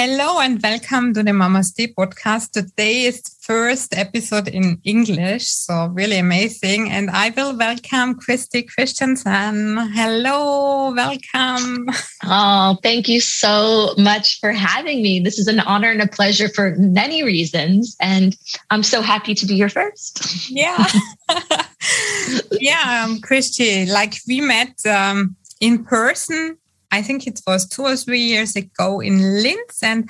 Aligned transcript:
Hello 0.00 0.38
and 0.38 0.62
welcome 0.62 1.12
to 1.12 1.24
the 1.24 1.32
Mamaste 1.32 1.92
podcast. 1.94 2.52
Today 2.52 3.06
is 3.06 3.20
the 3.20 3.32
first 3.40 3.98
episode 3.98 4.46
in 4.46 4.80
English, 4.84 5.50
so 5.50 5.86
really 5.86 6.18
amazing. 6.18 6.88
And 6.88 7.10
I 7.10 7.30
will 7.30 7.56
welcome 7.56 8.14
Christy 8.14 8.62
Christensen. 8.62 9.76
Hello, 9.92 10.92
welcome. 10.94 11.88
Oh, 12.24 12.78
thank 12.80 13.08
you 13.08 13.20
so 13.20 13.94
much 13.98 14.38
for 14.38 14.52
having 14.52 15.02
me. 15.02 15.18
This 15.18 15.36
is 15.36 15.48
an 15.48 15.58
honor 15.58 15.90
and 15.90 16.00
a 16.00 16.06
pleasure 16.06 16.48
for 16.48 16.76
many 16.76 17.24
reasons. 17.24 17.96
And 18.00 18.36
I'm 18.70 18.84
so 18.84 19.02
happy 19.02 19.34
to 19.34 19.46
be 19.46 19.56
your 19.56 19.68
first. 19.68 20.48
Yeah. 20.48 20.86
yeah, 22.52 23.04
um, 23.04 23.20
Christy, 23.20 23.86
like 23.86 24.14
we 24.28 24.42
met 24.42 24.76
um, 24.86 25.34
in 25.60 25.84
person 25.84 26.56
I 26.90 27.02
think 27.02 27.26
it 27.26 27.40
was 27.46 27.68
two 27.68 27.82
or 27.82 27.96
three 27.96 28.20
years 28.20 28.56
ago 28.56 29.00
in 29.00 29.42
Linz. 29.42 29.78
And 29.82 30.08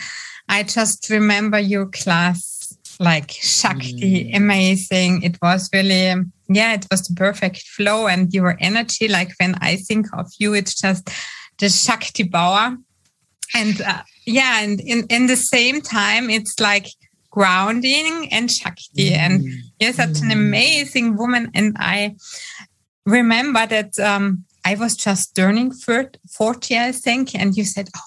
I 0.49 0.63
just 0.63 1.11
remember 1.11 1.59
your 1.59 1.87
class, 1.87 2.77
like 3.01 3.31
Shakti, 3.31 4.31
mm. 4.31 4.37
amazing. 4.37 5.23
It 5.23 5.39
was 5.43 5.69
really, 5.73 6.15
yeah, 6.49 6.75
it 6.75 6.87
was 6.91 7.03
the 7.03 7.15
perfect 7.15 7.63
flow 7.63 8.07
and 8.07 8.33
your 8.33 8.57
energy. 8.61 9.09
Like 9.09 9.33
when 9.41 9.57
I 9.61 9.77
think 9.77 10.07
of 10.17 10.31
you, 10.39 10.55
it's 10.55 10.81
just 10.81 11.11
the 11.59 11.69
Shakti 11.69 12.23
Bauer. 12.23 12.77
And 13.55 13.81
uh, 13.81 14.03
yeah, 14.27 14.63
and 14.63 14.81
in, 14.81 15.07
in 15.09 15.27
the 15.27 15.37
same 15.37 15.81
time, 15.81 16.31
it's 16.31 16.61
like 16.61 16.87
grounding 17.31 18.29
and 18.33 18.51
Shakti. 18.51 19.11
Mm. 19.11 19.17
And 19.17 19.45
you're 19.81 19.93
such 19.93 20.21
an 20.21 20.29
mm. 20.29 20.33
amazing 20.33 21.17
woman. 21.17 21.51
And 21.55 21.77
I 21.79 22.17
remember 23.07 23.67
that 23.67 23.99
um, 23.99 24.45
I 24.69 24.75
was 24.75 24.95
just 24.97 25.35
turning 25.35 25.73
40, 25.73 26.79
I 26.79 26.93
think. 26.93 27.35
And 27.35 27.57
you 27.57 27.65
said, 27.65 27.89
oh, 27.97 28.01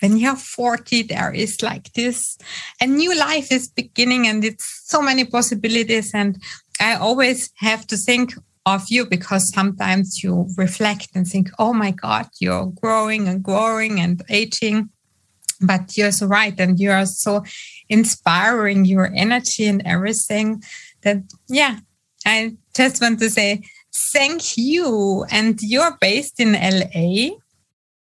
when 0.00 0.18
you're 0.18 0.36
40, 0.36 1.04
there 1.04 1.32
is 1.32 1.62
like 1.62 1.90
this, 1.94 2.36
a 2.82 2.86
new 2.86 3.16
life 3.18 3.50
is 3.50 3.68
beginning 3.68 4.26
and 4.26 4.44
it's 4.44 4.82
so 4.84 5.00
many 5.00 5.24
possibilities. 5.24 6.10
And 6.12 6.36
I 6.78 6.96
always 6.96 7.50
have 7.56 7.86
to 7.86 7.96
think 7.96 8.34
of 8.66 8.82
you 8.88 9.06
because 9.06 9.54
sometimes 9.54 10.22
you 10.22 10.48
reflect 10.58 11.08
and 11.14 11.26
think, 11.26 11.48
oh 11.58 11.72
my 11.72 11.92
God, 11.92 12.26
you're 12.40 12.66
growing 12.66 13.26
and 13.26 13.42
growing 13.42 13.98
and 13.98 14.20
aging. 14.28 14.90
But 15.62 15.96
you're 15.96 16.12
so 16.12 16.26
right. 16.26 16.58
And 16.60 16.78
you 16.78 16.90
are 16.90 17.06
so 17.06 17.42
inspiring 17.88 18.84
your 18.84 19.10
energy 19.14 19.64
and 19.66 19.80
everything 19.86 20.62
that, 21.04 21.22
yeah, 21.48 21.78
I 22.26 22.56
just 22.74 23.00
want 23.00 23.18
to 23.20 23.30
say 23.30 23.62
thank 23.94 24.56
you. 24.56 25.24
And 25.30 25.60
you're 25.62 25.96
based 26.00 26.40
in 26.40 26.52
LA? 26.52 27.36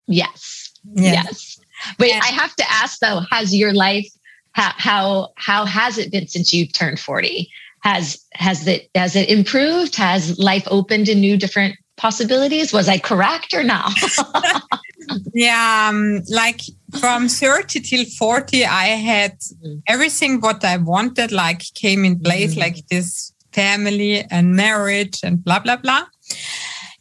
Yes. 0.07 0.71
Yes. 0.93 1.25
yes. 1.25 1.59
Wait, 1.99 2.13
and 2.13 2.23
I 2.23 2.27
have 2.27 2.55
to 2.55 2.63
ask 2.71 2.99
though, 2.99 3.21
has 3.31 3.55
your 3.55 3.73
life 3.73 4.07
how, 4.53 4.71
how 4.77 5.29
how 5.35 5.65
has 5.65 5.97
it 5.97 6.11
been 6.11 6.27
since 6.27 6.53
you've 6.53 6.71
turned 6.71 6.99
40? 6.99 7.49
Has 7.81 8.23
has 8.33 8.65
it 8.67 8.89
has 8.95 9.15
it 9.15 9.29
improved? 9.29 9.95
Has 9.95 10.39
life 10.39 10.65
opened 10.71 11.07
to 11.07 11.15
new 11.15 11.37
different 11.37 11.75
possibilities? 11.97 12.71
Was 12.71 12.87
I 12.87 12.97
correct 12.97 13.53
or 13.53 13.63
not? 13.63 13.93
yeah, 15.33 15.89
um, 15.91 16.21
like 16.29 16.61
from 16.99 17.27
30 17.27 17.81
till 17.81 18.05
40, 18.05 18.65
I 18.65 18.85
had 18.85 19.39
mm-hmm. 19.39 19.75
everything 19.87 20.39
what 20.39 20.63
I 20.63 20.77
wanted, 20.77 21.31
like 21.31 21.61
came 21.73 22.05
in 22.05 22.19
place, 22.19 22.51
mm-hmm. 22.51 22.61
like 22.61 22.87
this 22.87 23.34
family 23.55 24.25
and 24.29 24.55
marriage 24.55 25.21
and 25.23 25.43
blah, 25.43 25.59
blah, 25.59 25.77
blah. 25.77 26.03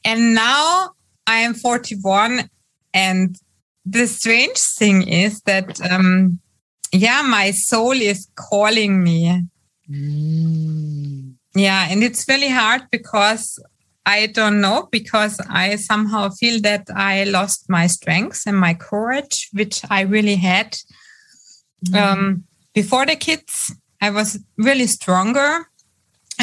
And 0.05 0.35
now 0.35 0.91
I 1.27 1.39
am 1.41 1.55
41. 1.55 2.49
And 2.95 3.37
the 3.85 4.07
strange 4.07 4.59
thing 4.79 5.09
is 5.09 5.41
that, 5.43 5.81
um, 5.91 6.39
yeah, 6.93 7.23
my 7.23 7.51
soul 7.51 7.93
is 7.93 8.29
calling 8.37 9.03
me. 9.03 9.43
Mm. 9.91 11.35
Yeah. 11.55 11.89
And 11.91 12.03
it's 12.05 12.29
really 12.29 12.49
hard 12.49 12.83
because 12.91 13.59
I 14.07 14.27
don't 14.27 14.61
know, 14.61 14.89
because 14.93 15.41
I 15.49 15.77
somehow 15.77 16.29
feel 16.29 16.61
that 16.61 16.87
I 16.95 17.25
lost 17.25 17.69
my 17.69 17.87
strength 17.87 18.43
and 18.47 18.57
my 18.57 18.75
courage, 18.75 19.49
which 19.53 19.83
I 19.91 20.03
really 20.03 20.37
had. 20.37 20.77
Mm. 21.89 21.97
Um, 21.97 22.45
before 22.75 23.07
the 23.07 23.17
kids, 23.17 23.73
I 24.01 24.11
was 24.11 24.39
really 24.59 24.87
stronger 24.87 25.67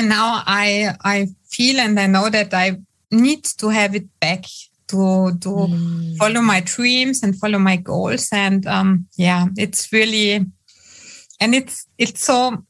and 0.01 0.09
now 0.09 0.41
I 0.47 0.95
I 1.03 1.27
feel 1.51 1.79
and 1.79 1.99
I 1.99 2.07
know 2.07 2.29
that 2.29 2.53
I 2.53 2.77
need 3.11 3.43
to 3.59 3.69
have 3.69 3.95
it 3.95 4.07
back 4.19 4.45
to 4.87 5.31
to 5.39 5.49
mm. 5.49 6.17
follow 6.17 6.41
my 6.41 6.61
dreams 6.61 7.21
and 7.21 7.37
follow 7.37 7.59
my 7.59 7.75
goals 7.75 8.27
and 8.31 8.65
um 8.65 9.07
yeah 9.15 9.45
it's 9.57 9.93
really 9.93 10.43
and 11.39 11.55
it's 11.55 11.85
it's 11.99 12.23
so 12.23 12.65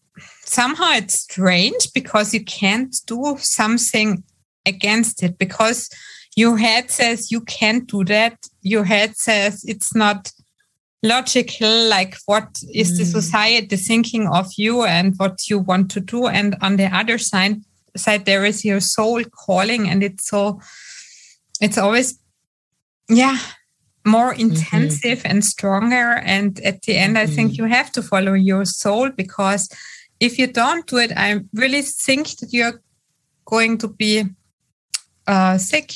somehow 0.46 0.92
it's 0.96 1.22
strange 1.22 1.94
because 1.94 2.34
you 2.34 2.44
can't 2.44 2.94
do 3.08 3.38
something 3.40 4.24
against 4.66 5.24
it 5.24 5.38
because 5.38 5.90
your 6.36 6.58
head 6.58 6.92
says 6.92 7.31
you 7.31 7.42
can't 7.42 7.88
do 7.88 8.03
that 8.03 8.38
your 8.62 8.84
head 8.84 9.16
says 9.16 9.63
it's 9.66 9.96
not 9.96 10.31
logical 11.03 11.88
like 11.88 12.16
what 12.28 12.59
is 12.73 12.94
mm. 12.94 12.97
the 12.97 13.06
society 13.06 13.75
thinking 13.75 14.28
of 14.28 14.47
you 14.57 14.84
and 14.84 15.16
what 15.17 15.50
you 15.50 15.57
want 15.57 15.89
to 15.89 16.00
do 16.00 16.28
and 16.28 16.56
on 16.62 16.75
the 16.78 16.85
other 16.95 17.17
side 17.17 17.59
side 17.97 18.25
there 18.25 18.45
is 18.45 18.63
your 18.63 18.79
soul 18.79 19.23
calling 19.45 19.89
and 19.89 20.03
it's 20.03 20.28
so 20.28 20.59
it's 21.59 21.78
always 21.78 22.19
yeah 23.09 23.38
more 24.06 24.31
mm-hmm. 24.31 24.51
intensive 24.51 25.19
mm-hmm. 25.19 25.31
and 25.31 25.45
stronger 25.45 26.22
and 26.23 26.59
at 26.62 26.84
the 26.84 26.95
end 26.95 27.16
mm-hmm. 27.16 27.31
i 27.31 27.35
think 27.35 27.53
mm-hmm. 27.53 27.63
you 27.63 27.69
have 27.69 27.91
to 27.91 28.03
follow 28.03 28.33
your 28.33 28.63
soul 28.63 29.09
because 29.09 29.69
if 30.19 30.38
you 30.38 30.45
don't 30.45 30.85
do 30.85 30.97
it 30.97 31.12
i 31.18 31.39
really 31.53 31.81
think 31.81 32.28
that 32.38 32.50
you're 32.51 32.81
going 33.45 33.78
to 33.78 33.88
be 33.88 34.23
uh, 35.28 35.57
sick 35.57 35.91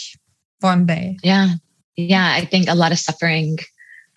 one 0.62 0.86
day 0.86 1.18
yeah 1.24 1.50
yeah 1.96 2.34
i 2.34 2.44
think 2.44 2.68
a 2.68 2.76
lot 2.76 2.92
of 2.92 3.00
suffering 3.00 3.58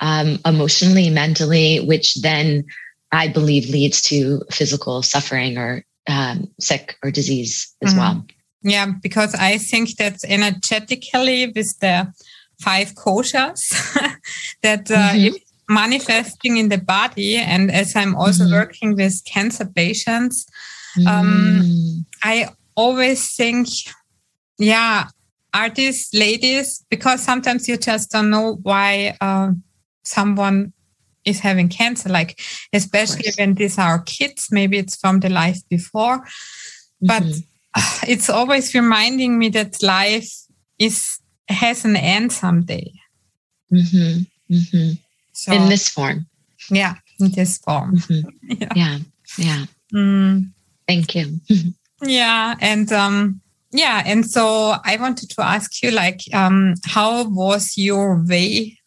um, 0.00 0.38
emotionally, 0.44 1.10
mentally, 1.10 1.81
which 1.81 2.16
then 2.16 2.64
I 3.12 3.28
believe 3.28 3.69
leads 3.69 4.03
to 4.03 4.42
physical 4.50 5.03
suffering 5.03 5.59
or 5.59 5.84
um, 6.09 6.48
sick 6.60 6.97
or 7.03 7.10
disease 7.10 7.75
as 7.82 7.91
mm-hmm. 7.91 7.98
well. 7.98 8.26
Yeah, 8.62 8.87
because 9.03 9.34
I 9.34 9.58
think 9.58 9.97
that 9.97 10.19
energetically 10.25 11.47
with 11.47 11.78
the 11.78 12.12
five 12.60 12.94
koshas 12.94 13.70
that 14.62 14.91
uh, 14.91 15.12
mm-hmm. 15.12 15.37
manifesting 15.72 16.56
in 16.56 16.69
the 16.69 16.78
body, 16.78 17.37
and 17.37 17.70
as 17.70 17.94
I'm 17.94 18.16
also 18.16 18.44
mm-hmm. 18.44 18.54
working 18.54 18.97
with 18.97 19.25
cancer 19.25 19.64
patients, 19.66 20.47
um, 21.06 21.62
mm. 21.62 22.04
I 22.25 22.48
always 22.75 23.34
think, 23.37 23.69
yeah, 24.58 25.08
are 25.54 25.70
these 25.70 26.10
ladies 26.12 26.84
because 26.91 27.22
sometimes 27.22 27.69
you 27.69 27.76
just 27.76 28.10
don't 28.10 28.31
know 28.31 28.58
why. 28.62 29.16
Uh, 29.20 29.53
someone 30.08 30.72
is 31.24 31.41
having 31.41 31.69
cancer, 31.69 32.08
like 32.08 32.41
especially 32.72 33.30
when 33.36 33.54
these 33.54 33.78
are 33.78 34.02
kids, 34.02 34.48
maybe 34.50 34.78
it's 34.78 34.96
from 34.96 35.20
the 35.20 35.28
life 35.28 35.60
before. 35.69 36.24
But 37.00 37.22
mm-hmm. 37.22 38.04
it's 38.10 38.30
always 38.30 38.74
reminding 38.74 39.38
me 39.38 39.50
that 39.50 39.82
life 39.82 40.30
is 40.78 41.20
has 41.48 41.84
an 41.84 41.96
end 41.96 42.32
someday. 42.32 42.92
Mm-hmm. 43.72 44.54
Mm-hmm. 44.54 44.92
So, 45.32 45.52
in 45.52 45.69
this 45.69 45.88
form. 45.88 46.26
Yeah, 46.70 46.94
in 47.20 47.30
this 47.32 47.58
form. 47.58 47.96
Mm-hmm. 47.96 48.52
yeah. 48.62 48.72
Yeah. 48.75 48.98
yeah. 49.38 49.64
Mm. 49.94 50.52
Thank 50.86 51.14
you. 51.14 51.40
yeah. 52.02 52.56
And 52.60 52.90
um 52.92 53.40
yeah, 53.70 54.02
and 54.06 54.25
so 54.25 54.76
I 54.84 54.96
wanted 54.96 55.28
to 55.30 55.42
ask 55.42 55.82
you 55.82 55.90
like 55.90 56.20
um 56.32 56.75
how 56.86 57.28
was 57.28 57.75
your 57.76 58.25
way 58.26 58.78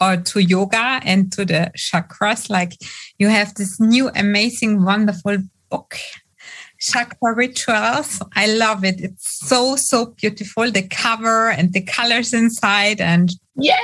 or 0.00 0.16
to 0.16 0.40
yoga 0.40 1.00
and 1.04 1.32
to 1.32 1.44
the 1.44 1.70
chakras. 1.76 2.50
Like 2.50 2.72
you 3.18 3.28
have 3.28 3.54
this 3.54 3.80
new, 3.80 4.10
amazing, 4.14 4.84
wonderful 4.84 5.38
book, 5.70 5.96
Chakra 6.80 7.34
Rituals. 7.34 8.22
I 8.34 8.46
love 8.46 8.84
it. 8.84 9.00
It's 9.00 9.46
so, 9.48 9.76
so 9.76 10.06
beautiful. 10.06 10.70
The 10.70 10.86
cover 10.86 11.50
and 11.50 11.72
the 11.72 11.82
colors 11.82 12.32
inside. 12.32 13.00
And 13.00 13.32
yeah, 13.56 13.76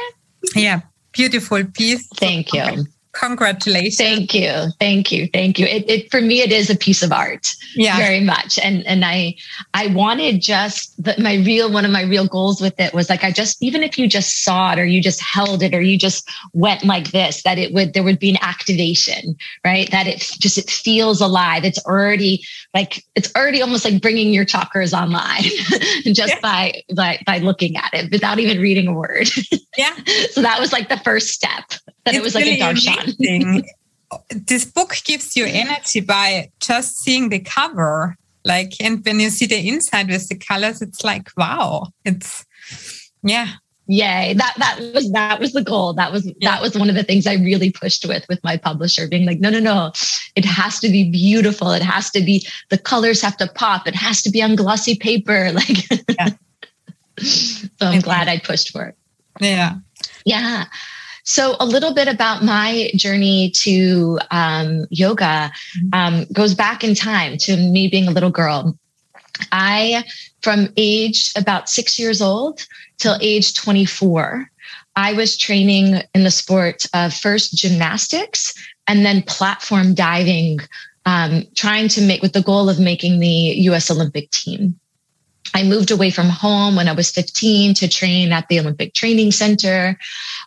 yeah, 0.55 0.81
beautiful 1.13 1.65
piece. 1.65 2.07
Thank 2.17 2.53
you 2.53 2.87
congratulations. 3.15 3.97
Thank 3.97 4.35
you. 4.35 4.69
Thank 4.79 5.13
you. 5.13 5.29
Thank 5.33 5.59
you. 5.59 5.67
It, 5.67 5.89
it, 5.89 6.11
for 6.11 6.21
me 6.21 6.41
it 6.41 6.53
is 6.53 6.71
a 6.71 6.77
piece 6.77 7.03
of 7.03 7.13
art 7.13 7.55
yeah. 7.75 7.97
very 7.97 8.21
much. 8.21 8.59
And 8.59 8.87
and 8.87 9.05
i 9.05 9.35
i 9.73 9.87
wanted 9.89 10.41
just 10.41 11.03
the, 11.03 11.15
my 11.19 11.37
real 11.37 11.73
one 11.73 11.85
of 11.85 11.91
my 11.91 12.03
real 12.03 12.27
goals 12.27 12.61
with 12.61 12.79
it 12.79 12.93
was 12.95 13.09
like 13.09 13.25
i 13.25 13.31
just 13.31 13.63
even 13.63 13.83
if 13.83 13.99
you 13.99 14.09
just 14.09 14.45
saw 14.45 14.73
it 14.73 14.79
or 14.79 14.85
you 14.85 15.01
just 15.01 15.21
held 15.21 15.63
it 15.63 15.75
or 15.75 15.81
you 15.81 15.99
just 15.99 16.29
went 16.53 16.85
like 16.85 17.11
this 17.11 17.43
that 17.43 17.59
it 17.59 17.73
would 17.73 17.95
there 17.95 18.03
would 18.03 18.19
be 18.19 18.31
an 18.31 18.39
activation 18.41 19.37
right? 19.65 19.91
That 19.91 20.07
it 20.07 20.19
just 20.39 20.59
it 20.59 20.71
feels 20.71 21.21
alive. 21.21 21.65
It's 21.65 21.85
already 21.87 22.45
like 22.75 23.05
it's 23.15 23.35
already 23.35 23.63
almost 23.63 23.85
like 23.85 24.01
bringing 24.01 24.33
your 24.33 24.45
chakras 24.45 24.93
online 24.93 25.43
just 26.15 26.35
yeah. 26.35 26.41
by 26.41 26.83
by 26.95 27.19
by 27.27 27.39
looking 27.39 27.77
at 27.77 27.93
it 27.95 28.11
without 28.11 28.39
even 28.39 28.61
reading 28.61 28.87
a 28.87 28.93
word. 28.93 29.29
Yeah. 29.77 29.97
So 30.31 30.41
that 30.41 30.61
was 30.61 30.73
like 30.73 30.89
the 30.89 30.99
first 30.99 31.31
step 31.31 31.65
that 32.05 32.15
it's 32.15 32.19
it 32.19 32.23
was 32.23 32.35
like 32.35 32.45
really 32.45 32.61
a 32.61 32.65
darshan. 32.65 33.65
this 34.47 34.65
book 34.65 34.95
gives 35.05 35.37
you 35.37 35.47
energy 35.47 36.01
by 36.01 36.51
just 36.61 36.99
seeing 36.99 37.29
the 37.29 37.41
cover. 37.41 38.17
Like, 38.45 38.75
and 38.81 39.05
when 39.05 39.21
you 39.21 39.31
see 39.31 39.47
the 39.47 39.69
inside 39.69 40.09
with 40.09 40.29
the 40.29 40.37
colors, 40.37 40.83
it's 40.83 41.03
like, 41.03 41.31
wow, 41.37 41.89
it's, 42.05 42.45
yeah, 43.23 43.49
yay. 43.87 44.35
That 44.35 44.55
that 44.59 44.81
was 44.95 45.11
that 45.13 45.41
was 45.41 45.53
the 45.53 45.63
goal. 45.63 45.95
That 45.95 46.13
was 46.13 46.27
yeah. 46.27 46.51
that 46.51 46.61
was 46.61 46.77
one 46.77 46.91
of 46.91 46.95
the 46.95 47.03
things 47.03 47.27
i 47.27 47.35
really 47.35 47.71
pushed 47.71 48.07
with 48.07 48.27
with 48.29 48.43
my 48.45 48.59
publisher 48.59 49.09
being 49.09 49.25
like 49.25 49.41
no 49.41 49.49
no 49.49 49.61
no. 49.61 49.93
It 50.37 50.45
has 50.45 50.79
to 50.81 50.91
be 50.91 51.11
beautiful. 51.11 51.71
It 51.71 51.83
has 51.83 52.11
to 52.11 52.21
be 52.21 52.47
the 52.69 52.79
colors 52.79 53.23
have 53.23 53.39
to 53.39 53.49
pop. 53.55 53.87
It 53.87 53.95
has 53.95 54.21
to 54.23 54.31
be 54.31 54.43
on 54.43 54.57
glossy 54.57 54.97
paper. 54.97 55.51
Like 55.55 55.89
yeah. 56.09 56.29
so 57.19 57.69
i'm 57.87 58.01
glad 58.01 58.29
i 58.29 58.39
pushed 58.39 58.73
for 58.73 58.87
it. 58.87 58.97
Yeah. 59.41 59.77
Yeah 60.25 60.65
so 61.25 61.57
a 61.59 61.67
little 61.67 61.93
bit 61.95 62.07
about 62.09 62.45
my 62.45 62.91
journey 62.95 63.51
to 63.51 64.19
um, 64.31 64.87
yoga 64.91 65.51
mm-hmm. 65.77 65.89
um, 65.93 66.27
goes 66.33 66.55
back 66.55 66.85
in 66.85 66.95
time 66.95 67.37
to 67.39 67.57
me 67.57 67.89
being 67.89 68.07
a 68.07 68.13
little 68.13 68.31
girl 68.31 68.79
I, 69.53 70.05
from 70.43 70.69
age 70.77 71.33
about 71.37 71.69
six 71.69 71.99
years 71.99 72.23
old 72.23 72.67
till 72.99 73.19
age 73.21 73.55
24, 73.55 74.51
I 74.97 75.13
was 75.15 75.37
training 75.37 76.03
in 76.15 76.25
the 76.25 76.31
sport 76.31 76.87
of 76.95 77.13
first 77.13 77.55
gymnastics 77.55 78.55
and 78.87 79.05
then 79.05 79.23
platform 79.23 79.95
diving, 79.95 80.61
um, 81.07 81.45
trying 81.55 81.89
to 81.89 82.03
make 82.03 82.23
with 82.23 82.33
the 82.33 82.43
goal 82.43 82.69
of 82.69 82.79
making 82.79 83.19
the 83.19 83.29
US 83.29 83.91
Olympic 83.91 84.31
team. 84.31 84.79
I 85.53 85.63
moved 85.63 85.91
away 85.91 86.11
from 86.11 86.29
home 86.29 86.77
when 86.77 86.89
I 86.89 86.93
was 86.93 87.11
15 87.11 87.75
to 87.75 87.89
train 87.89 88.33
at 88.33 88.49
the 88.49 88.59
Olympic 88.59 88.95
Training 88.95 89.31
Center. 89.31 89.99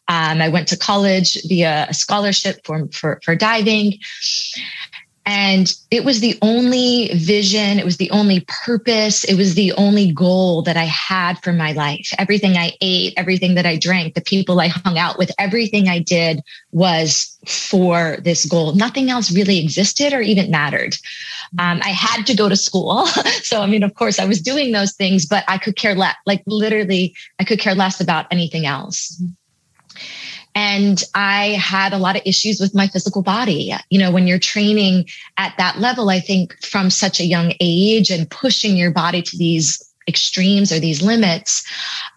Um, 0.07 0.41
I 0.41 0.49
went 0.49 0.67
to 0.69 0.77
college 0.77 1.37
via 1.47 1.87
a 1.89 1.93
scholarship 1.93 2.61
for, 2.65 2.87
for, 2.91 3.19
for 3.23 3.35
diving. 3.35 3.99
And 5.29 5.75
it 5.91 6.05
was 6.05 6.21
the 6.21 6.37
only 6.41 7.09
vision, 7.13 7.79
it 7.79 7.83
was 7.83 7.97
the 7.97 8.09
only 8.11 8.45
purpose, 8.47 9.25
it 9.25 9.35
was 9.35 9.55
the 9.55 9.73
only 9.73 10.13
goal 10.13 10.61
that 10.61 10.77
I 10.77 10.85
had 10.85 11.43
for 11.43 11.51
my 11.51 11.73
life. 11.73 12.13
Everything 12.17 12.55
I 12.55 12.71
ate, 12.79 13.13
everything 13.17 13.55
that 13.55 13.65
I 13.65 13.75
drank, 13.75 14.13
the 14.13 14.21
people 14.21 14.61
I 14.61 14.69
hung 14.69 14.97
out 14.97 15.17
with, 15.17 15.29
everything 15.37 15.89
I 15.89 15.99
did 15.99 16.41
was 16.71 17.37
for 17.45 18.19
this 18.23 18.45
goal. 18.45 18.73
Nothing 18.75 19.09
else 19.09 19.29
really 19.29 19.59
existed 19.59 20.13
or 20.13 20.21
even 20.21 20.49
mattered. 20.49 20.95
Um, 21.59 21.81
I 21.83 21.89
had 21.89 22.25
to 22.27 22.33
go 22.33 22.47
to 22.47 22.55
school. 22.55 23.05
so, 23.43 23.61
I 23.61 23.65
mean, 23.65 23.83
of 23.83 23.95
course, 23.95 24.19
I 24.19 24.25
was 24.25 24.41
doing 24.41 24.71
those 24.71 24.93
things, 24.93 25.25
but 25.25 25.43
I 25.49 25.57
could 25.57 25.75
care 25.75 25.93
less, 25.93 26.15
like 26.25 26.41
literally, 26.47 27.13
I 27.37 27.43
could 27.43 27.59
care 27.59 27.75
less 27.75 27.99
about 27.99 28.27
anything 28.31 28.65
else. 28.65 29.21
And 30.55 31.03
I 31.13 31.49
had 31.51 31.93
a 31.93 31.99
lot 31.99 32.15
of 32.15 32.23
issues 32.25 32.59
with 32.59 32.73
my 32.73 32.87
physical 32.87 33.21
body. 33.21 33.73
You 33.89 33.99
know, 33.99 34.09
when 34.09 34.25
you're 34.25 34.39
training 34.39 35.05
at 35.37 35.53
that 35.57 35.77
level, 35.77 36.09
I 36.09 36.19
think 36.19 36.55
from 36.65 36.89
such 36.89 37.19
a 37.19 37.25
young 37.25 37.53
age 37.59 38.09
and 38.09 38.29
pushing 38.29 38.75
your 38.75 38.89
body 38.91 39.21
to 39.21 39.37
these 39.37 39.83
extremes 40.07 40.71
or 40.71 40.79
these 40.79 41.01
limits, 41.01 41.63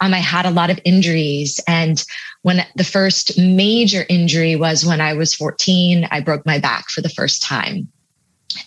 um, 0.01 0.15
I 0.15 0.19
had 0.19 0.47
a 0.47 0.51
lot 0.51 0.71
of 0.71 0.81
injuries. 0.85 1.61
And 1.67 2.03
when 2.43 2.65
the 2.77 2.85
first 2.85 3.39
major 3.39 4.07
injury 4.09 4.57
was 4.57 4.87
when 4.87 5.01
I 5.01 5.13
was 5.13 5.35
14, 5.35 6.09
I 6.11 6.21
broke 6.21 6.47
my 6.47 6.59
back 6.59 6.89
for 6.89 7.03
the 7.03 7.09
first 7.09 7.43
time. 7.43 7.89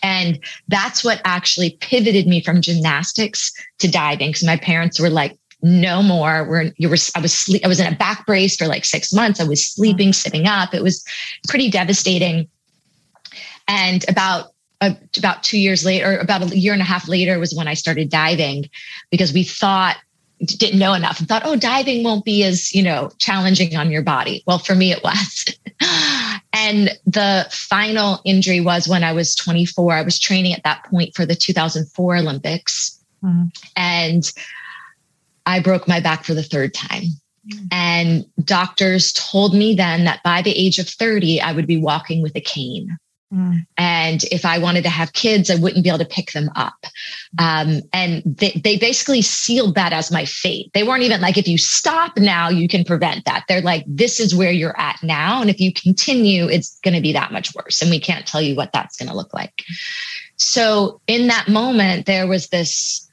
And 0.01 0.39
that's 0.68 1.04
what 1.04 1.21
actually 1.25 1.77
pivoted 1.81 2.27
me 2.27 2.42
from 2.42 2.62
gymnastics 2.62 3.51
to 3.80 3.89
diving 3.89 4.30
because 4.30 4.44
my 4.44 4.57
parents 4.57 5.00
were 5.00 5.09
like, 5.09 5.38
no 5.63 6.04
more. 6.04 6.45
We're 6.48 6.74
you 6.77 6.89
were 6.89 6.98
I 7.15 7.21
was 7.21 7.33
sleep 7.33 7.63
I 7.63 7.68
was 7.68 7.80
in 7.80 7.92
a 7.92 7.95
back 7.95 8.25
brace 8.27 8.56
for 8.56 8.68
like 8.68 8.86
six 8.86 9.13
months. 9.13 9.39
I 9.39 9.45
was 9.45 9.65
sleeping, 9.65 10.13
sitting 10.13 10.45
up. 10.45 10.74
It 10.74 10.83
was 10.83 11.04
pretty 11.48 11.71
devastating. 11.71 12.50
And 13.68 14.07
about 14.10 14.51
uh, 14.81 14.92
about 15.18 15.42
two 15.42 15.57
years 15.57 15.86
later, 15.86 16.18
about 16.18 16.51
a 16.51 16.57
year 16.57 16.74
and 16.74 16.81
a 16.81 16.86
half 16.86 17.07
later, 17.07 17.39
was 17.39 17.56
when 17.56 17.69
I 17.69 17.75
started 17.75 18.10
diving 18.10 18.69
because 19.10 19.31
we 19.31 19.44
thought 19.44 19.98
didn't 20.44 20.80
know 20.80 20.94
enough 20.94 21.19
and 21.19 21.30
thought, 21.30 21.44
oh, 21.45 21.56
diving 21.56 22.04
won't 22.04 22.25
be 22.25 22.44
as 22.44 22.75
you 22.75 22.83
know 22.83 23.09
challenging 23.18 23.77
on 23.77 23.89
your 23.89 24.04
body. 24.04 24.44
Well, 24.45 24.59
for 24.59 24.75
me, 24.75 24.92
it 24.92 25.01
was. 25.01 25.57
and 26.54 26.89
the 27.06 27.48
final 27.51 28.19
injury 28.25 28.59
was 28.59 28.86
when 28.86 29.06
I 29.06 29.13
was 29.13 29.33
24. 29.36 29.94
I 29.94 30.01
was 30.01 30.19
training 30.19 30.54
at 30.54 30.63
that 30.63 30.83
point 30.89 31.16
for 31.16 31.25
the 31.25 31.36
2004 31.36 32.18
Olympics, 32.18 33.01
mm-hmm. 33.24 33.45
and 33.77 34.30
I 35.45 35.60
broke 35.60 35.88
my 35.88 36.00
back 36.00 36.24
for 36.24 36.34
the 36.34 36.44
third 36.44 36.74
time. 36.74 37.04
And 37.72 38.25
doctors 38.45 39.12
told 39.13 39.54
me 39.54 39.75
then 39.75 40.06
that 40.06 40.24
by 40.24 40.42
the 40.42 40.51
age 40.51 40.80
of 40.80 40.88
30, 40.88 41.42
I 41.42 41.51
would 41.51 41.68
be 41.68 41.78
walking 41.78 42.22
with 42.22 42.36
a 42.36 42.42
cane. 42.42 42.98
Mm. 43.34 43.66
And 43.78 44.24
if 44.25 44.45
I 44.45 44.60
wanted 44.60 44.84
to 44.84 44.90
have 44.90 45.13
kids, 45.13 45.50
I 45.50 45.56
wouldn't 45.56 45.84
be 45.84 45.90
able 45.90 46.00
to 46.00 46.06
pick 46.06 46.31
them 46.31 46.50
up. 46.56 46.86
Um, 47.40 47.81
and 47.92 48.22
they, 48.25 48.51
they 48.51 48.78
basically 48.78 49.24
sealed 49.24 49.75
that 49.75 49.92
as 49.92 50.12
my 50.12 50.24
fate. 50.24 50.69
They 50.74 50.84
weren't 50.84 51.04
even 51.04 51.19
like, 51.19 51.38
if 51.38 51.48
you 51.48 51.57
stop 51.57 52.18
now, 52.18 52.50
you 52.50 52.68
can 52.68 52.84
prevent 52.84 53.25
that. 53.25 53.45
They're 53.50 53.62
like, 53.62 53.84
this 53.88 54.19
is 54.19 54.36
where 54.36 54.51
you're 54.51 54.80
at 54.80 55.01
now. 55.01 55.42
And 55.42 55.50
if 55.50 55.60
you 55.60 55.74
continue, 55.74 56.48
it's 56.48 56.80
going 56.81 56.94
to 56.94 57.01
be 57.01 57.13
that 57.13 57.31
much 57.31 57.54
worse. 57.56 57.81
And 57.81 57.90
we 57.90 58.00
can't 58.00 58.28
tell 58.28 58.42
you 58.42 58.56
what 58.56 58.72
that's 58.72 58.98
going 58.98 59.10
to 59.10 59.16
look 59.16 59.34
like. 59.34 59.63
So 60.38 61.01
in 61.07 61.28
that 61.28 61.48
moment, 61.48 62.06
there 62.06 62.28
was 62.28 62.50
this 62.50 63.10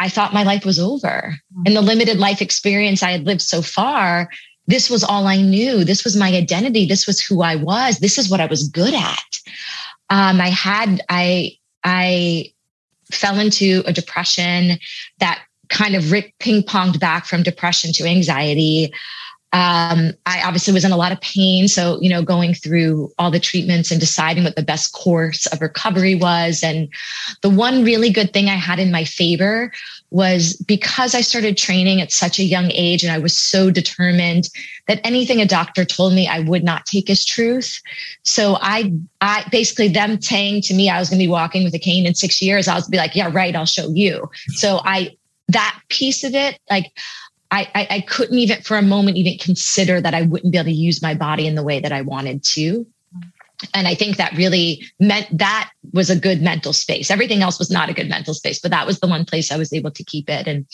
I 0.00 0.08
thought 0.08 0.32
my 0.32 0.42
life 0.42 0.64
was 0.64 0.80
over. 0.80 1.36
Mm-hmm. 1.54 1.74
The 1.74 1.82
limited 1.82 2.18
life 2.18 2.40
experience 2.40 3.02
I 3.02 3.10
had 3.10 3.26
lived 3.26 3.42
so 3.42 3.60
far, 3.60 4.30
this 4.66 4.88
was 4.88 5.04
all 5.04 5.26
I 5.26 5.36
knew. 5.36 5.84
This 5.84 6.04
was 6.04 6.16
my 6.16 6.28
identity. 6.28 6.86
This 6.86 7.06
was 7.06 7.20
who 7.20 7.42
I 7.42 7.56
was. 7.56 7.98
This 7.98 8.18
is 8.18 8.30
what 8.30 8.40
I 8.40 8.46
was 8.46 8.66
good 8.68 8.94
at. 8.94 9.38
Um, 10.08 10.40
I 10.40 10.48
had, 10.48 11.02
I, 11.10 11.52
I 11.84 12.52
fell 13.12 13.38
into 13.38 13.82
a 13.86 13.92
depression 13.92 14.78
that 15.18 15.42
kind 15.68 15.94
of 15.94 16.12
ping 16.38 16.62
ponged 16.62 16.98
back 16.98 17.26
from 17.26 17.42
depression 17.42 17.92
to 17.92 18.04
anxiety. 18.04 18.92
Um, 19.52 20.12
I 20.26 20.42
obviously 20.44 20.72
was 20.72 20.84
in 20.84 20.92
a 20.92 20.96
lot 20.96 21.10
of 21.10 21.20
pain. 21.20 21.66
So, 21.66 22.00
you 22.00 22.08
know, 22.08 22.22
going 22.22 22.54
through 22.54 23.12
all 23.18 23.32
the 23.32 23.40
treatments 23.40 23.90
and 23.90 23.98
deciding 23.98 24.44
what 24.44 24.54
the 24.54 24.62
best 24.62 24.92
course 24.92 25.46
of 25.46 25.60
recovery 25.60 26.14
was. 26.14 26.62
And 26.62 26.88
the 27.42 27.50
one 27.50 27.82
really 27.82 28.10
good 28.10 28.32
thing 28.32 28.48
I 28.48 28.54
had 28.54 28.78
in 28.78 28.92
my 28.92 29.04
favor 29.04 29.72
was 30.10 30.56
because 30.56 31.14
I 31.14 31.20
started 31.20 31.56
training 31.56 32.00
at 32.00 32.12
such 32.12 32.38
a 32.38 32.44
young 32.44 32.70
age 32.72 33.02
and 33.02 33.12
I 33.12 33.18
was 33.18 33.36
so 33.36 33.70
determined 33.70 34.48
that 34.86 35.00
anything 35.04 35.40
a 35.40 35.46
doctor 35.46 35.84
told 35.84 36.14
me 36.14 36.28
I 36.28 36.40
would 36.40 36.62
not 36.62 36.86
take 36.86 37.10
as 37.10 37.24
truth. 37.24 37.80
So 38.22 38.56
I, 38.60 38.92
I 39.20 39.44
basically 39.50 39.88
them 39.88 40.20
saying 40.20 40.62
to 40.62 40.74
me 40.74 40.90
I 40.90 41.00
was 41.00 41.10
going 41.10 41.18
to 41.18 41.24
be 41.24 41.30
walking 41.30 41.64
with 41.64 41.74
a 41.74 41.78
cane 41.78 42.06
in 42.06 42.14
six 42.14 42.40
years, 42.40 42.68
I 42.68 42.74
was 42.74 42.88
be 42.88 42.96
like, 42.98 43.16
yeah, 43.16 43.30
right, 43.32 43.54
I'll 43.54 43.66
show 43.66 43.90
you. 43.90 44.30
So 44.48 44.80
I, 44.84 45.16
that 45.48 45.80
piece 45.88 46.22
of 46.22 46.34
it, 46.34 46.58
like 46.70 46.92
I, 47.50 47.68
I, 47.74 47.86
I 47.90 48.00
couldn't 48.02 48.38
even 48.38 48.62
for 48.62 48.76
a 48.76 48.82
moment 48.82 49.16
even 49.16 49.38
consider 49.38 50.00
that 50.00 50.14
I 50.14 50.22
wouldn't 50.22 50.52
be 50.52 50.58
able 50.58 50.66
to 50.66 50.72
use 50.72 51.02
my 51.02 51.14
body 51.14 51.46
in 51.46 51.54
the 51.54 51.64
way 51.64 51.80
that 51.80 51.92
I 51.92 52.02
wanted 52.02 52.44
to. 52.54 52.86
And 53.74 53.86
I 53.86 53.94
think 53.94 54.16
that 54.16 54.36
really 54.36 54.82
meant 54.98 55.26
that 55.36 55.70
was 55.92 56.08
a 56.08 56.18
good 56.18 56.40
mental 56.40 56.72
space. 56.72 57.10
Everything 57.10 57.42
else 57.42 57.58
was 57.58 57.70
not 57.70 57.90
a 57.90 57.92
good 57.92 58.08
mental 58.08 58.34
space, 58.34 58.58
but 58.58 58.70
that 58.70 58.86
was 58.86 59.00
the 59.00 59.06
one 59.06 59.24
place 59.24 59.52
I 59.52 59.58
was 59.58 59.72
able 59.72 59.90
to 59.90 60.04
keep 60.04 60.30
it. 60.30 60.46
And 60.46 60.66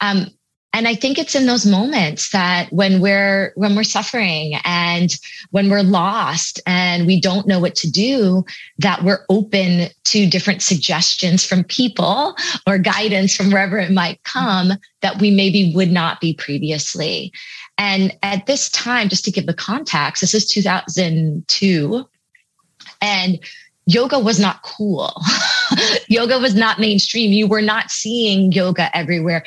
um, 0.00 0.26
and 0.72 0.88
i 0.88 0.94
think 0.94 1.18
it's 1.18 1.34
in 1.34 1.46
those 1.46 1.66
moments 1.66 2.30
that 2.30 2.72
when 2.72 3.00
we're 3.00 3.52
when 3.56 3.74
we're 3.74 3.82
suffering 3.82 4.54
and 4.64 5.18
when 5.50 5.68
we're 5.70 5.82
lost 5.82 6.60
and 6.66 7.06
we 7.06 7.20
don't 7.20 7.46
know 7.46 7.58
what 7.58 7.74
to 7.74 7.90
do 7.90 8.44
that 8.78 9.02
we're 9.02 9.24
open 9.28 9.88
to 10.04 10.26
different 10.26 10.62
suggestions 10.62 11.44
from 11.44 11.64
people 11.64 12.34
or 12.66 12.78
guidance 12.78 13.34
from 13.34 13.50
wherever 13.50 13.78
it 13.78 13.90
might 13.90 14.22
come 14.24 14.72
that 15.00 15.20
we 15.20 15.30
maybe 15.30 15.72
would 15.74 15.90
not 15.90 16.20
be 16.20 16.34
previously 16.34 17.32
and 17.78 18.16
at 18.22 18.46
this 18.46 18.68
time 18.70 19.08
just 19.08 19.24
to 19.24 19.30
give 19.30 19.46
the 19.46 19.54
context 19.54 20.20
this 20.20 20.34
is 20.34 20.46
2002 20.46 22.06
and 23.00 23.38
yoga 23.86 24.18
was 24.18 24.38
not 24.38 24.62
cool. 24.62 25.12
yoga 26.08 26.38
was 26.38 26.54
not 26.54 26.78
mainstream. 26.78 27.32
You 27.32 27.46
were 27.46 27.62
not 27.62 27.90
seeing 27.90 28.52
yoga 28.52 28.94
everywhere. 28.96 29.44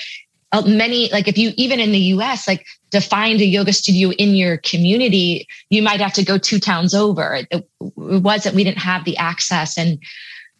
Uh, 0.52 0.62
many 0.68 1.10
like 1.12 1.28
if 1.28 1.38
you 1.38 1.52
even 1.58 1.80
in 1.80 1.92
the 1.92 2.00
US 2.16 2.48
like 2.48 2.66
to 2.92 3.02
find 3.02 3.42
a 3.42 3.46
yoga 3.46 3.74
studio 3.74 4.12
in 4.12 4.36
your 4.36 4.58
community 4.58 5.48
you 5.70 5.82
might 5.82 6.00
have 6.00 6.14
to 6.14 6.24
go 6.24 6.38
two 6.38 6.60
towns 6.60 6.94
over. 6.94 7.42
It, 7.52 7.68
wasn't 7.96 8.56
we 8.56 8.64
didn't 8.64 8.80
have 8.80 9.06
the 9.06 9.18
access 9.18 9.78
and 9.78 10.00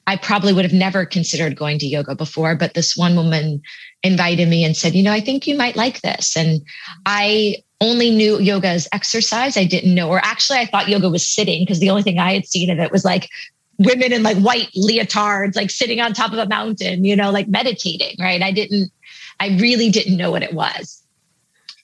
I 0.08 0.18
probably 0.18 0.54
would 0.54 0.66
have 0.66 0.74
never 0.74 1.06
considered 1.06 1.56
going 1.56 1.80
to 1.80 1.86
yoga 1.86 2.16
before 2.16 2.56
but 2.56 2.74
this 2.74 2.98
one 2.98 3.16
woman 3.16 3.62
invited 4.04 4.50
me 4.50 4.64
and 4.64 4.76
said 4.76 4.96
you 4.96 5.04
know 5.04 5.14
I 5.14 5.22
think 5.22 5.48
you 5.48 5.56
might 5.56 5.76
like 5.76 6.02
this. 6.02 6.36
And 6.36 6.62
I 7.06 7.58
only 7.80 8.10
knew 8.10 8.40
yoga 8.40 8.70
as 8.70 8.88
exercise. 8.92 9.56
I 9.56 9.66
didn't 9.66 9.94
know 9.94 10.10
or 10.10 10.20
actually 10.20 10.60
I 10.60 10.66
thought 10.66 10.90
yoga 10.90 11.10
was 11.10 11.30
sitting 11.30 11.62
because 11.62 11.80
the 11.80 11.90
only 11.90 12.04
thing 12.04 12.20
I 12.20 12.34
had 12.34 12.46
seen 12.46 12.70
of 12.70 12.80
it 12.80 12.92
was 12.92 13.06
like 13.06 13.30
women 13.78 14.14
in 14.14 14.24
like 14.24 14.38
white 14.38 14.70
leotards 14.76 15.56
like 15.56 15.70
sitting 15.70 16.00
on 16.00 16.14
top 16.14 16.32
of 16.32 16.40
a 16.40 16.48
mountain 16.48 17.04
you 17.04 17.16
know 17.16 17.32
like 17.32 17.48
meditating 17.48 18.16
right? 18.20 18.42
I 18.42 18.52
didn't 18.52 18.92
I 19.40 19.58
really 19.60 19.90
didn't 19.90 20.18
know 20.18 20.32
what 20.32 20.44
it 20.44 20.54
was. 20.54 21.02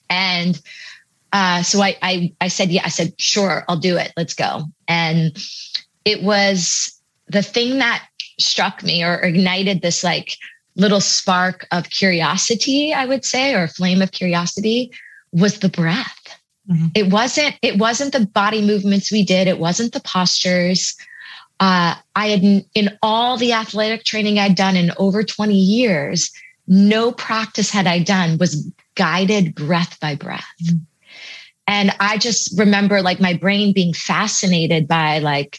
And 0.08 0.60
uh, 1.32 1.62
so 1.62 1.80
I, 1.80 1.96
I, 2.02 2.32
I 2.40 2.48
said, 2.48 2.70
yeah, 2.70 2.82
I 2.84 2.88
said, 2.88 3.14
sure, 3.18 3.64
I'll 3.68 3.76
do 3.76 3.96
it. 3.96 4.12
Let's 4.16 4.34
go. 4.34 4.64
And 4.86 5.36
it 6.04 6.22
was 6.22 6.98
the 7.28 7.42
thing 7.42 7.78
that 7.78 8.06
struck 8.38 8.82
me 8.82 9.02
or 9.02 9.14
ignited 9.16 9.80
this 9.80 10.04
like 10.04 10.36
little 10.76 11.00
spark 11.00 11.66
of 11.70 11.90
curiosity, 11.90 12.92
I 12.92 13.06
would 13.06 13.24
say, 13.24 13.54
or 13.54 13.68
flame 13.68 14.02
of 14.02 14.12
curiosity 14.12 14.92
was 15.32 15.60
the 15.60 15.68
breath. 15.68 16.18
Mm-hmm. 16.70 16.86
It 16.94 17.10
wasn't, 17.10 17.56
it 17.62 17.78
wasn't 17.78 18.12
the 18.12 18.26
body 18.26 18.62
movements 18.62 19.10
we 19.10 19.24
did. 19.24 19.48
It 19.48 19.58
wasn't 19.58 19.92
the 19.92 20.00
postures. 20.00 20.94
Uh, 21.60 21.94
I 22.16 22.28
had 22.28 22.66
in 22.74 22.98
all 23.02 23.36
the 23.36 23.52
athletic 23.52 24.04
training 24.04 24.38
I'd 24.38 24.56
done 24.56 24.76
in 24.76 24.92
over 24.96 25.22
20 25.22 25.54
years, 25.54 26.30
no 26.66 27.12
practice 27.12 27.70
had 27.70 27.86
I 27.86 27.98
done 28.00 28.38
was 28.38 28.70
guided 28.94 29.54
breath 29.54 29.98
by 30.00 30.14
breath. 30.14 30.44
Mm-hmm. 30.64 30.78
And 31.66 31.94
I 32.00 32.18
just 32.18 32.58
remember 32.58 33.02
like 33.02 33.20
my 33.20 33.34
brain 33.34 33.72
being 33.72 33.94
fascinated 33.94 34.88
by 34.88 35.20
like, 35.20 35.58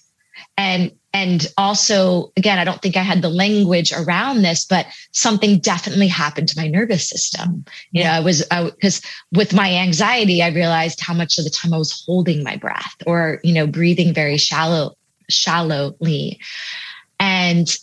and 0.57 0.91
and 1.13 1.48
also 1.57 2.31
again 2.36 2.57
i 2.60 2.63
don't 2.63 2.81
think 2.81 2.98
i 2.98 3.01
had 3.01 3.22
the 3.22 3.29
language 3.29 3.93
around 3.93 4.41
this 4.41 4.65
but 4.65 4.86
something 5.12 5.60
definitely 5.60 6.07
happened 6.07 6.50
to 6.50 6.60
my 6.60 6.67
nervous 6.67 7.07
system 7.07 7.63
you 7.91 8.03
know 8.03 8.10
i 8.10 8.19
was 8.19 8.43
because 8.50 9.01
with 9.31 9.53
my 9.53 9.72
anxiety 9.74 10.41
i 10.41 10.50
realized 10.50 11.00
how 11.00 11.13
much 11.13 11.38
of 11.38 11.43
the 11.43 11.50
time 11.50 11.74
i 11.74 11.77
was 11.77 12.03
holding 12.05 12.43
my 12.43 12.55
breath 12.55 12.95
or 13.05 13.39
you 13.43 13.53
know 13.53 13.67
breathing 13.67 14.13
very 14.13 14.38
shallow 14.38 14.95
shallowly 15.29 16.39
and 17.19 17.77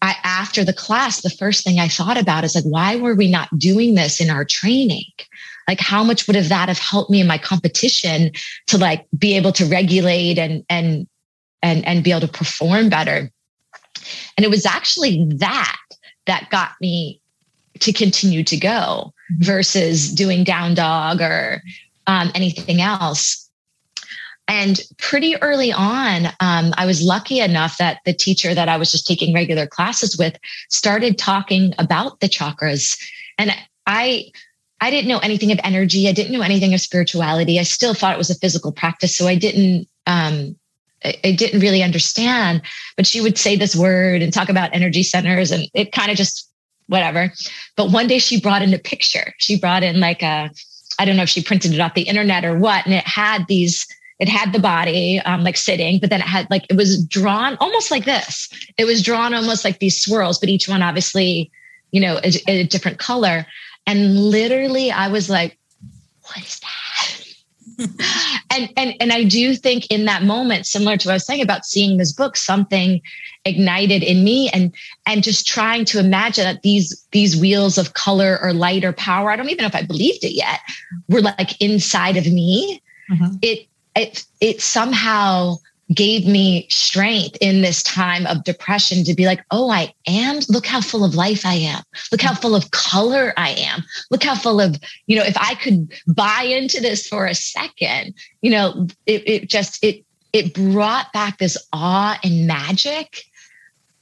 I, 0.00 0.14
after 0.22 0.64
the 0.64 0.72
class 0.72 1.22
the 1.22 1.30
first 1.30 1.64
thing 1.64 1.80
i 1.80 1.88
thought 1.88 2.16
about 2.16 2.44
is 2.44 2.54
like 2.54 2.64
why 2.64 2.96
were 2.96 3.14
we 3.14 3.30
not 3.30 3.48
doing 3.58 3.94
this 3.94 4.20
in 4.20 4.30
our 4.30 4.44
training? 4.44 5.10
Like 5.66 5.80
how 5.80 6.02
much 6.02 6.26
would 6.26 6.36
have 6.36 6.48
that 6.48 6.68
have 6.68 6.78
helped 6.78 7.10
me 7.10 7.20
in 7.20 7.26
my 7.26 7.38
competition 7.38 8.32
to 8.68 8.78
like 8.78 9.06
be 9.16 9.36
able 9.36 9.52
to 9.52 9.66
regulate 9.66 10.38
and 10.38 10.64
and 10.70 11.06
and 11.62 11.84
and 11.84 12.02
be 12.02 12.10
able 12.10 12.22
to 12.22 12.28
perform 12.28 12.88
better? 12.88 13.30
And 14.36 14.44
it 14.44 14.50
was 14.50 14.64
actually 14.64 15.24
that 15.36 15.76
that 16.26 16.48
got 16.50 16.72
me 16.80 17.20
to 17.80 17.92
continue 17.92 18.44
to 18.44 18.56
go 18.56 19.12
mm-hmm. 19.32 19.44
versus 19.44 20.12
doing 20.12 20.44
down 20.44 20.74
dog 20.74 21.20
or 21.20 21.62
um, 22.06 22.30
anything 22.34 22.80
else 22.80 23.47
and 24.48 24.80
pretty 24.96 25.36
early 25.42 25.72
on 25.72 26.26
um, 26.40 26.72
i 26.76 26.86
was 26.86 27.02
lucky 27.02 27.38
enough 27.40 27.78
that 27.78 28.00
the 28.04 28.12
teacher 28.12 28.54
that 28.54 28.68
i 28.68 28.76
was 28.76 28.90
just 28.90 29.06
taking 29.06 29.34
regular 29.34 29.66
classes 29.66 30.18
with 30.18 30.36
started 30.68 31.18
talking 31.18 31.72
about 31.78 32.20
the 32.20 32.28
chakras 32.28 33.00
and 33.38 33.52
i 33.86 34.24
i 34.80 34.90
didn't 34.90 35.08
know 35.08 35.18
anything 35.18 35.52
of 35.52 35.60
energy 35.62 36.08
i 36.08 36.12
didn't 36.12 36.32
know 36.32 36.42
anything 36.42 36.74
of 36.74 36.80
spirituality 36.80 37.58
i 37.58 37.62
still 37.62 37.94
thought 37.94 38.14
it 38.14 38.18
was 38.18 38.30
a 38.30 38.38
physical 38.38 38.72
practice 38.72 39.16
so 39.16 39.26
i 39.26 39.34
didn't 39.34 39.86
um, 40.06 40.56
I 41.04 41.32
didn't 41.32 41.60
really 41.60 41.82
understand, 41.82 42.62
but 42.96 43.06
she 43.06 43.20
would 43.20 43.38
say 43.38 43.54
this 43.54 43.76
word 43.76 44.20
and 44.20 44.32
talk 44.32 44.48
about 44.48 44.74
energy 44.74 45.02
centers 45.04 45.52
and 45.52 45.68
it 45.72 45.92
kind 45.92 46.10
of 46.10 46.16
just 46.16 46.50
whatever. 46.88 47.32
But 47.76 47.92
one 47.92 48.08
day 48.08 48.18
she 48.18 48.40
brought 48.40 48.62
in 48.62 48.74
a 48.74 48.78
picture. 48.78 49.32
She 49.38 49.58
brought 49.58 49.82
in 49.82 50.00
like 50.00 50.22
a, 50.22 50.50
I 50.98 51.04
don't 51.04 51.16
know 51.16 51.22
if 51.22 51.28
she 51.28 51.42
printed 51.42 51.72
it 51.72 51.80
off 51.80 51.94
the 51.94 52.02
internet 52.02 52.44
or 52.44 52.58
what. 52.58 52.84
And 52.84 52.94
it 52.94 53.06
had 53.06 53.46
these, 53.46 53.86
it 54.18 54.28
had 54.28 54.52
the 54.52 54.58
body 54.58 55.20
um, 55.20 55.44
like 55.44 55.56
sitting, 55.56 56.00
but 56.00 56.10
then 56.10 56.20
it 56.20 56.26
had 56.26 56.48
like, 56.50 56.66
it 56.68 56.76
was 56.76 57.04
drawn 57.04 57.56
almost 57.60 57.90
like 57.90 58.04
this. 58.04 58.48
It 58.76 58.84
was 58.84 59.02
drawn 59.02 59.32
almost 59.32 59.64
like 59.64 59.78
these 59.78 60.00
swirls, 60.00 60.38
but 60.38 60.48
each 60.48 60.68
one 60.68 60.82
obviously, 60.82 61.50
you 61.92 62.00
know, 62.00 62.20
a, 62.24 62.32
a 62.50 62.64
different 62.64 62.98
color. 62.98 63.46
And 63.86 64.16
literally 64.16 64.90
I 64.90 65.08
was 65.08 65.30
like, 65.30 65.58
what 66.22 66.38
is 66.38 66.60
that? 66.60 66.68
and 68.50 68.72
and 68.76 68.94
and 69.00 69.12
I 69.12 69.22
do 69.22 69.54
think 69.54 69.86
in 69.88 70.04
that 70.06 70.24
moment, 70.24 70.66
similar 70.66 70.96
to 70.96 71.08
what 71.08 71.12
I 71.12 71.16
was 71.16 71.26
saying 71.26 71.42
about 71.42 71.64
seeing 71.64 71.96
this 71.96 72.12
book, 72.12 72.36
something 72.36 73.00
ignited 73.44 74.02
in 74.02 74.24
me 74.24 74.50
and 74.50 74.74
and 75.06 75.22
just 75.22 75.46
trying 75.46 75.84
to 75.86 76.00
imagine 76.00 76.44
that 76.44 76.62
these 76.62 77.06
these 77.12 77.40
wheels 77.40 77.78
of 77.78 77.94
color 77.94 78.38
or 78.42 78.52
light 78.52 78.84
or 78.84 78.92
power, 78.92 79.30
I 79.30 79.36
don't 79.36 79.48
even 79.48 79.62
know 79.62 79.68
if 79.68 79.76
I 79.76 79.82
believed 79.82 80.24
it 80.24 80.34
yet, 80.34 80.58
were 81.08 81.22
like 81.22 81.60
inside 81.60 82.16
of 82.16 82.26
me. 82.26 82.82
Mm-hmm. 83.10 83.36
It 83.42 83.67
it 83.98 84.24
it 84.40 84.60
somehow 84.60 85.56
gave 85.94 86.26
me 86.26 86.66
strength 86.68 87.36
in 87.40 87.62
this 87.62 87.82
time 87.82 88.26
of 88.26 88.44
depression 88.44 89.04
to 89.04 89.14
be 89.14 89.24
like, 89.24 89.42
oh, 89.50 89.70
I 89.70 89.94
am. 90.06 90.40
Look 90.48 90.66
how 90.66 90.82
full 90.82 91.02
of 91.02 91.14
life 91.14 91.46
I 91.46 91.54
am. 91.54 91.82
Look 92.12 92.20
how 92.20 92.34
full 92.34 92.54
of 92.54 92.70
color 92.72 93.32
I 93.38 93.50
am. 93.50 93.82
Look 94.10 94.22
how 94.22 94.34
full 94.34 94.60
of, 94.60 94.76
you 95.06 95.16
know, 95.16 95.24
if 95.24 95.36
I 95.38 95.54
could 95.54 95.90
buy 96.06 96.42
into 96.42 96.80
this 96.80 97.08
for 97.08 97.24
a 97.24 97.34
second, 97.34 98.14
you 98.42 98.50
know, 98.50 98.86
it, 99.06 99.26
it 99.26 99.48
just, 99.48 99.82
it, 99.82 100.04
it 100.34 100.52
brought 100.52 101.10
back 101.14 101.38
this 101.38 101.56
awe 101.72 102.18
and 102.22 102.46
magic 102.46 103.24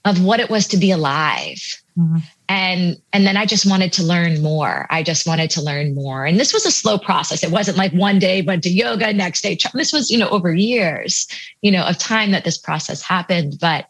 of 0.05 0.25
what 0.25 0.41
it 0.41 0.51
was 0.51 0.67
to 0.69 0.77
be 0.77 0.91
alive. 0.91 1.63
Mm-hmm 1.97 2.19
and 2.49 2.97
and 3.13 3.27
then 3.27 3.37
i 3.37 3.45
just 3.45 3.69
wanted 3.69 3.93
to 3.93 4.03
learn 4.03 4.43
more. 4.43 4.87
I 4.91 5.03
just 5.03 5.27
wanted 5.27 5.51
to 5.51 5.63
learn 5.63 5.95
more. 5.95 6.25
And 6.25 6.39
this 6.39 6.53
was 6.53 6.65
a 6.67 6.71
slow 6.71 6.99
process. 6.99 7.43
It 7.43 7.51
wasn't 7.51 7.77
like 7.77 7.93
one 7.93 8.19
day 8.19 8.43
went 8.43 8.63
to 8.65 8.71
yoga 8.71 9.13
next 9.13 9.43
day 9.43 9.59
this 9.75 9.93
was 9.93 10.11
you 10.11 10.19
know 10.19 10.29
over 10.29 10.55
years 10.55 11.27
you 11.63 11.71
know 11.71 11.85
of 11.85 11.99
time 11.99 12.31
that 12.33 12.45
this 12.45 12.59
process 12.59 13.03
happened. 13.03 13.59
But 13.61 13.87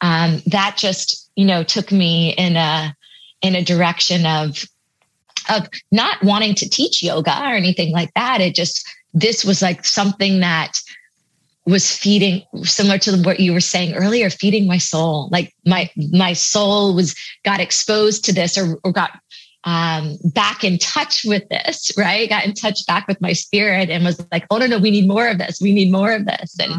um, 0.00 0.42
that 0.46 0.76
just 0.76 1.30
you 1.36 1.44
know 1.44 1.62
took 1.62 1.90
me 1.92 2.34
in 2.36 2.56
a 2.56 2.96
in 3.42 3.54
a 3.54 3.64
direction 3.64 4.26
of 4.26 4.64
of 5.48 5.68
not 5.90 6.22
wanting 6.22 6.54
to 6.56 6.68
teach 6.68 7.02
yoga 7.02 7.36
or 7.40 7.54
anything 7.54 7.92
like 7.92 8.12
that. 8.14 8.40
It 8.40 8.54
just 8.54 8.86
this 9.14 9.44
was 9.44 9.62
like 9.62 9.84
something 9.84 10.40
that 10.40 10.78
was 11.68 11.94
feeding 11.94 12.42
similar 12.62 12.96
to 12.98 13.20
what 13.22 13.40
you 13.40 13.52
were 13.52 13.60
saying 13.60 13.94
earlier 13.94 14.30
feeding 14.30 14.66
my 14.66 14.78
soul. 14.78 15.28
Like 15.30 15.54
my 15.66 15.90
my 16.12 16.32
soul 16.32 16.94
was 16.94 17.14
got 17.44 17.60
exposed 17.60 18.24
to 18.24 18.32
this 18.32 18.56
or, 18.56 18.78
or 18.84 18.92
got 18.92 19.20
um, 19.64 20.16
back 20.24 20.64
in 20.64 20.78
touch 20.78 21.24
with 21.24 21.46
this 21.50 21.92
right? 21.96 22.28
Got 22.28 22.46
in 22.46 22.54
touch 22.54 22.86
back 22.86 23.06
with 23.06 23.20
my 23.20 23.34
spirit 23.34 23.90
and 23.90 24.04
was 24.04 24.24
like 24.32 24.46
oh 24.50 24.56
no 24.56 24.66
no 24.66 24.78
we 24.78 24.90
need 24.90 25.06
more 25.06 25.28
of 25.28 25.38
this. 25.38 25.60
We 25.60 25.74
need 25.74 25.92
more 25.92 26.12
of 26.12 26.24
this. 26.24 26.58
And 26.58 26.72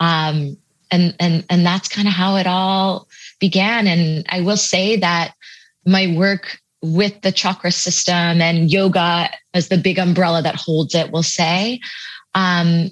um 0.00 0.56
and 0.90 1.14
and 1.20 1.44
and 1.48 1.64
that's 1.64 1.88
kind 1.88 2.08
of 2.08 2.14
how 2.14 2.36
it 2.36 2.46
all 2.46 3.08
began. 3.38 3.86
And 3.86 4.26
i 4.30 4.40
will 4.40 4.56
say 4.56 4.96
that 4.96 5.34
my 5.86 6.12
work 6.16 6.58
with 6.82 7.20
the 7.22 7.32
chakra 7.32 7.70
system 7.70 8.40
and 8.40 8.70
yoga 8.70 9.30
as 9.54 9.68
the 9.68 9.78
big 9.78 9.98
umbrella 9.98 10.42
that 10.42 10.54
holds 10.56 10.94
it 10.94 11.10
will 11.10 11.24
say 11.24 11.80
um, 12.34 12.90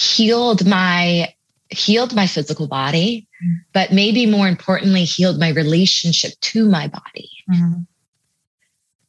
healed 0.00 0.66
my 0.66 1.28
healed 1.68 2.14
my 2.14 2.26
physical 2.26 2.66
body 2.66 3.28
mm-hmm. 3.44 3.54
but 3.74 3.92
maybe 3.92 4.24
more 4.24 4.48
importantly 4.48 5.04
healed 5.04 5.38
my 5.38 5.50
relationship 5.50 6.32
to 6.40 6.66
my 6.66 6.88
body 6.88 7.30
mm-hmm. 7.52 7.82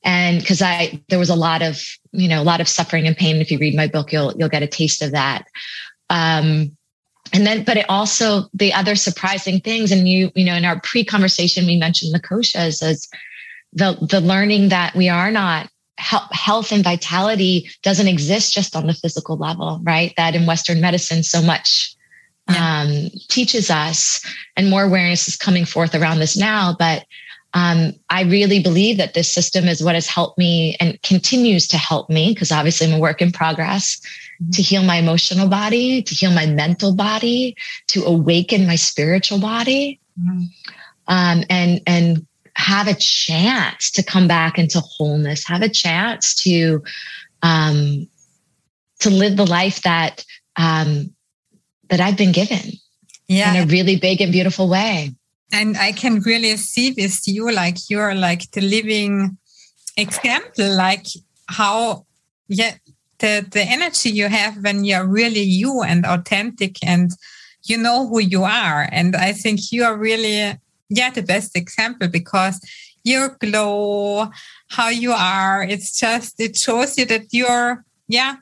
and 0.04 0.42
because 0.42 0.62
i 0.62 1.02
there 1.08 1.18
was 1.18 1.30
a 1.30 1.36
lot 1.36 1.62
of 1.62 1.82
you 2.12 2.28
know 2.28 2.42
a 2.42 2.44
lot 2.44 2.60
of 2.60 2.68
suffering 2.68 3.08
and 3.08 3.16
pain 3.16 3.38
if 3.38 3.50
you 3.50 3.58
read 3.58 3.74
my 3.74 3.88
book 3.88 4.12
you'll 4.12 4.34
you'll 4.38 4.50
get 4.50 4.64
a 4.64 4.68
taste 4.68 5.02
of 5.02 5.12
that 5.12 5.46
um 6.10 6.76
and 7.32 7.48
then 7.48 7.64
but 7.64 7.78
it 7.78 7.86
also 7.88 8.50
the 8.54 8.74
other 8.74 8.96
surprising 8.96 9.62
things 9.62 9.94
and 9.94 10.10
you 10.10 10.30
you 10.36 10.44
know 10.44 10.56
in 10.56 10.66
our 10.66 10.80
pre-conversation 10.82 11.66
we 11.66 11.78
mentioned 11.78 12.14
the 12.14 12.20
koshas 12.20 12.84
as 12.84 13.08
the 13.72 13.98
the 14.10 14.20
learning 14.20 14.68
that 14.68 14.94
we 14.94 15.08
are 15.08 15.32
not 15.32 15.70
health 16.02 16.72
and 16.72 16.84
vitality 16.84 17.70
doesn't 17.84 18.08
exist 18.08 18.54
just 18.54 18.76
on 18.76 18.88
the 18.88 18.94
physical 18.94 19.38
level, 19.38 19.80
right? 19.84 20.14
That 20.18 20.36
in 20.36 20.46
Western 20.46 20.82
medicine, 20.82 21.24
so 21.24 21.42
much 21.42 21.96
yeah. 22.50 22.82
um, 22.82 23.10
teaches 23.30 23.70
us, 23.70 24.26
and 24.56 24.70
more 24.70 24.84
awareness 24.84 25.28
is 25.28 25.36
coming 25.36 25.66
forth 25.66 25.94
around 25.96 26.20
this 26.20 26.36
now. 26.36 26.76
But 26.78 27.06
um, 27.54 27.94
I 28.10 28.24
really 28.24 28.62
believe 28.62 28.98
that 28.98 29.14
this 29.14 29.32
system 29.32 29.66
is 29.66 29.84
what 29.84 29.96
has 29.96 30.08
helped 30.08 30.38
me 30.38 30.76
and 30.80 31.02
continues 31.04 31.68
to 31.68 31.78
help 31.78 32.10
me, 32.10 32.34
because 32.34 32.52
obviously 32.52 32.88
I'm 32.88 32.94
a 32.94 33.00
work 33.00 33.22
in 33.22 33.32
progress, 33.32 34.00
mm-hmm. 34.42 34.52
to 34.52 34.62
heal 34.62 34.84
my 34.84 34.98
emotional 34.98 35.48
body, 35.48 36.02
to 36.02 36.16
heal 36.16 36.32
my 36.32 36.46
mental 36.46 36.96
body, 36.96 37.56
to 37.88 38.04
awaken 38.06 38.66
my 38.66 38.76
spiritual 38.76 39.40
body. 39.40 40.00
Mm-hmm. 40.20 40.46
Um, 41.08 41.44
and 41.50 41.82
and 41.86 42.26
have 42.56 42.88
a 42.88 42.94
chance 42.94 43.92
to 43.92 44.04
come 44.04 44.28
back 44.28 44.58
into 44.58 44.80
wholeness, 44.80 45.48
have 45.48 45.62
a 45.62 45.70
chance 45.70 46.36
to 46.44 46.84
um, 47.42 48.08
to 49.00 49.10
live 49.10 49.38
the 49.38 49.46
life 49.46 49.82
that 49.82 50.26
um, 50.56 51.14
that 51.90 52.00
I've 52.00 52.18
been 52.18 52.32
given. 52.32 52.74
Yeah. 53.28 53.54
In 53.54 53.64
a 53.64 53.72
really 53.72 53.96
big 53.96 54.20
and 54.20 54.32
beautiful 54.32 54.68
way. 54.68 55.16
And 55.54 55.78
I 55.78 55.94
can 55.94 56.20
really 56.20 56.58
see 56.58 56.92
with 56.92 57.22
you, 57.26 57.52
like 57.52 57.78
you're 57.90 58.14
like 58.14 58.52
the 58.52 58.62
living 58.62 59.38
example, 59.96 60.76
like 60.76 61.06
how 61.48 62.06
yeah, 62.48 62.76
the 63.20 63.46
the 63.50 63.62
energy 63.62 64.10
you 64.10 64.28
have 64.28 64.58
when 64.64 64.84
you're 64.84 65.08
really 65.08 65.44
you 65.44 65.82
and 65.82 66.06
authentic 66.06 66.76
and 66.86 67.12
you 67.64 67.78
know 67.78 68.08
who 68.08 68.20
you 68.20 68.44
are. 68.44 68.90
And 68.92 69.16
I 69.16 69.34
think 69.34 69.72
you 69.72 69.84
are 69.84 69.98
really 69.98 70.58
yeah 70.92 71.10
the 71.10 71.24
best 71.24 71.58
example 71.58 72.08
because 72.08 72.60
your 73.04 73.30
glow 73.40 74.30
how 74.70 74.90
you 74.90 75.12
are 75.12 75.64
it's 75.64 75.98
just 75.98 76.40
it 76.40 76.56
shows 76.56 76.98
you 76.98 77.06
that 77.06 77.26
you're 77.32 77.84
yeah 78.08 78.36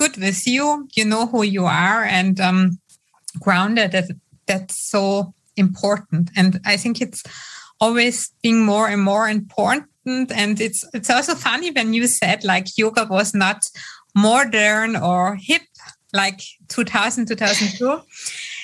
good 0.00 0.16
with 0.16 0.46
you. 0.46 0.88
You 0.96 1.04
know 1.04 1.26
who 1.26 1.42
you 1.42 1.66
are 1.66 2.02
and 2.04 2.40
um, 2.40 2.78
grounded. 3.38 3.92
That, 3.92 4.08
that's 4.46 4.90
so 4.90 5.34
important. 5.56 6.30
And 6.34 6.58
I 6.64 6.78
think 6.78 7.02
it's 7.02 7.22
always 7.80 8.32
being 8.42 8.64
more 8.64 8.88
and 8.88 9.02
more 9.02 9.28
important. 9.28 10.32
And 10.32 10.58
it's 10.60 10.82
it's 10.94 11.10
also 11.10 11.34
funny 11.34 11.70
when 11.70 11.92
you 11.92 12.06
said 12.06 12.44
like 12.44 12.66
yoga 12.78 13.04
was 13.04 13.34
not 13.34 13.60
modern 14.14 14.96
or 14.96 15.36
hip 15.36 15.62
like 16.12 16.40
2000 16.66 17.26
2002 17.26 18.00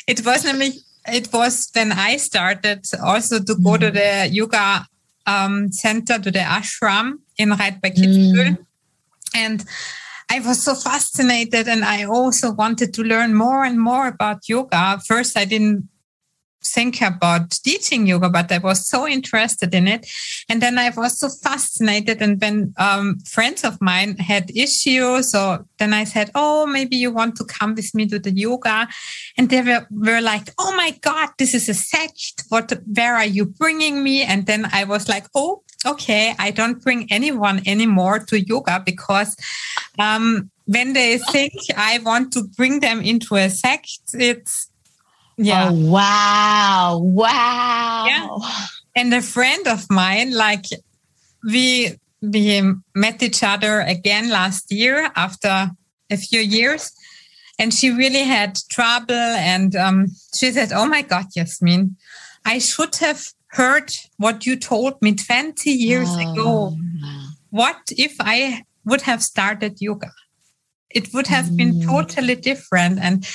it 0.09 0.27
was 0.27 0.45
namely 0.47 0.73
it 1.09 1.33
was 1.33 1.71
when 1.75 1.93
i 1.93 2.17
started 2.17 2.85
also 3.03 3.39
to 3.39 3.55
go 3.63 3.77
to 3.77 3.91
mm. 3.91 3.95
the 3.95 4.35
yoga 4.35 4.87
um, 5.27 5.73
center 5.73 6.19
to 6.19 6.31
the 6.31 6.39
ashram 6.39 7.15
in 7.37 7.51
right 7.51 7.81
by 7.81 7.91
Kitzbühel. 7.91 8.57
Mm. 8.57 8.67
And 9.35 9.65
I 10.31 10.41
was 10.41 10.63
so 10.63 10.75
fascinated 10.75 11.69
and 11.69 11.85
I 11.85 12.05
also 12.05 12.53
wanted 12.53 12.95
to 12.95 13.03
learn 13.03 13.35
more 13.35 13.65
and 13.65 13.79
more 13.81 14.09
about 14.09 14.49
yoga. 14.49 15.01
First, 15.07 15.37
I 15.37 15.45
didn't 15.45 15.89
think 16.73 17.01
about 17.01 17.51
teaching 17.51 18.07
yoga, 18.07 18.31
but 18.31 18.51
I 18.51 18.59
was 18.59 18.89
so 18.89 19.07
interested 19.07 19.75
in 19.75 19.89
it. 19.89 20.07
And 20.49 20.61
then 20.61 20.79
I 20.79 20.91
was 20.91 21.19
so 21.19 21.29
fascinated. 21.29 22.23
And 22.23 22.41
when 22.41 22.75
um, 22.79 23.19
friends 23.21 23.65
of 23.65 23.81
mine 23.81 24.17
had 24.17 24.51
issues, 24.57 25.33
so 25.33 25.67
then 25.79 25.93
I 25.93 26.05
said, 26.05 26.31
Oh, 26.35 26.67
maybe 26.67 26.97
you 26.97 27.11
want 27.11 27.37
to 27.37 27.45
come 27.45 27.75
with 27.75 27.95
me 27.95 28.07
to 28.07 28.19
the 28.19 28.33
yoga. 28.33 28.89
And 29.37 29.51
they 29.51 29.63
were, 29.63 29.87
were 29.91 30.21
like, 30.21 30.51
Oh 30.59 30.75
my 30.77 30.93
God, 31.01 31.31
this 31.39 31.55
is 31.55 31.69
a 31.69 31.75
sect. 31.75 32.45
What, 32.49 32.73
where 32.95 33.15
are 33.15 33.27
you 33.27 33.47
bringing 33.47 34.03
me? 34.03 34.23
And 34.23 34.47
then 34.47 34.69
I 34.73 34.85
was 34.85 35.09
like, 35.09 35.27
Oh, 35.35 35.63
okay. 35.85 36.35
I 36.39 36.51
don't 36.51 36.83
bring 36.83 37.11
anyone 37.11 37.63
anymore 37.67 38.21
to 38.27 38.41
yoga 38.41 38.83
because, 38.85 39.37
um, 39.99 40.51
when 40.67 40.95
they 40.95 41.19
think 41.19 41.53
I 41.77 41.99
want 41.99 42.33
to 42.33 42.43
bring 42.57 42.81
them 42.81 43.01
into 43.01 43.37
a 43.37 43.49
sect, 43.49 44.01
it's 44.15 44.69
yeah. 45.37 45.69
Oh, 45.71 45.91
wow. 45.91 47.01
Wow. 47.03 48.05
Yeah. 48.07 48.67
And 48.95 49.13
a 49.13 49.23
friend 49.23 49.67
of 49.69 49.87
mine, 49.91 50.33
like 50.33 50.65
we 51.45 51.97
we 52.23 52.63
met 52.95 53.23
each 53.23 53.43
other 53.43 53.81
again 53.81 54.31
last 54.31 54.73
year 54.73 55.11
after 55.15 55.71
a 56.11 56.17
few 56.17 56.41
years. 56.41 56.93
And 57.59 57.73
she 57.73 57.91
really 57.91 58.23
had 58.25 58.59
trouble. 58.71 59.15
And 59.15 59.75
um, 59.77 60.07
she 60.35 60.51
said, 60.53 60.73
Oh 60.73 60.87
my 60.87 61.03
God, 61.03 61.27
Yasmin, 61.35 61.97
I 62.45 62.59
should 62.59 62.97
have 62.97 63.25
heard 63.49 63.93
what 64.19 64.47
you 64.47 64.57
told 64.57 65.01
me 65.01 65.15
20 65.15 65.71
years 65.71 66.09
oh. 66.11 66.33
ago. 66.33 66.77
What 67.51 67.93
if 67.97 68.17
I 68.21 68.63
would 68.85 69.03
have 69.03 69.23
started 69.23 69.81
yoga? 69.81 70.13
It 70.91 71.13
would 71.13 71.27
have 71.27 71.47
mm. 71.47 71.57
been 71.57 71.83
totally 71.83 72.37
different. 72.37 72.99
And 73.01 73.27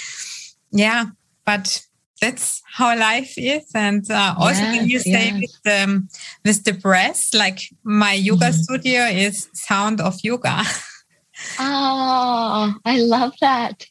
yeah, 0.72 1.06
but 1.46 1.86
that's 2.22 2.62
how 2.72 2.98
life 2.98 3.34
is. 3.36 3.66
And 3.74 4.10
uh, 4.10 4.36
also 4.38 4.62
yes, 4.62 4.78
when 4.78 4.90
you 4.90 5.00
say 5.00 5.26
yes. 5.26 5.42
with, 5.42 5.64
the, 5.64 6.08
with 6.46 6.64
the 6.64 6.74
breath, 6.74 7.22
like 7.34 7.60
my 7.84 8.14
yoga 8.14 8.50
mm. 8.50 8.54
studio 8.54 9.02
is 9.06 9.50
sound 9.54 10.00
of 10.00 10.16
yoga. 10.24 10.62
oh, 11.60 12.74
I 12.86 13.00
love 13.00 13.34
that. 13.42 13.88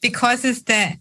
Because 0.00 0.44
it's 0.44 0.62
the, 0.62 0.94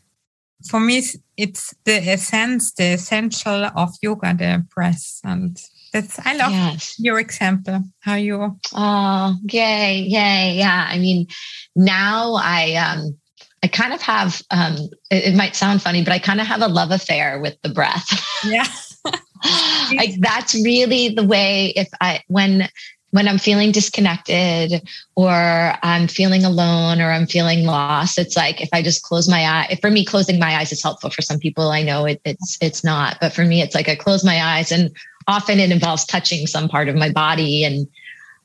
for 0.69 0.79
me, 0.79 1.03
it's 1.37 1.73
the 1.85 1.95
essence, 2.09 2.73
the 2.73 2.93
essential 2.93 3.65
of 3.75 3.91
yoga, 4.01 4.35
the 4.35 4.65
breath. 4.75 5.21
And 5.23 5.57
that's, 5.93 6.19
I 6.25 6.35
love 6.35 6.51
yes. 6.51 6.99
your 6.99 7.17
example, 7.19 7.81
how 8.01 8.15
you. 8.15 8.59
Oh, 8.73 9.35
yay, 9.43 9.99
yay. 9.99 10.55
Yeah. 10.57 10.87
I 10.89 10.99
mean, 10.99 11.27
now 11.75 12.35
I, 12.35 12.73
um, 12.75 13.17
I 13.63 13.67
kind 13.67 13.93
of 13.93 14.01
have, 14.01 14.41
um, 14.51 14.75
it, 15.09 15.25
it 15.25 15.35
might 15.35 15.55
sound 15.55 15.81
funny, 15.81 16.03
but 16.03 16.11
I 16.13 16.19
kind 16.19 16.41
of 16.41 16.47
have 16.47 16.61
a 16.61 16.67
love 16.67 16.91
affair 16.91 17.39
with 17.39 17.59
the 17.61 17.69
breath. 17.69 18.29
Yeah. 18.45 18.67
like 19.95 20.19
that's 20.19 20.53
really 20.53 21.07
the 21.15 21.23
way 21.23 21.67
if 21.77 21.87
I, 22.01 22.21
when, 22.27 22.67
when 23.11 23.27
I'm 23.27 23.37
feeling 23.37 23.71
disconnected 23.71 24.81
or 25.15 25.31
I'm 25.31 26.07
feeling 26.07 26.43
alone 26.43 26.99
or 26.99 27.09
I'm 27.11 27.27
feeling 27.27 27.63
lost, 27.63 28.17
it's 28.17 28.35
like 28.35 28.59
if 28.59 28.69
I 28.73 28.81
just 28.81 29.03
close 29.03 29.29
my 29.29 29.45
eye. 29.45 29.77
For 29.79 29.91
me, 29.91 30.03
closing 30.03 30.39
my 30.39 30.55
eyes 30.55 30.71
is 30.71 30.81
helpful. 30.81 31.09
For 31.09 31.21
some 31.21 31.37
people, 31.37 31.69
I 31.69 31.83
know 31.83 32.05
it, 32.05 32.19
it's 32.25 32.57
it's 32.59 32.83
not, 32.83 33.17
but 33.21 33.31
for 33.31 33.45
me, 33.45 33.61
it's 33.61 33.75
like 33.75 33.87
I 33.87 33.95
close 33.95 34.25
my 34.25 34.43
eyes, 34.43 34.71
and 34.71 34.89
often 35.27 35.59
it 35.59 35.71
involves 35.71 36.05
touching 36.05 36.47
some 36.47 36.67
part 36.67 36.89
of 36.89 36.95
my 36.95 37.11
body 37.11 37.63
and 37.63 37.87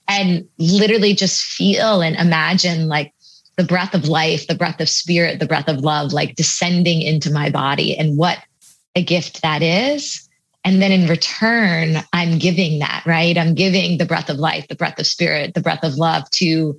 and 0.06 0.46
literally 0.58 1.14
just 1.14 1.42
feel 1.42 2.02
and 2.02 2.16
imagine 2.16 2.88
like 2.88 3.14
the 3.58 3.64
breath 3.64 3.92
of 3.92 4.08
life, 4.08 4.46
the 4.46 4.54
breath 4.54 4.80
of 4.80 4.88
spirit, 4.88 5.40
the 5.40 5.46
breath 5.46 5.68
of 5.68 5.80
love, 5.80 6.12
like 6.12 6.36
descending 6.36 7.02
into 7.02 7.30
my 7.30 7.50
body 7.50 7.94
and 7.94 8.16
what 8.16 8.38
a 8.94 9.02
gift 9.02 9.42
that 9.42 9.62
is. 9.62 10.26
And 10.64 10.80
then 10.80 10.92
in 10.92 11.08
return, 11.08 11.96
I'm 12.12 12.38
giving 12.38 12.78
that, 12.78 13.02
right? 13.04 13.36
I'm 13.36 13.54
giving 13.54 13.98
the 13.98 14.06
breath 14.06 14.30
of 14.30 14.38
life, 14.38 14.68
the 14.68 14.76
breath 14.76 14.98
of 15.00 15.08
spirit, 15.08 15.54
the 15.54 15.60
breath 15.60 15.82
of 15.82 15.96
love 15.96 16.30
to, 16.32 16.78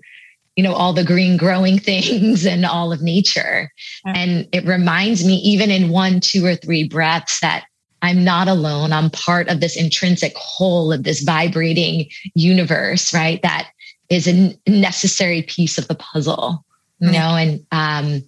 you 0.56 0.64
know, 0.64 0.74
all 0.74 0.94
the 0.94 1.04
green 1.04 1.36
growing 1.36 1.80
things 1.92 2.46
and 2.46 2.66
all 2.66 2.94
of 2.94 3.02
nature. 3.02 3.70
And 4.06 4.48
it 4.54 4.66
reminds 4.66 5.26
me, 5.26 5.36
even 5.36 5.70
in 5.70 5.90
one, 5.90 6.22
two, 6.22 6.46
or 6.46 6.56
three 6.56 6.88
breaths, 6.88 7.42
that 7.42 7.66
I'm 8.02 8.24
not 8.24 8.48
alone. 8.48 8.94
I'm 8.94 9.10
part 9.10 9.50
of 9.50 9.60
this 9.60 9.76
intrinsic 9.76 10.34
whole 10.38 10.94
of 10.94 11.04
this 11.04 11.24
vibrating 11.24 12.10
universe, 12.36 13.14
right? 13.14 13.42
That 13.42 13.70
is 14.10 14.28
a 14.28 14.58
necessary 14.66 15.42
piece 15.42 15.78
of 15.78 15.90
the 15.90 15.96
puzzle 15.96 16.64
you 17.00 17.12
know 17.12 17.36
and 17.36 17.66
um 17.72 18.24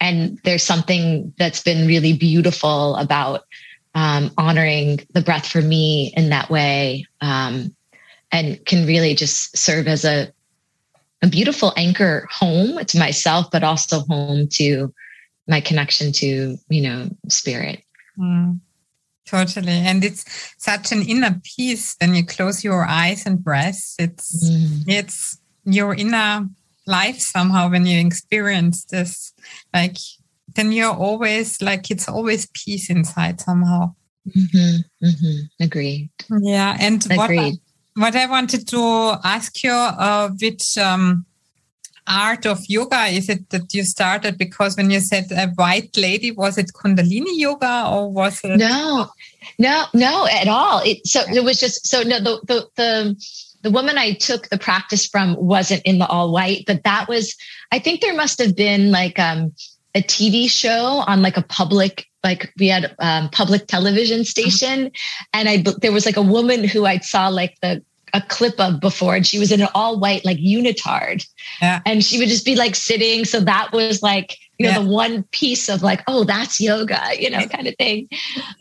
and 0.00 0.38
there's 0.44 0.62
something 0.62 1.32
that's 1.38 1.62
been 1.62 1.86
really 1.86 2.12
beautiful 2.12 2.94
about 2.96 3.42
um, 3.94 4.30
honoring 4.38 5.00
the 5.12 5.20
breath 5.20 5.46
for 5.46 5.60
me 5.60 6.12
in 6.16 6.28
that 6.30 6.50
way 6.50 7.06
um, 7.20 7.74
and 8.30 8.64
can 8.64 8.86
really 8.86 9.14
just 9.14 9.56
serve 9.56 9.88
as 9.88 10.04
a, 10.04 10.32
a 11.22 11.26
beautiful 11.26 11.72
anchor 11.76 12.28
home 12.30 12.84
to 12.84 12.98
myself 12.98 13.46
but 13.50 13.64
also 13.64 14.00
home 14.00 14.46
to 14.48 14.94
my 15.48 15.60
connection 15.60 16.12
to 16.12 16.56
you 16.68 16.82
know 16.82 17.08
spirit. 17.28 17.82
Mm, 18.18 18.60
totally. 19.26 19.72
And 19.72 20.04
it's 20.04 20.24
such 20.58 20.92
an 20.92 21.02
inner 21.02 21.40
peace 21.42 21.96
when 22.00 22.14
you 22.14 22.24
close 22.24 22.62
your 22.62 22.84
eyes 22.84 23.24
and 23.26 23.42
breath. 23.42 23.94
It's 23.98 24.48
mm. 24.48 24.84
it's 24.86 25.38
your 25.64 25.94
inner 25.94 26.48
life 26.88 27.20
somehow 27.20 27.70
when 27.70 27.86
you 27.86 28.04
experience 28.04 28.84
this. 28.86 29.32
Like 29.72 29.98
then 30.54 30.72
you're 30.72 30.94
always 30.94 31.62
like 31.62 31.90
it's 31.90 32.08
always 32.08 32.48
peace 32.52 32.90
inside 32.90 33.40
somehow. 33.40 33.94
Mm-hmm, 34.26 35.06
mm-hmm. 35.06 35.64
agreed. 35.64 36.10
Yeah 36.40 36.76
and 36.80 37.04
agreed. 37.06 37.58
What, 37.94 38.14
I, 38.14 38.16
what 38.16 38.16
i 38.16 38.26
wanted 38.26 38.66
to 38.68 39.16
ask 39.24 39.62
you 39.62 39.72
uh, 39.72 40.30
which 40.40 40.76
um, 40.78 41.26
art 42.08 42.46
of 42.46 42.58
yoga 42.68 43.06
is 43.06 43.28
it 43.28 43.50
that 43.50 43.72
you 43.74 43.84
started? 43.84 44.38
Because 44.38 44.76
when 44.76 44.90
you 44.90 45.00
said 45.00 45.30
a 45.32 45.48
white 45.48 45.96
lady 45.96 46.30
was 46.30 46.58
it 46.58 46.72
kundalini 46.74 47.34
yoga 47.36 47.88
or 47.88 48.10
was 48.10 48.40
it 48.42 48.56
no 48.56 49.08
no 49.58 49.84
no 49.94 50.26
at 50.26 50.48
all. 50.48 50.80
It 50.84 51.06
so 51.06 51.20
it 51.28 51.44
was 51.44 51.60
just 51.60 51.86
so 51.86 52.02
no 52.02 52.18
the 52.18 52.40
the, 52.46 52.68
the 52.76 53.16
the 53.62 53.70
woman 53.70 53.98
I 53.98 54.12
took 54.14 54.48
the 54.48 54.58
practice 54.58 55.06
from 55.06 55.36
wasn't 55.36 55.82
in 55.82 55.98
the 55.98 56.06
all 56.06 56.32
white, 56.32 56.64
but 56.66 56.84
that 56.84 57.08
was, 57.08 57.36
I 57.72 57.78
think 57.78 58.00
there 58.00 58.14
must 58.14 58.38
have 58.38 58.54
been 58.54 58.90
like 58.90 59.18
um, 59.18 59.52
a 59.94 60.02
TV 60.02 60.48
show 60.48 61.02
on 61.06 61.22
like 61.22 61.36
a 61.36 61.42
public, 61.42 62.06
like 62.22 62.52
we 62.58 62.68
had 62.68 62.94
um, 63.00 63.28
public 63.30 63.66
television 63.66 64.24
station. 64.24 64.90
And 65.32 65.48
I, 65.48 65.64
there 65.80 65.92
was 65.92 66.06
like 66.06 66.16
a 66.16 66.22
woman 66.22 66.64
who 66.64 66.86
I 66.86 66.98
saw 66.98 67.28
like 67.28 67.56
the, 67.62 67.82
a 68.14 68.22
clip 68.22 68.58
of 68.58 68.80
before 68.80 69.14
and 69.16 69.26
she 69.26 69.38
was 69.38 69.52
in 69.52 69.60
an 69.60 69.68
all 69.74 69.98
white 69.98 70.24
like 70.24 70.38
unitard 70.38 71.26
yeah. 71.60 71.80
and 71.84 72.02
she 72.02 72.18
would 72.18 72.28
just 72.28 72.44
be 72.44 72.56
like 72.56 72.74
sitting 72.74 73.24
so 73.26 73.38
that 73.38 73.70
was 73.72 74.02
like 74.02 74.38
you 74.58 74.66
know 74.66 74.72
yeah. 74.72 74.80
the 74.80 74.90
one 74.90 75.22
piece 75.24 75.68
of 75.68 75.82
like 75.82 76.02
oh 76.06 76.24
that's 76.24 76.60
yoga 76.60 77.00
you 77.18 77.30
know 77.30 77.46
kind 77.46 77.66
of 77.66 77.74
thing 77.76 78.08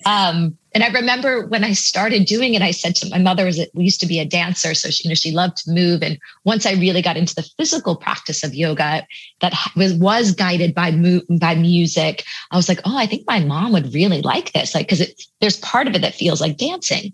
um 0.06 0.58
and 0.78 0.84
I 0.84 0.90
remember 0.90 1.48
when 1.48 1.64
I 1.64 1.74
started 1.74 2.26
doing 2.26 2.54
it, 2.54 2.62
I 2.62 2.70
said 2.70 2.96
to 2.98 3.10
my 3.10 3.18
mother, 3.18 3.46
was 3.46 3.58
it 3.58 3.72
we 3.74 3.86
used 3.86 4.00
to 4.02 4.06
be 4.06 4.20
a 4.20 4.26
dancer. 4.26 4.76
So 4.76 4.92
she, 4.92 5.06
you 5.06 5.10
know, 5.10 5.16
she 5.16 5.32
loved 5.32 5.58
to 5.64 5.72
move. 5.72 6.04
And 6.04 6.20
once 6.44 6.68
I 6.68 6.74
really 6.74 7.02
got 7.02 7.18
into 7.18 7.34
the 7.34 7.50
physical 7.58 7.96
practice 7.96 8.44
of 8.44 8.54
yoga 8.54 9.04
that 9.42 9.56
was, 9.76 9.96
was 9.96 10.36
guided 10.36 10.76
by 10.76 10.92
mu- 10.92 11.24
by 11.40 11.56
music, 11.56 12.26
I 12.52 12.58
was 12.58 12.70
like, 12.70 12.80
oh, 12.86 12.96
I 12.96 13.08
think 13.08 13.24
my 13.26 13.40
mom 13.40 13.72
would 13.72 13.92
really 13.92 14.22
like 14.22 14.54
this. 14.54 14.76
Like, 14.76 14.88
cause 14.88 15.02
there's 15.42 15.58
part 15.62 15.88
of 15.88 15.96
it 15.96 16.04
that 16.04 16.14
feels 16.14 16.42
like 16.42 16.58
dancing. 16.58 17.12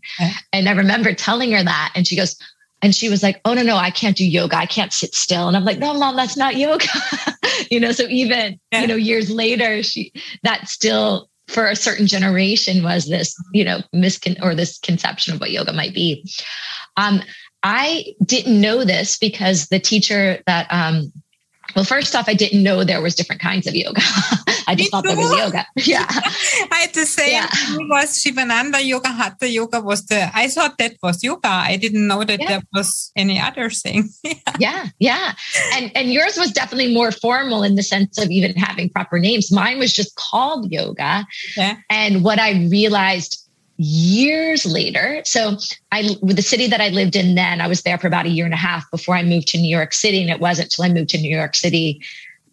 And 0.52 0.67
I 0.67 0.74
remember 0.74 1.13
telling 1.13 1.54
her 1.54 1.63
that 1.63 1.93
and 1.96 2.06
she 2.06 2.17
goes, 2.17 2.38
and 2.84 2.93
she 2.93 3.08
was 3.08 3.24
like, 3.24 3.39
oh, 3.46 3.54
no, 3.54 3.63
no, 3.63 3.78
I 3.78 3.91
can't 3.91 4.17
do 4.17 4.30
yoga. 4.30 4.58
I 4.58 4.65
can't 4.65 4.91
sit 4.91 5.15
still. 5.15 5.48
And 5.48 5.56
I'm 5.56 5.63
like, 5.63 5.80
no, 5.80 5.93
mom, 5.93 6.17
that's 6.17 6.36
not 6.36 6.58
yoga. 6.58 6.86
you 7.72 7.80
know, 7.80 7.93
so 7.93 8.04
even, 8.10 8.60
yeah. 8.74 8.82
you 8.82 8.88
know, 8.88 8.96
years 8.96 9.32
later, 9.32 9.82
she, 9.82 10.12
that 10.43 10.67
still 10.67 11.30
for 11.48 11.69
a 11.69 11.78
certain 11.78 12.08
generation 12.08 12.84
was 12.84 13.08
this, 13.08 13.41
you 13.54 13.63
know, 13.63 13.80
miscon 13.96 14.38
or 14.43 14.54
this 14.54 14.80
conception 14.80 15.34
of 15.34 15.39
what 15.39 15.52
yoga 15.52 15.72
might 15.72 15.93
be. 15.93 16.30
Um, 16.98 17.22
I 17.63 18.13
didn't 18.26 18.60
know 18.60 18.84
this 18.84 19.17
because 19.17 19.67
the 19.67 19.80
teacher 19.80 20.43
that 20.46 20.67
um, 20.69 21.13
well, 21.76 21.86
first 21.86 22.16
off, 22.16 22.28
I 22.28 22.34
didn't 22.34 22.64
know 22.64 22.84
there 22.84 23.02
was 23.02 23.16
different 23.16 23.42
kinds 23.42 23.68
of 23.68 23.76
yoga. 23.76 24.02
I 24.68 24.76
just 24.76 24.92
thought 24.92 25.04
there 25.04 25.18
was 25.18 25.32
yoga. 25.38 25.66
Yeah. 25.76 26.06
I 26.10 26.86
had 26.86 26.94
the 26.94 27.06
same 27.06 27.32
yeah. 27.32 27.50
was 27.90 28.18
Sivananda 28.18 28.84
yoga, 28.84 29.10
Hatha 29.10 29.50
yoga 29.50 29.82
was 29.82 30.06
the, 30.06 30.30
I 30.34 30.48
thought 30.48 30.78
that 30.78 30.96
was 31.04 31.24
yoga. 31.24 31.50
I 31.50 31.76
didn't 31.76 32.08
know 32.08 32.24
that 32.24 32.40
yeah. 32.40 32.48
there 32.48 32.62
was 32.74 33.12
any 33.16 33.40
other 33.40 33.70
thing. 33.70 34.10
yeah. 34.24 34.34
yeah. 34.60 34.90
Yeah. 35.00 35.34
And, 35.74 35.92
and 35.96 36.14
yours 36.14 36.38
was 36.38 36.52
definitely 36.52 36.94
more 36.94 37.12
formal 37.12 37.64
in 37.64 37.76
the 37.76 37.84
sense 37.84 38.18
of 38.18 38.30
even 38.30 38.56
having 38.56 38.90
proper 38.90 39.20
names. 39.20 39.52
Mine 39.52 39.80
was 39.80 39.94
just 39.94 40.16
called 40.16 40.72
yoga. 40.72 41.26
Yeah. 41.58 41.78
And 41.90 42.24
what 42.24 42.40
I 42.40 42.66
realized 42.70 43.43
years 43.78 44.66
later. 44.66 45.22
So 45.26 45.58
I 45.92 46.16
with 46.22 46.36
the 46.36 46.42
city 46.42 46.68
that 46.68 46.82
I 46.82 46.90
lived 46.90 47.16
in 47.16 47.36
then, 47.36 47.62
I 47.62 47.68
was 47.68 47.82
there 47.82 47.98
for 47.98 48.08
about 48.08 48.26
a 48.26 48.30
year 48.30 48.46
and 48.46 48.54
a 48.54 48.58
half 48.58 48.90
before 48.92 49.16
I 49.16 49.24
moved 49.24 49.48
to 49.50 49.58
New 49.58 49.70
York 49.70 49.94
City. 49.94 50.22
And 50.22 50.30
it 50.30 50.40
wasn't 50.40 50.72
till 50.72 50.86
I 50.86 50.90
moved 50.90 51.10
to 51.10 51.18
New 51.18 51.36
York 51.36 51.56
City 51.56 52.02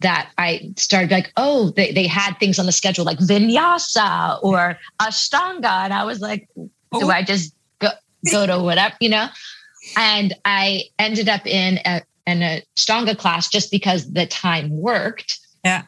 that 0.01 0.31
I 0.37 0.71
started 0.77 1.11
like, 1.11 1.31
oh, 1.37 1.69
they, 1.71 1.91
they 1.91 2.07
had 2.07 2.33
things 2.39 2.59
on 2.59 2.65
the 2.65 2.71
schedule 2.71 3.05
like 3.05 3.19
vinyasa 3.19 4.43
or 4.43 4.77
ashtanga. 4.99 5.85
And 5.85 5.93
I 5.93 6.03
was 6.03 6.21
like, 6.21 6.49
do 6.55 6.69
oh. 6.93 7.09
I 7.09 7.23
just 7.23 7.53
go, 7.79 7.89
go 8.31 8.45
to 8.47 8.59
whatever, 8.59 8.95
you 8.99 9.09
know? 9.09 9.27
And 9.95 10.33
I 10.43 10.83
ended 10.99 11.29
up 11.29 11.45
in 11.45 11.79
a, 11.85 12.01
in 12.25 12.41
a 12.41 12.63
ashtanga 12.75 13.17
class 13.17 13.47
just 13.47 13.71
because 13.71 14.11
the 14.11 14.25
time 14.25 14.69
worked. 14.71 15.39
Yeah. 15.63 15.83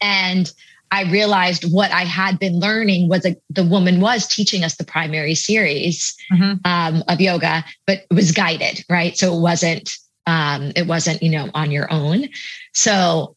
And 0.00 0.50
I 0.90 1.02
realized 1.10 1.70
what 1.72 1.90
I 1.90 2.04
had 2.04 2.38
been 2.38 2.60
learning 2.60 3.08
was 3.08 3.26
a, 3.26 3.36
the 3.50 3.64
woman 3.64 4.00
was 4.00 4.26
teaching 4.26 4.64
us 4.64 4.76
the 4.76 4.84
primary 4.84 5.34
series 5.34 6.16
mm-hmm. 6.32 6.54
um, 6.64 7.02
of 7.08 7.20
yoga, 7.20 7.64
but 7.86 8.06
it 8.10 8.14
was 8.14 8.32
guided, 8.32 8.84
right? 8.88 9.16
So 9.16 9.36
it 9.36 9.40
wasn't 9.40 9.96
um, 10.26 10.72
it 10.76 10.86
wasn't 10.86 11.22
you 11.22 11.30
know 11.30 11.50
on 11.54 11.70
your 11.70 11.92
own. 11.92 12.28
So 12.74 13.36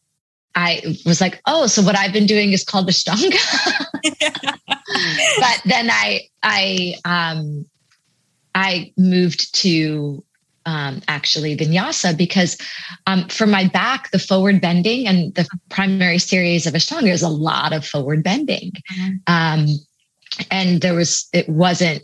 I 0.54 0.98
was 1.06 1.20
like, 1.20 1.40
oh, 1.46 1.66
so 1.66 1.82
what 1.82 1.96
I've 1.96 2.12
been 2.12 2.26
doing 2.26 2.52
is 2.52 2.64
called 2.64 2.86
the 2.86 2.92
Ashtanga. 2.92 3.38
but 5.38 5.62
then 5.64 5.88
I 5.90 6.28
I 6.42 6.94
um, 7.04 7.66
I 8.54 8.92
moved 8.96 9.54
to 9.56 10.24
um, 10.66 11.02
actually 11.08 11.56
vinyasa 11.56 12.16
because 12.16 12.58
um, 13.06 13.28
for 13.28 13.46
my 13.46 13.68
back, 13.68 14.10
the 14.10 14.18
forward 14.18 14.60
bending 14.60 15.06
and 15.06 15.34
the 15.34 15.46
primary 15.68 16.18
series 16.18 16.66
of 16.66 16.74
Ashtanga 16.74 17.12
is 17.12 17.22
a 17.22 17.28
lot 17.28 17.72
of 17.72 17.86
forward 17.86 18.22
bending. 18.22 18.72
Mm-hmm. 18.92 19.12
Um, 19.26 19.66
and 20.50 20.80
there 20.80 20.94
was, 20.94 21.28
it 21.32 21.48
wasn't, 21.48 22.02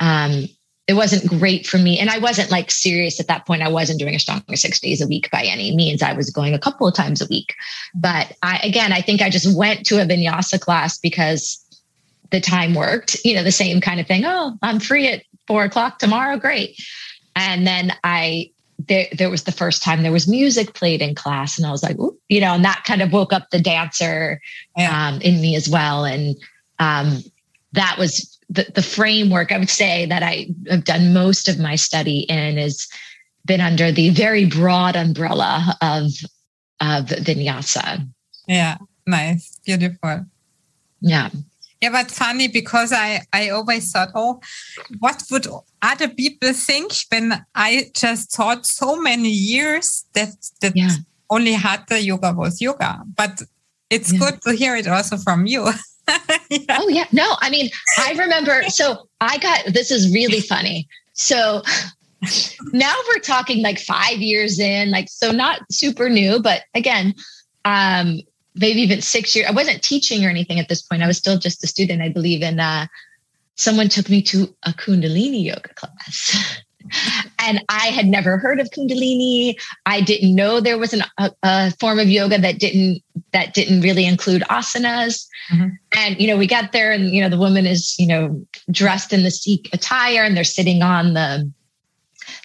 um, 0.00 0.48
it 0.88 0.94
wasn't 0.94 1.26
great 1.28 1.66
for 1.66 1.78
me. 1.78 1.98
And 1.98 2.10
I 2.10 2.18
wasn't 2.18 2.50
like 2.50 2.70
serious 2.70 3.20
at 3.20 3.28
that 3.28 3.46
point. 3.46 3.62
I 3.62 3.68
wasn't 3.68 4.00
doing 4.00 4.14
Ashtanga 4.14 4.58
six 4.58 4.80
days 4.80 5.00
a 5.00 5.06
week 5.06 5.30
by 5.30 5.42
any 5.44 5.74
means. 5.74 6.02
I 6.02 6.12
was 6.12 6.30
going 6.30 6.54
a 6.54 6.58
couple 6.58 6.88
of 6.88 6.94
times 6.94 7.22
a 7.22 7.26
week. 7.30 7.54
But 7.94 8.32
I, 8.42 8.58
again, 8.64 8.92
I 8.92 9.00
think 9.00 9.22
I 9.22 9.30
just 9.30 9.56
went 9.56 9.86
to 9.86 10.02
a 10.02 10.04
vinyasa 10.04 10.60
class 10.60 10.98
because 10.98 11.64
the 12.30 12.40
time 12.40 12.74
worked, 12.74 13.18
you 13.24 13.34
know, 13.34 13.44
the 13.44 13.52
same 13.52 13.80
kind 13.80 14.00
of 14.00 14.06
thing. 14.06 14.24
Oh, 14.24 14.56
I'm 14.62 14.80
free 14.80 15.06
at 15.06 15.22
four 15.46 15.64
o'clock 15.64 15.98
tomorrow. 15.98 16.36
Great. 16.36 16.76
And 17.36 17.66
then 17.66 17.92
I, 18.04 18.50
there, 18.88 19.06
there 19.16 19.30
was 19.30 19.44
the 19.44 19.52
first 19.52 19.82
time 19.82 20.02
there 20.02 20.12
was 20.12 20.28
music 20.28 20.74
played 20.74 21.02
in 21.02 21.14
class, 21.14 21.56
and 21.56 21.66
I 21.66 21.70
was 21.70 21.82
like, 21.82 21.96
you 22.28 22.40
know, 22.40 22.54
and 22.54 22.64
that 22.64 22.84
kind 22.84 23.02
of 23.02 23.12
woke 23.12 23.32
up 23.32 23.50
the 23.50 23.60
dancer 23.60 24.40
yeah. 24.76 25.08
um, 25.08 25.20
in 25.20 25.40
me 25.40 25.56
as 25.56 25.68
well. 25.68 26.04
And 26.04 26.36
um, 26.78 27.22
that 27.72 27.96
was 27.98 28.38
the, 28.50 28.66
the 28.74 28.82
framework 28.82 29.52
I 29.52 29.58
would 29.58 29.70
say 29.70 30.06
that 30.06 30.22
I 30.22 30.48
have 30.68 30.84
done 30.84 31.14
most 31.14 31.48
of 31.48 31.58
my 31.58 31.76
study 31.76 32.20
in 32.20 32.58
is 32.58 32.88
been 33.44 33.60
under 33.60 33.90
the 33.90 34.10
very 34.10 34.44
broad 34.44 34.96
umbrella 34.96 35.76
of 35.80 36.10
of 36.80 37.06
vinyasa. 37.06 38.06
Yeah, 38.46 38.76
nice, 39.06 39.58
beautiful. 39.64 40.26
Yeah. 41.00 41.30
Yeah, 41.82 41.90
but 41.90 42.12
funny 42.12 42.46
because 42.46 42.92
I, 42.92 43.22
I 43.32 43.48
always 43.48 43.90
thought, 43.90 44.10
oh, 44.14 44.40
what 45.00 45.20
would 45.32 45.48
other 45.82 46.08
people 46.08 46.52
think 46.52 46.92
when 47.10 47.44
I 47.56 47.90
just 47.92 48.30
thought 48.30 48.64
so 48.66 48.94
many 48.94 49.30
years 49.30 50.04
that 50.12 50.28
that 50.60 50.76
yeah. 50.76 50.90
only 51.28 51.54
hatha 51.54 52.00
yoga 52.00 52.32
was 52.34 52.60
yoga. 52.60 53.02
But 53.16 53.42
it's 53.90 54.12
yeah. 54.12 54.18
good 54.20 54.42
to 54.42 54.52
hear 54.52 54.76
it 54.76 54.86
also 54.86 55.16
from 55.16 55.46
you. 55.46 55.64
yeah. 56.50 56.78
Oh 56.78 56.88
yeah. 56.88 57.06
No, 57.10 57.34
I 57.40 57.50
mean, 57.50 57.68
I 57.98 58.12
remember 58.12 58.62
so 58.68 59.08
I 59.20 59.38
got 59.38 59.74
this 59.74 59.90
is 59.90 60.14
really 60.14 60.40
funny. 60.40 60.86
So 61.14 61.62
now 62.72 62.94
we're 63.08 63.20
talking 63.22 63.60
like 63.60 63.80
five 63.80 64.18
years 64.18 64.60
in, 64.60 64.92
like 64.92 65.08
so 65.08 65.32
not 65.32 65.60
super 65.72 66.08
new, 66.08 66.40
but 66.40 66.62
again, 66.74 67.14
um, 67.64 68.20
maybe 68.54 68.80
even 68.80 69.00
six 69.00 69.34
years. 69.34 69.48
I 69.48 69.52
wasn't 69.52 69.82
teaching 69.82 70.24
or 70.24 70.28
anything 70.28 70.58
at 70.58 70.68
this 70.68 70.82
point. 70.82 71.02
I 71.02 71.06
was 71.06 71.18
still 71.18 71.38
just 71.38 71.64
a 71.64 71.66
student, 71.66 72.02
I 72.02 72.08
believe. 72.08 72.42
And 72.42 72.60
uh, 72.60 72.86
someone 73.56 73.88
took 73.88 74.08
me 74.08 74.22
to 74.22 74.54
a 74.64 74.70
Kundalini 74.72 75.44
yoga 75.44 75.74
class. 75.74 76.62
and 77.38 77.62
I 77.68 77.86
had 77.86 78.06
never 78.06 78.38
heard 78.38 78.60
of 78.60 78.70
Kundalini. 78.70 79.54
I 79.86 80.00
didn't 80.00 80.34
know 80.34 80.60
there 80.60 80.78
was 80.78 80.92
an, 80.92 81.02
a, 81.18 81.30
a, 81.42 81.70
form 81.72 81.98
of 81.98 82.08
yoga 82.08 82.38
that 82.38 82.58
didn't 82.58 83.02
that 83.32 83.54
didn't 83.54 83.80
really 83.80 84.04
include 84.04 84.42
asanas. 84.42 85.26
Mm-hmm. 85.52 85.68
And 85.96 86.20
you 86.20 86.26
know, 86.26 86.36
we 86.36 86.46
got 86.46 86.72
there, 86.72 86.92
and 86.92 87.10
you 87.10 87.22
know, 87.22 87.28
the 87.28 87.38
woman 87.38 87.66
is 87.66 87.96
you 87.98 88.06
know 88.06 88.44
dressed 88.70 89.12
in 89.12 89.22
the 89.22 89.30
Sikh 89.30 89.68
attire, 89.72 90.24
and 90.24 90.36
they're 90.36 90.44
sitting 90.44 90.82
on 90.82 91.14
the 91.14 91.50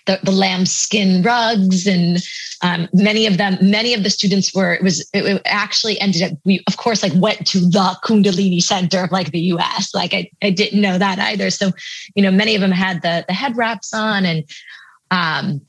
the, 0.07 0.19
the 0.23 0.31
lambskin 0.31 1.21
rugs 1.21 1.85
and 1.85 2.17
um, 2.63 2.89
many 2.91 3.27
of 3.27 3.37
them 3.37 3.57
many 3.61 3.93
of 3.93 4.03
the 4.03 4.09
students 4.09 4.53
were 4.53 4.73
it 4.73 4.81
was 4.81 5.07
it, 5.13 5.23
it, 5.25 5.41
actually 5.45 5.99
ended 5.99 6.23
up 6.23 6.31
we 6.43 6.63
of 6.65 6.77
course 6.77 7.03
like 7.03 7.13
went 7.15 7.45
to 7.45 7.59
the 7.59 7.97
kundalini 8.03 8.61
center 8.61 9.03
of 9.03 9.11
like 9.11 9.31
the 9.31 9.39
us 9.39 9.93
like 9.93 10.13
I, 10.13 10.31
I 10.41 10.49
didn't 10.49 10.81
know 10.81 10.97
that 10.97 11.19
either. 11.19 11.51
So 11.51 11.71
you 12.15 12.23
know 12.23 12.31
many 12.31 12.55
of 12.55 12.61
them 12.61 12.71
had 12.71 13.03
the 13.03 13.25
the 13.27 13.33
head 13.33 13.55
wraps 13.55 13.93
on 13.93 14.25
and 14.25 14.43
um 15.11 15.61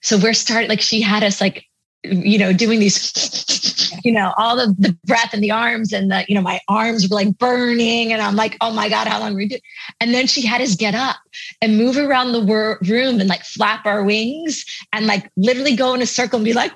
so 0.00 0.18
we're 0.18 0.34
starting 0.34 0.68
like 0.68 0.80
she 0.80 1.00
had 1.00 1.22
us 1.22 1.40
like 1.40 1.64
you 2.04 2.38
know, 2.38 2.52
doing 2.52 2.80
these, 2.80 3.92
you 4.04 4.12
know, 4.12 4.32
all 4.36 4.56
the, 4.56 4.74
the 4.78 4.96
breath 5.04 5.32
and 5.32 5.42
the 5.42 5.50
arms 5.50 5.92
and 5.92 6.10
the, 6.10 6.24
you 6.28 6.34
know, 6.34 6.40
my 6.40 6.60
arms 6.68 7.08
were 7.08 7.16
like 7.16 7.38
burning. 7.38 8.12
And 8.12 8.20
I'm 8.20 8.34
like, 8.34 8.56
oh 8.60 8.72
my 8.72 8.88
God, 8.88 9.06
how 9.06 9.20
long 9.20 9.34
are 9.34 9.36
we 9.36 9.48
doing? 9.48 9.60
And 10.00 10.12
then 10.12 10.26
she 10.26 10.44
had 10.44 10.60
us 10.60 10.74
get 10.74 10.94
up 10.94 11.16
and 11.60 11.78
move 11.78 11.96
around 11.96 12.32
the 12.32 12.40
wor- 12.40 12.78
room 12.82 13.20
and 13.20 13.28
like 13.28 13.44
flap 13.44 13.86
our 13.86 14.02
wings 14.02 14.64
and 14.92 15.06
like 15.06 15.30
literally 15.36 15.76
go 15.76 15.94
in 15.94 16.02
a 16.02 16.06
circle 16.06 16.38
and 16.38 16.44
be 16.44 16.52
like, 16.52 16.72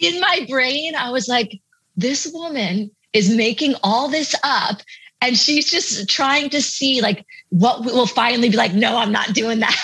in 0.00 0.20
my 0.20 0.46
brain, 0.48 0.94
I 0.94 1.10
was 1.10 1.26
like, 1.26 1.60
this 1.96 2.30
woman 2.32 2.90
is 3.12 3.34
making 3.34 3.74
all 3.82 4.08
this 4.08 4.34
up 4.42 4.82
and 5.22 5.38
she's 5.38 5.70
just 5.70 6.08
trying 6.10 6.50
to 6.50 6.60
see 6.60 7.00
like 7.00 7.24
what 7.48 7.84
will 7.84 8.06
finally 8.06 8.50
be 8.50 8.56
like, 8.56 8.74
no, 8.74 8.98
I'm 8.98 9.12
not 9.12 9.32
doing 9.32 9.60
that. 9.60 9.76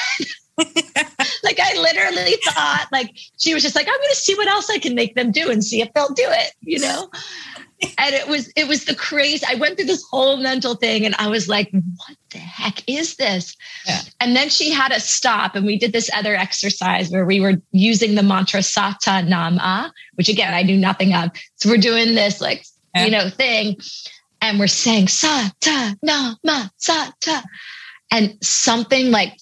like 1.44 1.58
I 1.60 1.74
literally 1.74 2.36
thought 2.44 2.88
like 2.92 3.10
she 3.38 3.54
was 3.54 3.62
just 3.62 3.74
like, 3.74 3.86
I'm 3.86 4.00
gonna 4.00 4.14
see 4.14 4.34
what 4.34 4.48
else 4.48 4.70
I 4.70 4.78
can 4.78 4.94
make 4.94 5.14
them 5.14 5.30
do 5.30 5.50
and 5.50 5.64
see 5.64 5.80
if 5.80 5.92
they'll 5.94 6.14
do 6.14 6.26
it, 6.26 6.52
you 6.60 6.78
know? 6.78 7.08
and 7.98 8.14
it 8.14 8.28
was 8.28 8.52
it 8.56 8.68
was 8.68 8.84
the 8.84 8.94
crazy. 8.94 9.44
I 9.48 9.54
went 9.54 9.76
through 9.76 9.86
this 9.86 10.04
whole 10.10 10.36
mental 10.36 10.74
thing 10.74 11.06
and 11.06 11.14
I 11.16 11.28
was 11.28 11.48
like, 11.48 11.70
what 11.70 12.16
the 12.30 12.38
heck 12.38 12.82
is 12.86 13.16
this? 13.16 13.56
Yeah. 13.86 14.00
And 14.20 14.36
then 14.36 14.48
she 14.48 14.70
had 14.70 14.92
us 14.92 15.08
stop 15.08 15.54
and 15.54 15.64
we 15.64 15.78
did 15.78 15.92
this 15.92 16.10
other 16.14 16.34
exercise 16.34 17.10
where 17.10 17.24
we 17.24 17.40
were 17.40 17.54
using 17.72 18.14
the 18.14 18.22
mantra 18.22 18.60
Sata 18.60 19.26
Nama, 19.26 19.92
which 20.14 20.28
again 20.28 20.52
I 20.52 20.62
knew 20.62 20.76
nothing 20.76 21.14
of. 21.14 21.30
So 21.56 21.70
we're 21.70 21.78
doing 21.78 22.14
this 22.14 22.40
like, 22.40 22.64
yeah. 22.94 23.04
you 23.04 23.10
know, 23.10 23.30
thing. 23.30 23.76
And 24.42 24.58
we're 24.58 24.66
saying 24.68 25.06
Sata 25.06 25.96
Nama 26.02 26.70
Sata. 26.78 27.42
And 28.12 28.36
something 28.42 29.12
like 29.12 29.38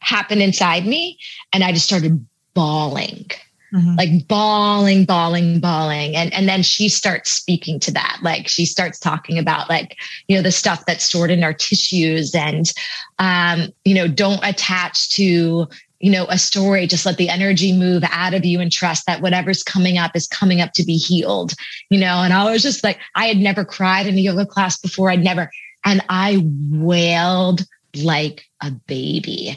happened 0.00 0.42
inside 0.42 0.86
me. 0.86 1.18
And 1.52 1.62
I 1.62 1.72
just 1.72 1.86
started 1.86 2.26
bawling. 2.54 3.30
Mm-hmm. 3.72 3.94
like 3.94 4.26
bawling, 4.26 5.04
bawling, 5.04 5.60
bawling. 5.60 6.16
And, 6.16 6.34
and 6.34 6.48
then 6.48 6.64
she 6.64 6.88
starts 6.88 7.30
speaking 7.30 7.78
to 7.80 7.92
that. 7.92 8.18
Like 8.20 8.48
she 8.48 8.66
starts 8.66 8.98
talking 8.98 9.38
about 9.38 9.68
like, 9.68 9.96
you 10.26 10.34
know, 10.34 10.42
the 10.42 10.50
stuff 10.50 10.84
that's 10.86 11.04
stored 11.04 11.30
in 11.30 11.44
our 11.44 11.52
tissues 11.52 12.34
and, 12.34 12.72
um, 13.20 13.68
you 13.84 13.94
know, 13.94 14.08
don't 14.08 14.40
attach 14.42 15.10
to, 15.10 15.68
you 16.00 16.10
know, 16.10 16.26
a 16.30 16.36
story. 16.36 16.88
Just 16.88 17.06
let 17.06 17.16
the 17.16 17.28
energy 17.28 17.72
move 17.72 18.02
out 18.10 18.34
of 18.34 18.44
you 18.44 18.58
and 18.58 18.72
trust 18.72 19.06
that 19.06 19.22
whatever's 19.22 19.62
coming 19.62 19.98
up 19.98 20.16
is 20.16 20.26
coming 20.26 20.60
up 20.60 20.72
to 20.72 20.82
be 20.82 20.96
healed, 20.96 21.52
you 21.90 22.00
know? 22.00 22.22
And 22.24 22.32
I 22.32 22.50
was 22.50 22.62
just 22.62 22.82
like, 22.82 22.98
I 23.14 23.26
had 23.26 23.36
never 23.36 23.64
cried 23.64 24.08
in 24.08 24.16
a 24.16 24.20
yoga 24.20 24.46
class 24.46 24.80
before. 24.80 25.12
I'd 25.12 25.22
never, 25.22 25.48
and 25.84 26.04
I 26.08 26.44
wailed 26.72 27.64
like 27.94 28.46
a 28.60 28.72
baby 28.72 29.56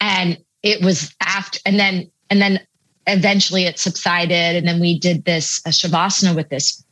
and 0.00 0.38
it 0.62 0.82
was 0.82 1.14
after 1.22 1.58
and 1.64 1.78
then 1.78 2.10
and 2.30 2.40
then 2.40 2.60
eventually 3.06 3.64
it 3.64 3.78
subsided 3.78 4.56
and 4.56 4.66
then 4.66 4.80
we 4.80 4.98
did 4.98 5.24
this 5.24 5.60
a 5.66 5.70
shavasana 5.70 6.34
with 6.34 6.48
this 6.48 6.84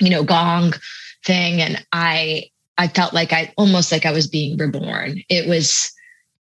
you 0.00 0.10
know 0.10 0.22
gong 0.22 0.72
thing 1.24 1.60
and 1.60 1.84
i 1.92 2.44
i 2.76 2.86
felt 2.88 3.14
like 3.14 3.32
i 3.32 3.52
almost 3.56 3.90
like 3.90 4.04
i 4.04 4.12
was 4.12 4.26
being 4.26 4.56
reborn 4.58 5.22
it 5.28 5.48
was 5.48 5.94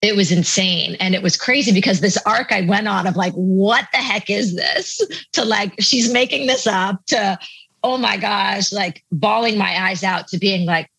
it 0.02 0.16
was 0.16 0.32
insane 0.32 0.96
and 0.98 1.14
it 1.14 1.22
was 1.22 1.36
crazy 1.36 1.72
because 1.72 2.00
this 2.00 2.18
arc 2.26 2.50
I 2.50 2.62
went 2.62 2.88
on 2.88 3.06
of 3.06 3.14
like, 3.14 3.32
what 3.34 3.86
the 3.92 3.98
heck 3.98 4.28
is 4.28 4.56
this? 4.56 5.00
To 5.34 5.44
like, 5.44 5.74
she's 5.80 6.12
making 6.12 6.48
this 6.48 6.66
up 6.66 7.06
to, 7.06 7.38
oh 7.84 7.96
my 7.96 8.16
gosh, 8.16 8.72
like 8.72 9.04
bawling 9.12 9.56
my 9.56 9.80
eyes 9.80 10.02
out 10.02 10.26
to 10.28 10.38
being 10.38 10.66
like, 10.66 10.90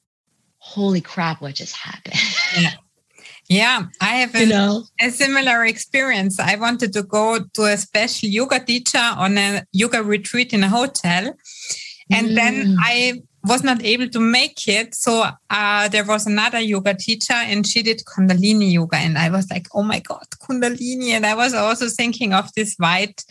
holy 0.58 1.02
crap, 1.02 1.42
what 1.42 1.56
just 1.56 1.76
happened? 1.76 2.16
Yeah. 2.58 2.72
Yeah, 3.50 3.86
I 4.00 4.16
have 4.16 4.36
a, 4.36 4.40
you 4.40 4.46
know? 4.48 4.84
a 5.02 5.10
similar 5.10 5.66
experience. 5.66 6.40
I 6.40 6.56
wanted 6.56 6.94
to 6.94 7.04
go 7.04 7.40
to 7.54 7.64
a 7.66 7.78
special 7.78 8.30
yoga 8.30 8.60
teacher 8.60 8.98
on 8.98 9.38
a 9.38 9.66
yoga 9.72 10.02
retreat 10.02 10.54
in 10.54 10.64
a 10.64 10.70
hotel. 10.70 11.36
And 12.12 12.30
mm. 12.30 12.36
then 12.36 12.78
I 12.80 13.22
was 13.44 13.64
not 13.64 13.84
able 13.84 14.08
to 14.10 14.20
make 14.20 14.68
it. 14.68 14.96
So 14.96 15.26
uh, 15.50 15.88
there 15.90 16.06
was 16.06 16.26
another 16.26 16.60
yoga 16.60 16.94
teacher 16.94 17.34
and 17.34 17.68
she 17.68 17.84
did 17.84 18.04
Kundalini 18.06 18.72
yoga. 18.72 18.98
And 18.98 19.18
I 19.18 19.30
was 19.30 19.50
like, 19.50 19.68
oh 19.74 19.84
my 19.84 20.00
God, 20.00 20.26
Kundalini. 20.42 21.10
And 21.10 21.26
I 21.26 21.36
was 21.36 21.54
also 21.54 21.90
thinking 21.90 22.34
of 22.34 22.50
these 22.56 22.76
white 22.78 23.24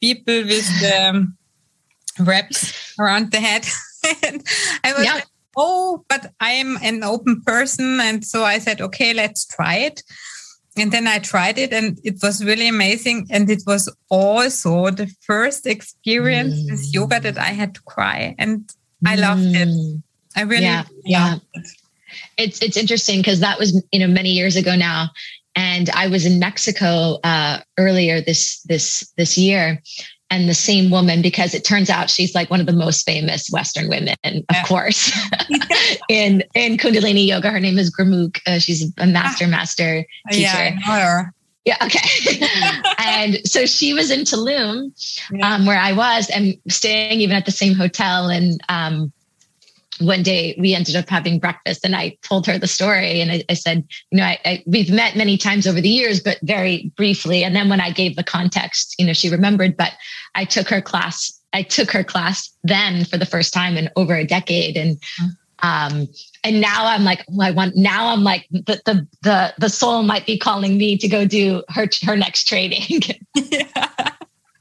people 0.00 0.42
with 0.42 0.66
the 0.80 1.32
wraps 2.18 2.94
around 2.98 3.30
the 3.30 3.40
head. 3.40 3.66
and 4.26 4.42
I 4.82 4.92
was 4.92 5.04
yeah. 5.04 5.14
like, 5.14 5.26
oh, 5.56 6.04
but 6.08 6.32
I 6.40 6.52
am 6.52 6.78
an 6.82 7.02
open 7.02 7.42
person. 7.42 8.00
And 8.00 8.24
so 8.24 8.44
I 8.44 8.58
said, 8.58 8.80
okay, 8.80 9.12
let's 9.12 9.46
try 9.46 9.76
it. 9.76 10.02
And 10.76 10.92
then 10.92 11.06
I 11.06 11.18
tried 11.18 11.58
it 11.58 11.72
and 11.72 11.98
it 12.04 12.16
was 12.22 12.44
really 12.44 12.68
amazing. 12.68 13.26
And 13.30 13.50
it 13.50 13.62
was 13.66 13.92
also 14.08 14.90
the 14.90 15.12
first 15.20 15.66
experience 15.66 16.54
mm. 16.54 16.70
with 16.70 16.94
yoga 16.94 17.20
that 17.20 17.38
I 17.38 17.48
had 17.48 17.74
to 17.74 17.82
cry. 17.82 18.34
And 18.38 18.70
I 19.04 19.16
loved 19.16 19.54
it. 19.54 19.68
Mm. 19.68 20.02
I 20.36 20.42
really 20.42 20.62
yeah, 20.62 20.84
yeah. 21.04 21.36
It. 21.54 21.68
It's 22.38 22.62
it's 22.62 22.76
interesting 22.76 23.20
because 23.20 23.40
that 23.40 23.58
was 23.58 23.82
you 23.92 24.00
know 24.00 24.06
many 24.06 24.30
years 24.30 24.56
ago 24.56 24.76
now, 24.76 25.10
and 25.54 25.90
I 25.90 26.08
was 26.08 26.24
in 26.24 26.38
Mexico 26.38 27.18
uh, 27.24 27.60
earlier 27.78 28.20
this 28.20 28.60
this 28.62 29.12
this 29.16 29.36
year, 29.36 29.82
and 30.30 30.48
the 30.48 30.54
same 30.54 30.90
woman 30.90 31.22
because 31.22 31.54
it 31.54 31.64
turns 31.64 31.90
out 31.90 32.08
she's 32.08 32.34
like 32.34 32.50
one 32.50 32.60
of 32.60 32.66
the 32.66 32.72
most 32.72 33.04
famous 33.04 33.48
Western 33.50 33.88
women, 33.88 34.14
of 34.24 34.44
yeah. 34.52 34.64
course, 34.64 35.12
in 36.08 36.42
in 36.54 36.76
Kundalini 36.76 37.26
yoga. 37.26 37.50
Her 37.50 37.60
name 37.60 37.78
is 37.78 37.94
Gurmukh. 37.94 38.40
Uh, 38.46 38.58
she's 38.58 38.92
a 38.98 39.06
master 39.06 39.44
ah. 39.46 39.48
master 39.48 40.06
teacher. 40.30 40.42
Yeah, 40.42 40.78
I 40.86 41.00
her. 41.00 41.34
Yeah. 41.64 41.76
Okay. 41.82 42.40
and 42.98 43.46
so 43.46 43.66
she 43.66 43.92
was 43.92 44.10
in 44.10 44.20
Tulum, 44.20 44.92
yeah. 45.30 45.54
um, 45.54 45.66
where 45.66 45.78
I 45.78 45.92
was, 45.92 46.30
and 46.30 46.56
staying 46.68 47.20
even 47.20 47.36
at 47.36 47.44
the 47.44 47.52
same 47.52 47.74
hotel. 47.74 48.28
And 48.28 48.60
um, 48.68 49.12
one 50.00 50.22
day 50.22 50.56
we 50.58 50.74
ended 50.74 50.96
up 50.96 51.08
having 51.08 51.38
breakfast, 51.38 51.84
and 51.84 51.94
I 51.94 52.16
told 52.22 52.46
her 52.46 52.58
the 52.58 52.66
story, 52.66 53.20
and 53.20 53.30
I, 53.30 53.44
I 53.48 53.54
said, 53.54 53.84
you 54.10 54.18
know, 54.18 54.24
I, 54.24 54.38
I, 54.44 54.62
we've 54.66 54.90
met 54.90 55.16
many 55.16 55.36
times 55.36 55.66
over 55.66 55.80
the 55.80 55.88
years, 55.88 56.20
but 56.20 56.38
very 56.42 56.92
briefly. 56.96 57.44
And 57.44 57.54
then 57.54 57.68
when 57.68 57.80
I 57.80 57.90
gave 57.90 58.16
the 58.16 58.24
context, 58.24 58.94
you 58.98 59.06
know, 59.06 59.12
she 59.12 59.28
remembered. 59.28 59.76
But 59.76 59.92
I 60.34 60.44
took 60.44 60.68
her 60.68 60.80
class. 60.80 61.38
I 61.52 61.62
took 61.62 61.90
her 61.90 62.04
class 62.04 62.50
then 62.62 63.04
for 63.04 63.16
the 63.16 63.26
first 63.26 63.52
time 63.52 63.76
in 63.76 63.90
over 63.96 64.14
a 64.14 64.26
decade, 64.26 64.76
and. 64.76 64.96
Mm-hmm. 64.96 65.26
Um, 65.62 66.08
and 66.42 66.58
now 66.58 66.86
I'm 66.86 67.04
like, 67.04 67.22
well, 67.28 67.46
I 67.46 67.50
want. 67.50 67.76
Now 67.76 68.14
I'm 68.14 68.24
like, 68.24 68.46
the 68.50 68.80
the 68.86 69.06
the 69.20 69.52
the 69.58 69.68
soul 69.68 70.02
might 70.02 70.24
be 70.24 70.38
calling 70.38 70.78
me 70.78 70.96
to 70.96 71.06
go 71.06 71.26
do 71.26 71.62
her 71.68 71.86
her 72.02 72.16
next 72.16 72.48
training. 72.48 73.02
yeah. 73.34 74.10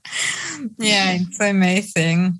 yeah, 0.80 1.18
it's 1.20 1.40
amazing. 1.40 2.40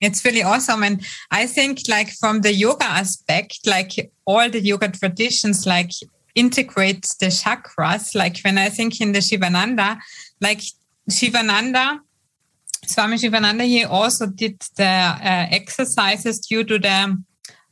It's 0.00 0.24
really 0.24 0.42
awesome, 0.42 0.82
and 0.82 1.02
I 1.30 1.46
think 1.46 1.80
like 1.88 2.10
from 2.20 2.42
the 2.42 2.52
yoga 2.52 2.84
aspect, 2.84 3.60
like 3.66 4.12
all 4.26 4.50
the 4.50 4.60
yoga 4.60 4.88
traditions, 4.88 5.66
like 5.66 5.90
integrate 6.34 7.08
the 7.18 7.26
chakras. 7.26 8.14
Like 8.14 8.38
when 8.44 8.58
I 8.58 8.68
think 8.68 9.00
in 9.00 9.12
the 9.12 9.20
Sivananda, 9.20 9.98
like 10.40 10.60
Sivananda, 11.10 11.98
Swami 12.84 13.16
Sivananda, 13.16 13.64
he 13.64 13.84
also 13.84 14.26
did 14.26 14.60
the 14.76 14.84
uh, 14.84 15.46
exercises 15.50 16.40
due 16.40 16.62
to 16.64 16.78
the 16.78 17.16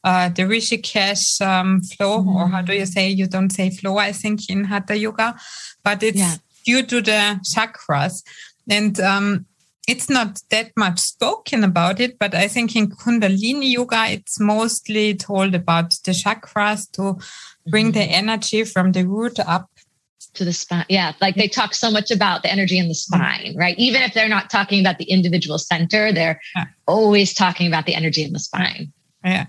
uh, 0.03 0.29
the 0.29 0.43
Rishikesh 0.43 1.41
um, 1.41 1.81
flow, 1.81 2.23
mm. 2.23 2.35
or 2.35 2.49
how 2.49 2.63
do 2.63 2.75
you 2.75 2.87
say? 2.87 3.09
You 3.09 3.27
don't 3.27 3.51
say 3.51 3.71
flow, 3.71 3.97
I 3.97 4.13
think, 4.13 4.51
in 4.51 4.65
Hatha 4.65 4.97
Yoga, 4.97 5.35
but 5.83 6.03
it's 6.03 6.19
yeah. 6.19 6.37
due 6.65 6.83
to 6.83 7.01
the 7.01 7.41
chakras. 7.43 8.23
And 8.69 8.99
um, 9.01 9.47
it's 9.87 10.09
not 10.09 10.41
that 10.51 10.73
much 10.77 10.99
spoken 10.99 11.63
about 11.65 12.01
it, 12.01 12.19
but 12.19 12.35
I 12.35 12.49
think 12.49 12.75
in 12.75 12.91
Kundalini 12.91 13.73
Yoga, 13.73 14.07
it's 14.09 14.41
mostly 14.41 15.15
told 15.15 15.55
about 15.55 15.91
the 16.05 16.13
chakras 16.13 16.91
to 16.93 17.19
bring 17.67 17.87
mm-hmm. 17.87 17.99
the 17.99 18.05
energy 18.05 18.65
from 18.65 18.93
the 18.93 19.07
root 19.07 19.39
up 19.41 19.69
to 20.35 20.45
the 20.45 20.53
spine. 20.53 20.87
Yeah. 20.89 21.13
Like 21.21 21.37
they 21.37 21.49
talk 21.49 21.75
so 21.75 21.91
much 21.91 22.11
about 22.11 22.43
the 22.43 22.51
energy 22.51 22.79
in 22.79 22.89
the 22.89 22.95
mm-hmm. 22.95 23.17
spine, 23.17 23.57
right? 23.57 23.79
Even 23.79 24.03
if 24.03 24.15
they're 24.15 24.29
not 24.29 24.51
talking 24.51 24.81
about 24.81 24.99
the 24.99 25.05
individual 25.05 25.59
center, 25.59 26.13
they're 26.13 26.41
yeah. 26.57 26.65
always 26.87 27.35
talking 27.35 27.67
about 27.67 27.87
the 27.87 27.95
energy 27.95 28.23
in 28.23 28.33
the 28.33 28.39
spine. 28.39 28.93
Yeah. 29.25 29.47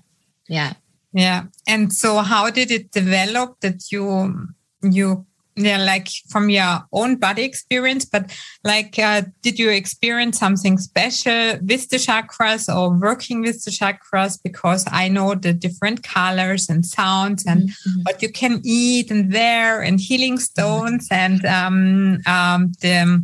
Yeah. 0.48 0.74
Yeah. 1.14 1.46
And 1.68 1.94
so 1.94 2.18
how 2.18 2.50
did 2.50 2.72
it 2.72 2.92
develop 2.92 3.60
that 3.62 3.92
you 3.92 4.50
you 4.82 5.26
yeah 5.56 5.78
like 5.78 6.10
from 6.30 6.50
your 6.50 6.82
own 6.92 7.16
body 7.16 7.44
experience 7.44 8.06
but 8.06 8.36
like 8.64 9.00
uh, 9.00 9.22
did 9.42 9.58
you 9.58 9.70
experience 9.70 10.38
something 10.38 10.78
special 10.78 11.58
with 11.62 11.90
the 11.90 11.98
chakras 11.98 12.74
or 12.74 12.90
working 13.00 13.42
with 13.42 13.64
the 13.64 13.72
chakras 13.72 14.38
because 14.44 14.86
i 14.92 15.08
know 15.08 15.34
the 15.34 15.54
different 15.54 16.04
colors 16.04 16.70
and 16.70 16.86
sounds 16.86 17.46
and 17.46 17.70
mm-hmm. 17.70 18.02
what 18.04 18.22
you 18.22 18.30
can 18.30 18.62
eat 18.66 19.10
and 19.10 19.32
wear 19.32 19.82
and 19.82 20.00
healing 20.00 20.38
stones 20.38 21.08
and 21.10 21.46
um, 21.46 22.20
um, 22.26 22.72
the 22.82 23.24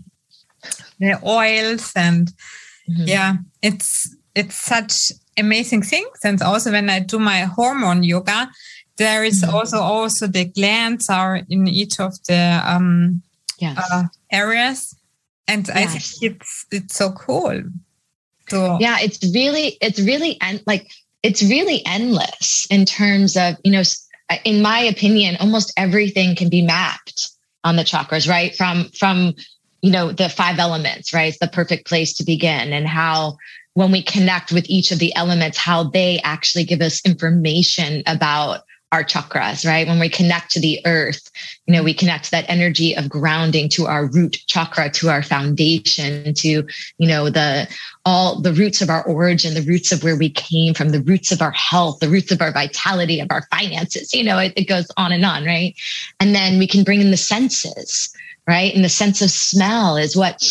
the 1.00 1.20
oils 1.26 1.91
and 1.96 2.32
mm-hmm. 2.89 3.08
yeah 3.08 3.36
it's 3.62 4.15
it's 4.36 4.56
such 4.56 5.12
amazing 5.38 5.82
things. 5.82 6.20
And 6.24 6.41
also 6.41 6.72
when 6.72 6.89
I 6.89 7.00
do 7.00 7.20
my 7.20 7.41
hormone 7.41 8.04
yoga, 8.04 8.50
there 9.02 9.24
is 9.24 9.42
mm-hmm. 9.42 9.56
also 9.56 9.80
also 9.80 10.28
the 10.28 10.46
glands 10.46 11.10
are 11.10 11.42
in 11.50 11.68
each 11.68 12.00
of 12.00 12.14
the 12.28 12.62
um, 12.64 13.24
yes. 13.58 13.78
uh, 13.92 14.04
areas, 14.32 14.96
and 15.48 15.68
yes. 15.68 15.76
I 15.76 15.86
think 15.88 16.32
it's 16.32 16.66
it's 16.72 16.96
so 16.96 17.12
cool. 17.12 17.64
So 18.50 18.78
yeah, 18.80 18.98
it's 19.02 19.20
really 19.34 19.78
it's 19.82 20.00
really 20.00 20.38
and 20.40 20.62
like 20.68 20.92
it's 21.24 21.42
really 21.42 21.82
endless 21.86 22.68
in 22.70 22.86
terms 22.86 23.36
of 23.36 23.56
you 23.64 23.72
know 23.72 23.84
in 24.46 24.62
my 24.62 24.80
opinion 24.80 25.36
almost 25.40 25.74
everything 25.78 26.36
can 26.36 26.50
be 26.50 26.62
mapped 26.62 27.32
on 27.64 27.76
the 27.76 27.84
chakras 27.84 28.30
right 28.30 28.56
from 28.56 28.86
from 28.98 29.34
you 29.82 29.92
know 29.92 30.12
the 30.12 30.30
five 30.30 30.58
elements 30.58 31.14
right 31.14 31.30
it's 31.30 31.40
the 31.40 31.48
perfect 31.48 31.86
place 31.86 32.14
to 32.14 32.24
begin 32.24 32.72
and 32.72 32.88
how 32.88 33.38
when 33.74 33.92
we 33.92 34.04
connect 34.04 34.52
with 34.52 34.66
each 34.70 34.92
of 34.92 35.00
the 35.00 35.16
elements, 35.16 35.58
how 35.58 35.84
they 35.84 36.20
actually 36.24 36.66
give 36.66 36.82
us 36.82 37.02
information 37.06 38.04
about 38.06 38.64
our 38.92 39.04
chakras, 39.04 39.66
right? 39.66 39.88
When 39.88 40.00
we 40.00 40.10
connect 40.10 40.52
to 40.52 40.60
the 40.60 40.82
earth, 40.86 41.32
you 41.66 41.74
know, 41.74 41.82
we 41.82 41.94
connect 41.94 42.32
that 42.32 42.46
energy 42.50 42.94
of 42.96 43.10
grounding 43.10 43.70
to 43.70 43.86
our 43.86 44.06
root 44.06 44.38
chakra, 44.48 44.90
to 44.92 45.10
our 45.10 45.24
foundation, 45.24 46.34
to, 46.34 46.50
you 46.98 47.08
know, 47.08 47.30
the, 47.30 47.70
all 48.06 48.42
the 48.42 48.54
roots 48.54 48.82
of 48.82 48.90
our 48.90 49.04
origin, 49.04 49.54
the 49.54 49.62
roots 49.62 49.92
of 49.92 50.04
where 50.04 50.18
we 50.18 50.30
came 50.30 50.74
from, 50.74 50.90
the 50.90 51.02
roots 51.02 51.32
of 51.32 51.42
our 51.42 51.52
health, 51.52 52.00
the 52.00 52.10
roots 52.10 52.32
of 52.32 52.42
our 52.42 52.52
vitality, 52.52 53.22
of 53.22 53.28
our 53.32 53.48
finances, 53.50 54.14
you 54.14 54.24
know, 54.24 54.38
it, 54.38 54.54
it 54.58 54.68
goes 54.68 54.88
on 54.98 55.14
and 55.14 55.24
on, 55.24 55.46
right? 55.46 55.74
And 56.20 56.36
then 56.36 56.60
we 56.60 56.68
can 56.68 56.84
bring 56.84 57.00
in 57.00 57.12
the 57.12 57.18
senses, 57.18 58.14
right? 58.48 58.74
And 58.76 58.84
the 58.84 58.90
sense 58.90 59.22
of 59.22 59.32
smell 59.32 59.96
is 59.96 60.18
what 60.18 60.44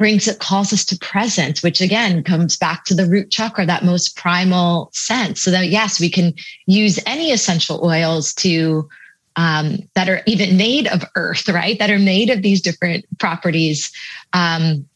brings 0.00 0.26
it 0.26 0.38
calls 0.38 0.72
us 0.72 0.82
to 0.82 0.96
presence 0.96 1.62
which 1.62 1.82
again 1.82 2.24
comes 2.24 2.56
back 2.56 2.84
to 2.84 2.94
the 2.94 3.04
root 3.04 3.30
chakra 3.30 3.66
that 3.66 3.84
most 3.84 4.16
primal 4.16 4.88
sense. 4.94 5.42
So 5.42 5.50
that 5.50 5.68
yes 5.68 6.00
we 6.00 6.08
can 6.08 6.32
use 6.64 6.98
any 7.04 7.32
essential 7.32 7.84
oils 7.84 8.32
to 8.36 8.88
um, 9.36 9.78
that 9.94 10.08
are 10.08 10.22
even 10.24 10.56
made 10.56 10.88
of 10.88 11.04
earth 11.16 11.46
right? 11.50 11.78
That 11.78 11.90
are 11.90 11.98
made 11.98 12.30
of 12.30 12.40
these 12.40 12.62
different 12.62 13.04
properties. 13.18 13.92
Um, 14.32 14.88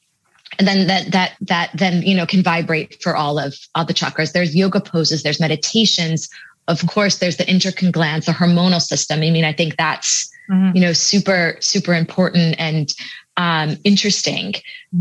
and 0.58 0.66
then 0.66 0.86
that 0.86 1.12
that 1.12 1.32
that 1.42 1.70
then 1.74 2.00
you 2.00 2.16
know 2.16 2.24
can 2.24 2.42
vibrate 2.42 3.02
for 3.02 3.14
all 3.14 3.38
of 3.38 3.54
all 3.74 3.84
the 3.84 3.92
chakras. 3.92 4.32
There's 4.32 4.56
yoga 4.56 4.80
poses 4.80 5.22
there's 5.22 5.38
meditations. 5.38 6.30
Of 6.66 6.86
course 6.86 7.18
there's 7.18 7.36
the 7.36 7.46
endocrine 7.46 7.90
glands 7.90 8.24
the 8.24 8.32
hormonal 8.32 8.80
system. 8.80 9.18
I 9.18 9.30
mean 9.30 9.44
i 9.44 9.52
think 9.52 9.76
that's 9.76 10.30
mm-hmm. 10.50 10.74
you 10.74 10.80
know 10.80 10.94
super 10.94 11.58
super 11.60 11.92
important. 11.92 12.56
And 12.58 12.88
um, 13.36 13.76
interesting 13.84 14.54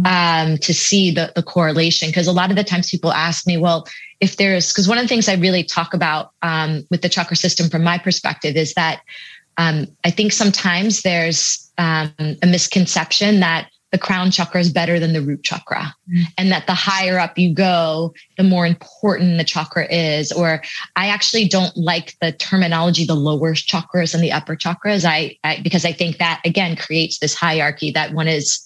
um, 0.06 0.58
to 0.58 0.74
see 0.74 1.12
the, 1.12 1.32
the 1.36 1.44
correlation. 1.44 2.10
Because 2.10 2.28
a 2.28 2.32
lot 2.32 2.50
of 2.50 2.56
the 2.56 2.64
times 2.64 2.90
people 2.90 3.12
ask 3.12 3.46
me, 3.46 3.58
well, 3.58 3.88
if 4.20 4.38
there's 4.38 4.72
because 4.72 4.88
one 4.88 4.98
of 4.98 5.04
the 5.04 5.08
things 5.08 5.28
I 5.28 5.36
really 5.36 5.64
talk 5.64 5.94
about 5.94 6.32
um, 6.42 6.86
with 6.90 7.02
the 7.02 7.10
chakra 7.10 7.36
system 7.36 7.70
from 7.70 7.84
my 7.84 7.98
perspective 7.98 8.56
is 8.56 8.74
that 8.74 9.02
um, 9.58 9.88
I 10.04 10.10
think 10.10 10.32
sometimes 10.32 11.02
there's 11.02 11.72
um, 11.78 12.14
a 12.20 12.48
misconception 12.48 13.42
that 13.42 13.70
the 13.94 14.00
crown 14.00 14.32
chakra 14.32 14.60
is 14.60 14.74
better 14.74 15.00
than 15.00 15.14
the 15.14 15.22
root 15.22 15.44
chakra. 15.44 15.96
Mm. 16.12 16.24
and 16.38 16.52
that 16.52 16.68
the 16.68 16.74
higher 16.74 17.18
up 17.18 17.38
you 17.38 17.54
go 17.54 18.14
the 18.36 18.44
more 18.44 18.66
important 18.66 19.38
the 19.38 19.46
chakra 19.46 19.86
is. 19.90 20.34
Or 20.34 20.62
i 20.98 21.08
actually 21.08 21.48
don't 21.48 21.78
like 21.78 22.16
the 22.20 22.34
terminology 22.34 23.06
the 23.06 23.16
lower 23.16 23.54
chakras 23.54 24.14
and 24.14 24.22
the 24.22 24.34
upper 24.34 24.58
chakras. 24.58 25.06
I, 25.06 25.38
I 25.46 25.62
because 25.64 25.86
i 25.86 25.94
think 25.94 26.18
that 26.18 26.42
again 26.44 26.76
creates 26.76 27.20
this 27.20 27.36
hierarchy 27.36 27.92
that 27.92 28.14
one 28.14 28.28
is 28.28 28.62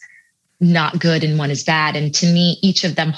not 0.59 0.99
good 0.99 1.23
and 1.23 1.37
one 1.37 1.51
is 1.51 1.63
bad. 1.63 1.95
And 1.95 2.13
to 2.15 2.25
me 2.25 2.57
each 2.61 2.83
of 2.83 2.95
them 2.95 3.13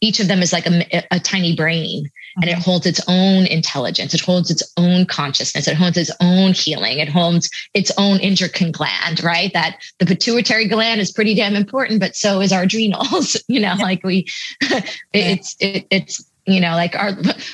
each 0.00 0.20
of 0.20 0.28
them 0.28 0.42
is 0.42 0.52
like 0.52 0.66
a, 0.66 1.04
a 1.10 1.20
tiny 1.20 1.54
brain 1.54 2.10
and 2.40 2.48
it 2.48 2.58
holds 2.58 2.86
its 2.86 3.00
own 3.06 3.46
intelligence. 3.46 4.14
It 4.14 4.20
holds 4.20 4.50
its 4.50 4.62
own 4.76 5.04
consciousness. 5.06 5.68
It 5.68 5.76
holds 5.76 5.96
its 5.96 6.10
own 6.20 6.52
healing. 6.52 6.98
It 6.98 7.08
holds 7.08 7.50
its 7.74 7.92
own 7.98 8.18
endocrine 8.20 8.72
gland 8.72 9.22
right? 9.22 9.52
That 9.52 9.78
the 9.98 10.06
pituitary 10.06 10.66
gland 10.66 11.00
is 11.00 11.12
pretty 11.12 11.34
damn 11.34 11.54
important 11.54 12.00
but 12.00 12.16
so 12.16 12.40
is 12.40 12.52
our 12.52 12.62
adrenals 12.62 13.36
you 13.48 13.60
know 13.60 13.74
yeah. 13.78 13.82
like 13.82 14.02
we 14.04 14.26
it's 15.12 15.56
it, 15.60 15.86
it's 15.90 16.24
you 16.46 16.60
know 16.60 16.72
like 16.72 16.96
our 16.96 17.12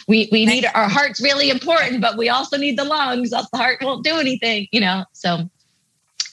we 0.08 0.28
we 0.32 0.46
need 0.46 0.64
our 0.74 0.88
heart's 0.88 1.20
really 1.20 1.50
important 1.50 2.00
but 2.00 2.16
we 2.16 2.28
also 2.28 2.56
need 2.56 2.78
the 2.78 2.84
lungs. 2.84 3.32
Else 3.32 3.48
the 3.50 3.58
heart 3.58 3.82
won't 3.82 4.04
do 4.04 4.16
anything 4.16 4.66
you 4.72 4.80
know? 4.80 5.04
So 5.12 5.50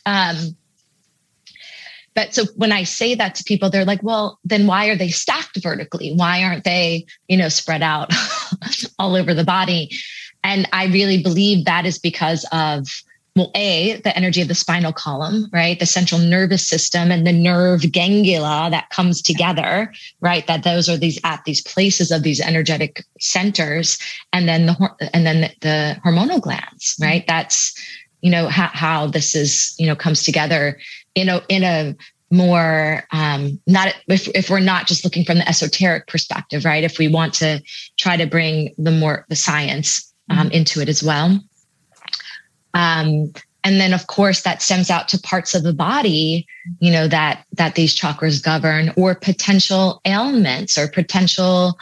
um 0.05 0.55
but 2.15 2.33
so 2.33 2.45
when 2.55 2.71
I 2.71 2.83
say 2.83 3.15
that 3.15 3.35
to 3.35 3.43
people, 3.43 3.69
they're 3.69 3.85
like, 3.85 4.03
well, 4.03 4.39
then 4.43 4.67
why 4.67 4.87
are 4.89 4.95
they 4.95 5.09
stacked 5.09 5.61
vertically? 5.61 6.13
Why 6.15 6.43
aren't 6.43 6.63
they, 6.63 7.05
you 7.27 7.37
know, 7.37 7.49
spread 7.49 7.81
out 7.81 8.11
all 8.99 9.15
over 9.15 9.33
the 9.33 9.43
body? 9.43 9.91
And 10.43 10.67
I 10.73 10.85
really 10.87 11.23
believe 11.23 11.65
that 11.65 11.85
is 11.85 11.97
because 11.97 12.45
of, 12.51 12.87
well, 13.35 13.49
A, 13.55 13.99
the 14.01 14.15
energy 14.15 14.41
of 14.41 14.47
the 14.47 14.53
spinal 14.53 14.93
column, 14.93 15.47
right? 15.51 15.79
The 15.79 15.87
central 15.87 16.21
nervous 16.21 16.67
system 16.67 17.11
and 17.11 17.25
the 17.25 17.31
nerve 17.31 17.91
ganglia 17.91 18.69
that 18.69 18.89
comes 18.91 19.21
together, 19.21 19.91
right? 20.21 20.45
That 20.45 20.63
those 20.63 20.87
are 20.87 20.97
these 20.97 21.19
at 21.23 21.43
these 21.45 21.61
places 21.61 22.11
of 22.11 22.21
these 22.21 22.39
energetic 22.39 23.03
centers. 23.19 23.97
And 24.33 24.47
then 24.47 24.67
the, 24.67 25.09
and 25.13 25.25
then 25.25 25.51
the, 25.61 25.99
hormonal 26.05 26.41
glands, 26.41 26.95
right? 27.01 27.25
That's, 27.25 27.73
you 28.21 28.29
know, 28.29 28.49
how, 28.49 28.69
how 28.71 29.07
this 29.07 29.35
is, 29.35 29.73
you 29.79 29.87
know, 29.87 29.95
comes 29.95 30.21
together 30.23 30.77
in 31.15 31.29
a 31.29 31.41
in 31.49 31.63
a 31.63 31.95
more 32.31 33.03
um, 33.11 33.59
not 33.67 33.93
if, 34.07 34.27
if 34.29 34.49
we're 34.49 34.59
not 34.59 34.87
just 34.87 35.03
looking 35.03 35.23
from 35.23 35.37
the 35.37 35.47
esoteric 35.47 36.07
perspective 36.07 36.65
right 36.65 36.83
if 36.83 36.97
we 36.97 37.07
want 37.07 37.33
to 37.33 37.61
try 37.97 38.17
to 38.17 38.25
bring 38.25 38.73
the 38.77 38.91
more 38.91 39.25
the 39.29 39.35
science 39.35 40.11
um, 40.29 40.37
mm-hmm. 40.37 40.51
into 40.51 40.81
it 40.81 40.89
as 40.89 41.03
well 41.03 41.39
um, 42.73 43.31
and 43.63 43.79
then 43.79 43.93
of 43.93 44.07
course 44.07 44.41
that 44.41 44.61
stems 44.61 44.89
out 44.89 45.07
to 45.07 45.19
parts 45.19 45.53
of 45.53 45.63
the 45.63 45.73
body 45.73 46.47
you 46.79 46.91
know 46.91 47.07
that 47.07 47.45
that 47.53 47.75
these 47.75 47.97
chakras 47.97 48.43
govern 48.43 48.91
or 48.97 49.13
potential 49.13 50.01
ailments 50.05 50.77
or 50.77 50.87
potential 50.87 51.77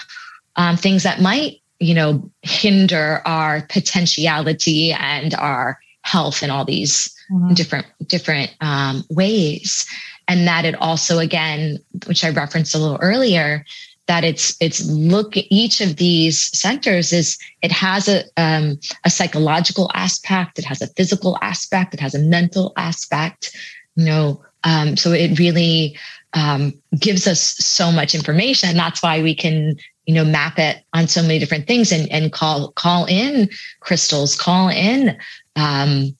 um, 0.57 0.75
things 0.75 1.03
that 1.03 1.21
might 1.21 1.61
you 1.79 1.93
know 1.93 2.29
hinder 2.41 3.21
our 3.25 3.61
potentiality 3.69 4.91
and 4.91 5.33
our 5.35 5.79
health 6.01 6.43
and 6.43 6.51
all 6.51 6.65
these 6.65 7.15
mm-hmm. 7.31 7.53
different 7.53 7.85
different 8.07 8.55
um, 8.61 9.03
ways 9.09 9.85
and 10.27 10.47
that 10.47 10.65
it 10.65 10.75
also 10.75 11.19
again 11.19 11.77
which 12.07 12.23
i 12.23 12.29
referenced 12.29 12.75
a 12.75 12.77
little 12.77 12.99
earlier 13.01 13.65
that 14.07 14.23
it's 14.23 14.55
it's 14.59 14.85
look 14.85 15.33
each 15.35 15.79
of 15.79 15.95
these 15.97 16.57
centers 16.57 17.13
is 17.13 17.37
it 17.61 17.71
has 17.71 18.07
a 18.07 18.23
um, 18.37 18.79
a 19.05 19.09
psychological 19.09 19.89
aspect 19.93 20.59
it 20.59 20.65
has 20.65 20.81
a 20.81 20.87
physical 20.87 21.37
aspect 21.41 21.93
it 21.93 21.99
has 21.99 22.15
a 22.15 22.19
mental 22.19 22.73
aspect 22.77 23.55
you 23.95 24.05
know 24.05 24.41
um, 24.63 24.95
so 24.97 25.11
it 25.11 25.39
really 25.39 25.97
um, 26.33 26.73
gives 26.99 27.27
us 27.27 27.41
so 27.41 27.91
much 27.91 28.13
information 28.13 28.75
that's 28.75 29.01
why 29.01 29.21
we 29.21 29.33
can 29.35 29.75
you 30.05 30.13
know 30.13 30.25
map 30.25 30.59
it 30.59 30.83
on 30.93 31.07
so 31.07 31.21
many 31.21 31.39
different 31.39 31.67
things 31.67 31.91
and 31.91 32.11
and 32.11 32.33
call 32.33 32.71
call 32.73 33.05
in 33.05 33.49
crystals 33.79 34.35
call 34.35 34.67
in 34.69 35.17
um, 35.55 36.15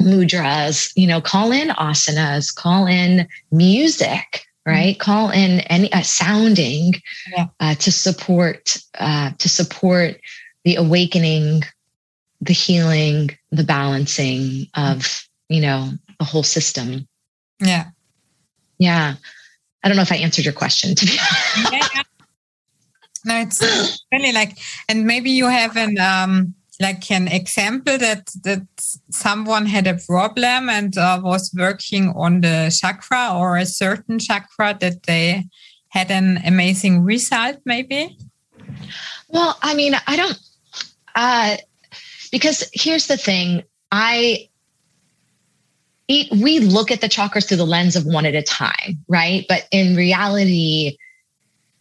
mudras, 0.00 0.92
you 0.96 1.06
know, 1.06 1.20
call 1.20 1.52
in 1.52 1.68
asanas, 1.68 2.54
call 2.54 2.86
in 2.86 3.26
music, 3.50 4.46
right? 4.66 4.94
Mm-hmm. 4.94 5.00
Call 5.00 5.30
in 5.30 5.60
any 5.60 5.92
uh, 5.92 6.02
sounding 6.02 6.94
yeah. 7.30 7.46
uh, 7.60 7.74
to 7.76 7.92
support 7.92 8.76
uh, 8.98 9.30
to 9.38 9.48
support 9.48 10.20
the 10.64 10.76
awakening, 10.76 11.62
the 12.40 12.52
healing, 12.52 13.30
the 13.50 13.64
balancing 13.64 14.66
of 14.74 15.26
you 15.48 15.60
know 15.60 15.90
the 16.18 16.24
whole 16.24 16.42
system. 16.42 17.08
Yeah, 17.60 17.86
yeah. 18.78 19.14
I 19.82 19.88
don't 19.88 19.96
know 19.96 20.02
if 20.02 20.12
I 20.12 20.16
answered 20.16 20.44
your 20.44 20.54
question. 20.54 20.94
To 20.94 21.06
be 21.06 21.12
yeah, 21.72 21.88
yeah. 21.94 22.02
No, 23.24 23.40
it's 23.40 23.60
really 24.12 24.32
like, 24.32 24.58
and 24.88 25.04
maybe 25.04 25.30
you 25.30 25.46
have 25.46 25.76
an 25.76 25.98
um 25.98 26.54
like 26.80 27.10
an 27.10 27.28
example 27.28 27.98
that 27.98 28.30
that 28.44 28.66
someone 29.10 29.66
had 29.66 29.86
a 29.86 29.98
problem 30.06 30.68
and 30.68 30.96
uh, 30.96 31.20
was 31.22 31.52
working 31.56 32.12
on 32.16 32.40
the 32.40 32.74
chakra 32.76 33.32
or 33.34 33.56
a 33.56 33.66
certain 33.66 34.18
chakra 34.18 34.76
that 34.80 35.02
they 35.04 35.44
had 35.88 36.10
an 36.10 36.38
amazing 36.44 37.02
result 37.02 37.56
maybe? 37.64 38.16
Well 39.28 39.58
i 39.62 39.74
mean 39.74 39.94
i 40.06 40.16
don't 40.16 40.38
uh 41.14 41.56
because 42.30 42.68
here's 42.72 43.06
the 43.06 43.16
thing. 43.16 43.62
I 43.90 44.48
we 46.08 46.58
look 46.60 46.90
at 46.90 47.02
the 47.02 47.08
chakras 47.08 47.46
through 47.46 47.58
the 47.58 47.66
lens 47.66 47.94
of 47.94 48.06
one 48.06 48.24
at 48.26 48.34
a 48.34 48.42
time 48.42 49.04
right? 49.08 49.44
But 49.48 49.66
in 49.70 49.96
reality 49.96 50.96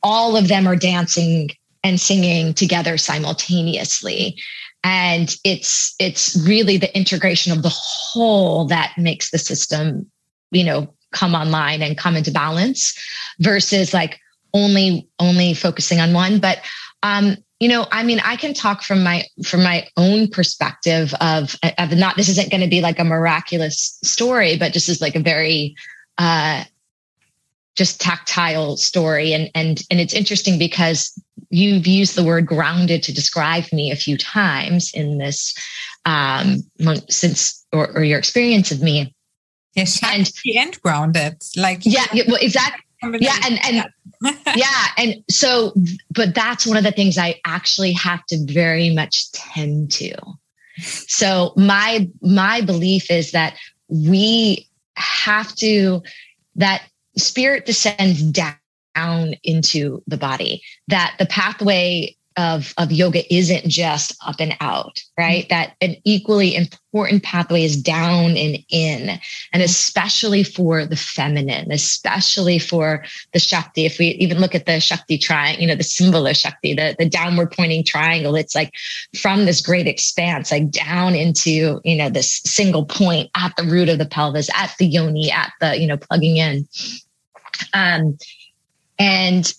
all 0.04 0.38
of 0.38 0.48
them 0.48 0.68
are 0.68 0.76
dancing 0.76 1.50
and 1.84 2.00
singing 2.00 2.54
together 2.54 2.98
simultaneously 2.98 4.38
and 4.88 5.36
it's 5.44 5.94
it's 6.00 6.38
really 6.48 6.78
the 6.78 6.96
integration 6.96 7.52
of 7.52 7.62
the 7.62 7.70
whole 7.70 8.64
that 8.66 8.94
makes 8.98 9.32
the 9.32 9.38
system 9.38 10.10
you 10.52 10.64
know 10.64 10.94
come 11.12 11.36
online 11.36 11.82
and 11.82 11.98
come 11.98 12.16
into 12.16 12.32
balance 12.32 12.98
versus 13.40 13.94
like 13.94 14.18
only 14.54 15.06
only 15.20 15.54
focusing 15.54 16.00
on 16.00 16.14
one. 16.14 16.40
But 16.40 16.60
um 17.04 17.36
you 17.60 17.68
know 17.68 17.88
i 17.92 18.04
mean 18.04 18.20
i 18.24 18.36
can 18.36 18.54
talk 18.54 18.84
from 18.84 19.04
my 19.04 19.24
from 19.44 19.64
my 19.64 19.88
own 19.98 20.28
perspective 20.28 21.14
of, 21.22 21.56
of 21.78 21.92
not 21.98 22.16
this 22.16 22.30
isn't 22.30 22.52
going 22.52 22.62
to 22.62 22.70
be 22.70 22.82
like 22.82 23.00
a 23.00 23.04
miraculous 23.04 23.98
story 24.04 24.58
but 24.58 24.74
just 24.74 24.90
as 24.90 25.02
like 25.02 25.16
a 25.16 25.20
very 25.20 25.76
uh 26.20 26.64
just 27.78 28.02
tactile 28.02 28.76
story. 28.76 29.34
And 29.34 29.50
and 29.56 29.82
and 29.90 30.02
it's 30.02 30.14
interesting 30.14 30.60
because 30.60 31.18
you've 31.50 31.88
used 31.88 32.16
the 32.16 32.24
word 32.24 32.46
grounded 32.46 33.04
to 33.04 33.14
describe 33.14 33.66
me 33.72 33.92
a 33.92 33.96
few 33.96 34.18
times 34.18 34.92
in 34.94 35.18
this 35.18 35.56
um 36.06 36.64
since 37.10 37.66
or, 37.72 37.98
or 37.98 38.04
your 38.04 38.20
experience 38.20 38.72
of 38.72 38.82
me. 38.82 39.14
Yes 39.76 40.00
and, 40.04 40.32
and 40.58 40.82
grounded 40.82 41.44
like 41.56 41.82
yeah, 41.84 42.06
yeah 42.12 42.24
well 42.28 42.40
exactly 42.42 42.82
yeah 43.20 43.38
and 43.46 43.60
and 43.64 44.38
yeah 44.56 44.86
and 44.98 45.24
so 45.30 45.74
but 46.10 46.34
that's 46.34 46.66
one 46.66 46.78
of 46.78 46.84
the 46.84 46.92
things 46.92 47.18
i 47.20 47.40
actually 47.46 47.92
have 47.92 48.26
to 48.26 48.44
very 48.46 48.90
much 48.90 49.32
tend 49.34 49.92
to. 49.92 50.16
So 50.80 51.54
my 51.56 52.10
my 52.22 52.62
belief 52.62 53.10
is 53.10 53.32
that 53.32 53.56
we 53.88 54.68
have 54.96 55.56
to 55.56 56.02
that 56.56 56.84
spirit 57.18 57.66
descends 57.66 58.22
down 58.22 58.56
into 59.44 60.04
the 60.08 60.18
body, 60.18 60.62
that 60.88 61.16
the 61.20 61.26
pathway 61.26 62.16
of, 62.38 62.72
of 62.78 62.92
yoga 62.92 63.34
isn't 63.34 63.68
just 63.68 64.16
up 64.26 64.36
and 64.40 64.56
out, 64.62 65.02
right? 65.18 65.46
Mm-hmm. 65.46 65.50
That 65.50 65.76
an 65.82 65.96
equally 66.04 66.56
important 66.56 67.24
pathway 67.24 67.64
is 67.64 67.82
down 67.82 68.38
and 68.38 68.64
in, 68.70 69.10
and 69.10 69.20
mm-hmm. 69.54 69.62
especially 69.62 70.44
for 70.44 70.86
the 70.86 70.96
feminine, 70.96 71.72
especially 71.72 72.60
for 72.60 73.04
the 73.34 73.40
Shakti. 73.40 73.86
If 73.86 73.98
we 73.98 74.10
even 74.10 74.38
look 74.38 74.54
at 74.54 74.68
the 74.68 74.80
Shakti 74.80 75.18
triangle, 75.18 75.62
you 75.62 75.68
know, 75.68 75.76
the 75.76 75.84
symbol 75.84 76.28
of 76.28 76.38
Shakti, 76.38 76.76
the, 76.76 76.96
the 77.00 77.10
downward 77.10 77.52
pointing 77.52 77.84
triangle, 77.84 78.36
it's 78.36 78.54
like 78.54 78.72
from 79.20 79.46
this 79.46 79.60
great 79.60 79.88
expanse, 79.88 80.52
like 80.52 80.70
down 80.70 81.16
into, 81.16 81.82
you 81.84 81.96
know, 81.96 82.10
this 82.12 82.42
single 82.46 82.86
point 82.86 83.32
at 83.36 83.56
the 83.58 83.64
root 83.64 83.90
of 83.90 83.98
the 83.98 84.06
pelvis, 84.06 84.50
at 84.54 84.76
the 84.78 84.86
yoni, 84.86 85.32
at 85.32 85.54
the, 85.60 85.76
you 85.76 85.88
know, 85.88 85.98
plugging 85.98 86.38
in. 86.38 86.68
Um, 87.74 88.18
and 89.00 89.54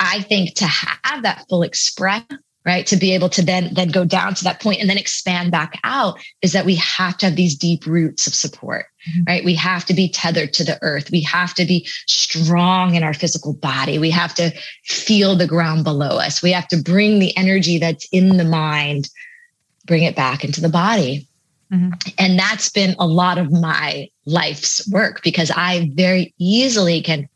I 0.00 0.22
think 0.22 0.54
to 0.56 0.66
have 0.66 1.22
that 1.22 1.46
full 1.48 1.62
expression, 1.62 2.38
right, 2.64 2.86
to 2.88 2.96
be 2.96 3.14
able 3.14 3.28
to 3.30 3.42
then 3.42 3.72
then 3.74 3.88
go 3.88 4.04
down 4.04 4.34
to 4.34 4.44
that 4.44 4.60
point 4.60 4.80
and 4.80 4.90
then 4.90 4.98
expand 4.98 5.50
back 5.50 5.78
out, 5.84 6.18
is 6.42 6.52
that 6.52 6.66
we 6.66 6.74
have 6.76 7.16
to 7.18 7.26
have 7.26 7.36
these 7.36 7.54
deep 7.54 7.86
roots 7.86 8.26
of 8.26 8.34
support, 8.34 8.86
mm-hmm. 9.08 9.24
right? 9.26 9.44
We 9.44 9.54
have 9.54 9.84
to 9.86 9.94
be 9.94 10.08
tethered 10.08 10.52
to 10.54 10.64
the 10.64 10.78
earth. 10.82 11.10
We 11.10 11.22
have 11.22 11.54
to 11.54 11.64
be 11.64 11.86
strong 12.06 12.94
in 12.94 13.02
our 13.02 13.14
physical 13.14 13.54
body. 13.54 13.98
We 13.98 14.10
have 14.10 14.34
to 14.34 14.50
feel 14.84 15.36
the 15.36 15.46
ground 15.46 15.84
below 15.84 16.18
us. 16.18 16.42
We 16.42 16.52
have 16.52 16.68
to 16.68 16.82
bring 16.82 17.18
the 17.18 17.36
energy 17.36 17.78
that's 17.78 18.08
in 18.10 18.36
the 18.36 18.44
mind, 18.44 19.08
bring 19.86 20.02
it 20.02 20.16
back 20.16 20.44
into 20.44 20.60
the 20.60 20.68
body. 20.68 21.28
Mm-hmm. 21.72 21.90
And 22.18 22.38
that's 22.38 22.68
been 22.68 22.94
a 22.98 23.06
lot 23.06 23.38
of 23.38 23.50
my 23.50 24.08
life's 24.24 24.88
work 24.90 25.22
because 25.22 25.50
I 25.50 25.90
very 25.94 26.34
easily 26.38 27.00
can 27.00 27.28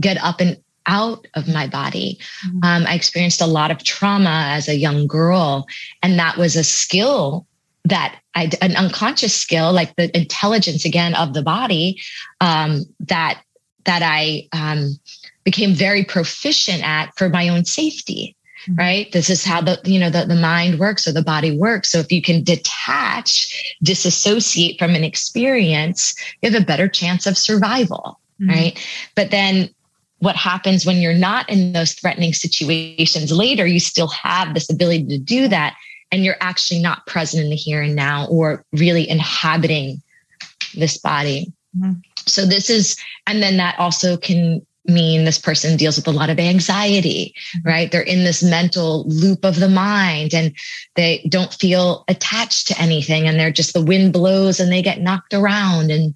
get 0.00 0.16
up 0.22 0.40
and 0.40 0.56
out 0.86 1.26
of 1.34 1.46
my 1.48 1.66
body. 1.66 2.18
Mm-hmm. 2.46 2.58
Um, 2.62 2.86
I 2.86 2.94
experienced 2.94 3.40
a 3.40 3.46
lot 3.46 3.70
of 3.70 3.84
trauma 3.84 4.48
as 4.50 4.68
a 4.68 4.76
young 4.76 5.06
girl, 5.06 5.66
and 6.02 6.18
that 6.18 6.36
was 6.36 6.56
a 6.56 6.64
skill 6.64 7.46
that 7.84 8.18
I, 8.34 8.50
an 8.60 8.76
unconscious 8.76 9.34
skill, 9.34 9.72
like 9.72 9.96
the 9.96 10.14
intelligence 10.16 10.84
again 10.84 11.14
of 11.14 11.34
the 11.34 11.42
body, 11.42 12.00
um, 12.40 12.84
that 13.00 13.42
that 13.84 14.02
I 14.02 14.48
um, 14.52 14.98
became 15.44 15.72
very 15.74 16.04
proficient 16.04 16.86
at 16.86 17.16
for 17.16 17.28
my 17.28 17.48
own 17.48 17.64
safety. 17.64 18.36
Mm-hmm. 18.68 18.74
Right. 18.74 19.12
This 19.12 19.30
is 19.30 19.44
how 19.44 19.62
the, 19.62 19.80
you 19.84 19.98
know, 19.98 20.10
the, 20.10 20.26
the 20.26 20.34
mind 20.34 20.78
works 20.78 21.06
or 21.06 21.12
the 21.12 21.22
body 21.22 21.56
works. 21.56 21.90
So 21.90 22.00
if 22.00 22.12
you 22.12 22.20
can 22.20 22.42
detach, 22.42 23.76
disassociate 23.82 24.78
from 24.78 24.94
an 24.94 25.04
experience, 25.04 26.14
you 26.42 26.50
have 26.50 26.60
a 26.60 26.66
better 26.66 26.88
chance 26.88 27.26
of 27.26 27.38
survival. 27.38 28.20
Mm-hmm. 28.40 28.50
Right. 28.50 28.86
But 29.14 29.30
then 29.30 29.70
what 30.18 30.36
happens 30.36 30.84
when 30.84 30.96
you're 30.96 31.14
not 31.14 31.48
in 31.48 31.72
those 31.72 31.92
threatening 31.92 32.32
situations 32.32 33.30
later, 33.30 33.66
you 33.66 33.80
still 33.80 34.08
have 34.08 34.54
this 34.54 34.70
ability 34.70 35.06
to 35.06 35.18
do 35.18 35.48
that. 35.48 35.76
And 36.10 36.24
you're 36.24 36.36
actually 36.40 36.80
not 36.80 37.06
present 37.06 37.44
in 37.44 37.50
the 37.50 37.56
here 37.56 37.82
and 37.82 37.94
now 37.94 38.26
or 38.28 38.64
really 38.72 39.08
inhabiting 39.08 40.02
this 40.74 40.96
body. 40.96 41.52
Mm-hmm. 41.76 42.00
So 42.26 42.46
this 42.46 42.70
is, 42.70 42.96
and 43.26 43.42
then 43.42 43.58
that 43.58 43.78
also 43.78 44.16
can 44.16 44.64
mean 44.86 45.24
this 45.24 45.38
person 45.38 45.76
deals 45.76 45.96
with 45.96 46.08
a 46.08 46.12
lot 46.12 46.30
of 46.30 46.38
anxiety, 46.38 47.34
mm-hmm. 47.36 47.68
right? 47.68 47.92
They're 47.92 48.00
in 48.00 48.24
this 48.24 48.42
mental 48.42 49.04
loop 49.06 49.44
of 49.44 49.60
the 49.60 49.68
mind 49.68 50.32
and 50.32 50.54
they 50.94 51.26
don't 51.28 51.52
feel 51.52 52.04
attached 52.08 52.68
to 52.68 52.80
anything 52.80 53.28
and 53.28 53.38
they're 53.38 53.52
just 53.52 53.74
the 53.74 53.84
wind 53.84 54.12
blows 54.14 54.58
and 54.58 54.72
they 54.72 54.82
get 54.82 55.02
knocked 55.02 55.34
around. 55.34 55.90
And 55.90 56.14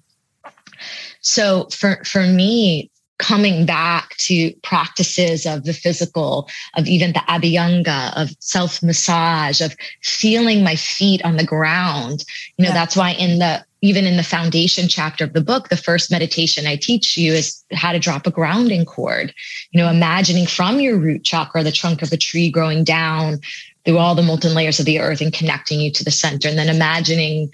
so 1.21 1.67
for, 1.71 2.03
for 2.03 2.23
me, 2.23 2.89
coming 3.19 3.65
back 3.65 4.15
to 4.17 4.51
practices 4.63 5.45
of 5.45 5.63
the 5.63 5.73
physical, 5.73 6.49
of 6.75 6.87
even 6.87 7.13
the 7.13 7.19
abhyanga, 7.19 8.11
of 8.15 8.35
self 8.39 8.81
massage, 8.81 9.61
of 9.61 9.75
feeling 10.01 10.63
my 10.63 10.75
feet 10.75 11.23
on 11.23 11.37
the 11.37 11.45
ground. 11.45 12.25
You 12.57 12.63
know, 12.63 12.69
yeah. 12.69 12.73
that's 12.73 12.95
why 12.95 13.11
in 13.11 13.39
the 13.39 13.65
even 13.81 14.05
in 14.05 14.15
the 14.15 14.23
foundation 14.23 14.87
chapter 14.87 15.25
of 15.25 15.33
the 15.33 15.41
book, 15.41 15.67
the 15.67 15.75
first 15.75 16.09
meditation 16.09 16.65
I 16.65 16.77
teach 16.77 17.17
you 17.17 17.33
is 17.33 17.63
how 17.73 17.91
to 17.91 17.99
drop 17.99 18.25
a 18.25 18.31
grounding 18.31 18.85
cord. 18.85 19.33
You 19.71 19.81
know, 19.81 19.89
imagining 19.89 20.47
from 20.47 20.79
your 20.79 20.97
root 20.97 21.25
chakra, 21.25 21.63
the 21.63 21.71
trunk 21.71 22.01
of 22.01 22.11
a 22.13 22.17
tree 22.17 22.49
growing 22.49 22.85
down 22.85 23.41
through 23.83 23.97
all 23.97 24.15
the 24.15 24.21
molten 24.21 24.53
layers 24.53 24.79
of 24.79 24.85
the 24.85 24.99
earth 24.99 25.19
and 25.19 25.33
connecting 25.33 25.81
you 25.81 25.91
to 25.91 26.03
the 26.03 26.11
center, 26.11 26.47
and 26.47 26.57
then 26.57 26.73
imagining 26.73 27.51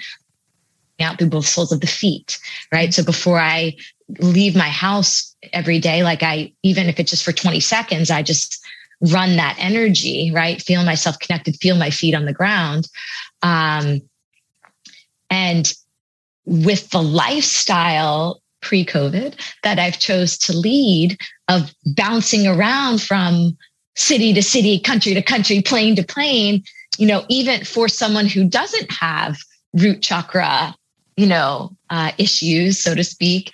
out 1.00 1.18
through 1.18 1.30
both 1.30 1.48
soles 1.48 1.72
of 1.72 1.82
the 1.82 1.88
feet, 1.88 2.38
right? 2.72 2.90
Mm-hmm. 2.90 3.02
So 3.02 3.06
before 3.06 3.40
I 3.40 3.76
leave 4.20 4.56
my 4.56 4.70
house 4.70 5.36
every 5.54 5.80
day, 5.80 6.04
like 6.04 6.24
I, 6.24 6.52
even 6.64 6.88
if 6.88 7.00
it's 7.00 7.12
just 7.12 7.24
for 7.24 7.32
20 7.32 7.60
seconds, 7.60 8.10
I 8.10 8.24
just 8.24 8.60
run 9.02 9.36
that 9.38 9.56
energy, 9.60 10.32
right? 10.34 10.62
Feel 10.62 10.84
myself 10.84 11.20
connected, 11.20 11.58
feel 11.58 11.78
my 11.78 11.90
feet 11.90 12.16
on 12.16 12.26
the 12.26 12.34
ground. 12.34 12.88
Um, 13.42 14.02
and 15.30 15.72
with 16.46 16.90
the 16.90 17.02
lifestyle 17.02 18.42
pre 18.62 18.86
COVID 18.86 19.36
that 19.64 19.80
I've 19.80 20.00
chose 20.00 20.38
to 20.40 20.54
lead 20.54 21.18
of 21.48 21.74
bouncing 21.96 22.48
around 22.48 23.02
from 23.02 23.58
city 23.96 24.34
to 24.34 24.42
city, 24.42 24.80
country 24.80 25.14
to 25.14 25.22
country, 25.22 25.62
plane 25.62 25.96
to 25.96 26.04
plane, 26.04 26.64
you 26.98 27.08
know, 27.08 27.24
even 27.30 27.64
for 27.64 27.88
someone 27.88 28.26
who 28.26 28.44
doesn't 28.44 28.92
have 28.92 29.38
root 29.74 30.02
chakra, 30.02 30.76
you 31.16 31.28
know, 31.28 31.76
uh, 31.90 32.12
issues, 32.18 32.80
so 32.80 32.96
to 32.96 33.04
speak, 33.04 33.52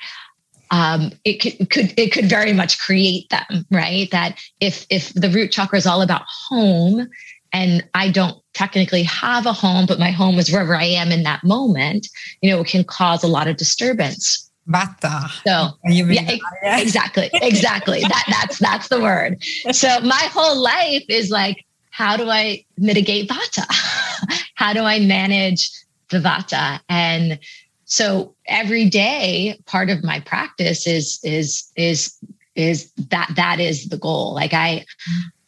um, 0.71 1.11
it 1.23 1.41
could, 1.41 1.69
could 1.69 1.93
it 1.97 2.11
could 2.11 2.25
very 2.25 2.53
much 2.53 2.79
create 2.79 3.29
them, 3.29 3.65
right? 3.71 4.09
That 4.11 4.39
if 4.59 4.85
if 4.89 5.13
the 5.13 5.29
root 5.29 5.51
chakra 5.51 5.77
is 5.77 5.85
all 5.85 6.01
about 6.01 6.23
home, 6.27 7.07
and 7.53 7.87
I 7.93 8.11
don't 8.11 8.37
technically 8.53 9.03
have 9.03 9.45
a 9.45 9.53
home, 9.53 9.85
but 9.85 9.99
my 9.99 10.11
home 10.11 10.39
is 10.39 10.51
wherever 10.51 10.75
I 10.75 10.85
am 10.85 11.11
in 11.11 11.23
that 11.23 11.43
moment, 11.43 12.07
you 12.41 12.49
know, 12.49 12.61
it 12.61 12.67
can 12.67 12.83
cause 12.83 13.23
a 13.23 13.27
lot 13.27 13.47
of 13.47 13.57
disturbance. 13.57 14.49
Vata. 14.67 15.29
So 15.45 15.77
yeah, 15.85 16.37
exactly, 16.63 17.29
exactly. 17.33 18.01
that 18.01 18.25
that's 18.27 18.59
that's 18.59 18.87
the 18.89 18.99
word. 18.99 19.41
So 19.71 19.99
my 20.01 20.29
whole 20.31 20.61
life 20.61 21.05
is 21.07 21.29
like, 21.29 21.63
how 21.91 22.17
do 22.17 22.29
I 22.29 22.65
mitigate 22.77 23.29
Vata? 23.29 23.65
how 24.55 24.73
do 24.73 24.81
I 24.81 24.99
manage 24.99 25.69
the 26.09 26.17
Vata? 26.17 26.79
And 26.89 27.39
so 27.85 28.35
every 28.47 28.89
day, 28.89 29.59
part 29.65 29.89
of 29.89 30.03
my 30.03 30.19
practice 30.19 30.87
is 30.87 31.19
is 31.23 31.71
is 31.75 32.17
is 32.55 32.91
that 33.09 33.31
that 33.35 33.59
is 33.59 33.89
the 33.89 33.97
goal. 33.97 34.33
Like 34.33 34.53
I 34.53 34.85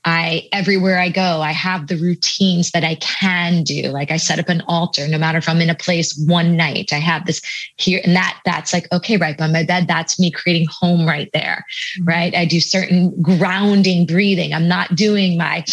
I 0.08 0.48
everywhere 0.54 1.00
I 1.00 1.10
go, 1.10 1.42
I 1.42 1.52
have 1.52 1.88
the 1.88 1.98
routines 1.98 2.72
that 2.72 2.86
I 2.86 2.96
can 2.96 3.64
do. 3.64 3.90
Like 3.90 4.10
I 4.10 4.16
set 4.16 4.40
up 4.40 4.48
an 4.48 4.64
altar, 4.66 5.06
no 5.06 5.18
matter 5.18 5.38
if 5.38 5.50
I'm 5.50 5.60
in 5.60 5.70
a 5.70 5.76
place 5.76 6.18
one 6.28 6.56
night, 6.56 6.94
I 6.94 7.00
have 7.00 7.26
this 7.26 7.42
here 7.76 8.00
and 8.06 8.16
that. 8.16 8.40
That's 8.46 8.72
like 8.72 8.90
okay, 8.94 9.18
right 9.18 9.38
by 9.38 9.48
my 9.48 9.64
bed. 9.64 9.86
That's 9.90 10.18
me 10.18 10.32
creating 10.32 10.70
home 10.72 11.06
right 11.06 11.30
there, 11.34 11.66
mm-hmm. 12.00 12.08
right? 12.08 12.34
I 12.34 12.46
do 12.46 12.62
certain 12.62 13.22
grounding 13.22 14.06
breathing. 14.06 14.54
I'm 14.54 14.70
not 14.70 14.96
doing 14.96 15.38
my, 15.38 15.66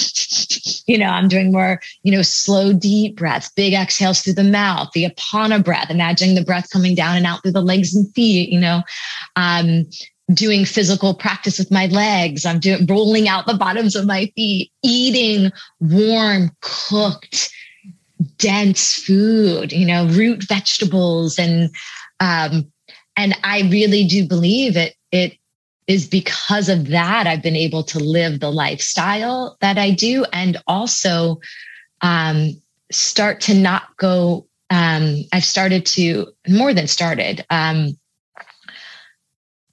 you 0.89 0.99
know, 0.99 1.11
I'm 1.11 1.28
doing 1.28 1.53
more, 1.53 1.80
you 2.03 2.11
know, 2.11 2.22
slow 2.22 2.72
deep 2.72 3.14
breaths, 3.14 3.53
big 3.55 3.72
exhales 3.72 4.20
through 4.22 4.32
the 4.32 4.43
mouth, 4.43 4.91
the 4.95 5.05
apana 5.05 5.62
breath, 5.62 5.93
imagining 5.93 6.35
the 6.35 6.45
breath 6.45 6.70
coming 6.70 6.97
down 6.97 7.16
and 7.16 7.24
out 7.24 7.43
through 7.43 7.53
the 7.53 7.62
legs 7.62 7.95
and 7.95 8.12
feet. 8.14 8.49
You 8.49 8.59
know, 8.59 8.82
um, 9.37 9.87
doing 10.33 10.64
physical 10.64 11.14
practice 11.14 11.59
with 11.59 11.70
my 11.70 11.87
legs. 11.87 12.47
I'm 12.47 12.59
doing 12.59 12.87
rolling 12.87 13.29
out 13.29 13.47
the 13.47 13.55
bottoms 13.55 13.95
of 13.95 14.07
my 14.07 14.27
feet, 14.35 14.72
eating 14.83 15.53
warm, 15.81 16.51
cooked, 16.61 17.51
dense 18.39 18.95
food, 18.95 19.72
you 19.72 19.87
know, 19.87 20.07
root 20.07 20.45
vegetables. 20.45 21.39
And 21.39 21.70
um, 22.20 22.72
and 23.16 23.37
I 23.45 23.62
really 23.70 24.07
do 24.07 24.27
believe 24.27 24.77
it 24.77 24.95
it 25.12 25.37
is 25.87 26.07
because 26.07 26.68
of 26.68 26.89
that 26.89 27.27
I've 27.27 27.43
been 27.43 27.57
able 27.57 27.83
to 27.85 27.99
live 27.99 28.41
the 28.41 28.51
lifestyle 28.51 29.59
that 29.61 29.77
I 29.77 29.91
do 29.91 30.25
and 30.33 30.57
also 30.66 31.41
um, 32.01 32.51
start 32.91 33.41
to 33.43 33.55
not 33.55 33.97
go. 33.99 34.47
Um, 34.70 35.25
I've 35.33 35.45
started 35.45 35.85
to 35.87 36.29
more 36.49 36.72
than 36.72 36.87
started. 36.87 37.45
Um, 37.51 37.99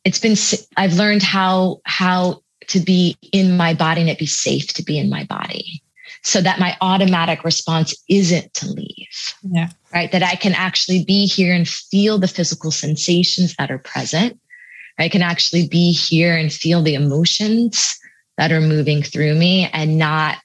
it's 0.03 0.19
been 0.19 0.35
i've 0.77 0.93
learned 0.93 1.23
how 1.23 1.79
how 1.85 2.41
to 2.67 2.79
be 2.79 3.17
in 3.31 3.57
my 3.57 3.73
body 3.73 4.01
and 4.01 4.09
it 4.09 4.19
be 4.19 4.25
safe 4.25 4.67
to 4.67 4.83
be 4.83 4.97
in 4.97 5.09
my 5.09 5.23
body 5.25 5.81
so 6.23 6.41
that 6.41 6.59
my 6.59 6.77
automatic 6.81 7.43
response 7.43 7.95
isn't 8.07 8.53
to 8.53 8.67
leave. 8.67 9.33
Yeah. 9.41 9.69
Right? 9.93 10.11
That 10.11 10.23
i 10.23 10.35
can 10.35 10.53
actually 10.53 11.03
be 11.03 11.25
here 11.25 11.53
and 11.53 11.67
feel 11.67 12.17
the 12.17 12.27
physical 12.27 12.71
sensations 12.71 13.55
that 13.57 13.71
are 13.71 13.79
present. 13.79 14.39
I 14.99 15.09
can 15.09 15.21
actually 15.21 15.67
be 15.67 15.91
here 15.91 16.35
and 16.35 16.53
feel 16.53 16.81
the 16.81 16.93
emotions 16.93 17.97
that 18.37 18.51
are 18.51 18.61
moving 18.61 19.01
through 19.01 19.35
me 19.35 19.69
and 19.73 19.97
not 19.97 20.37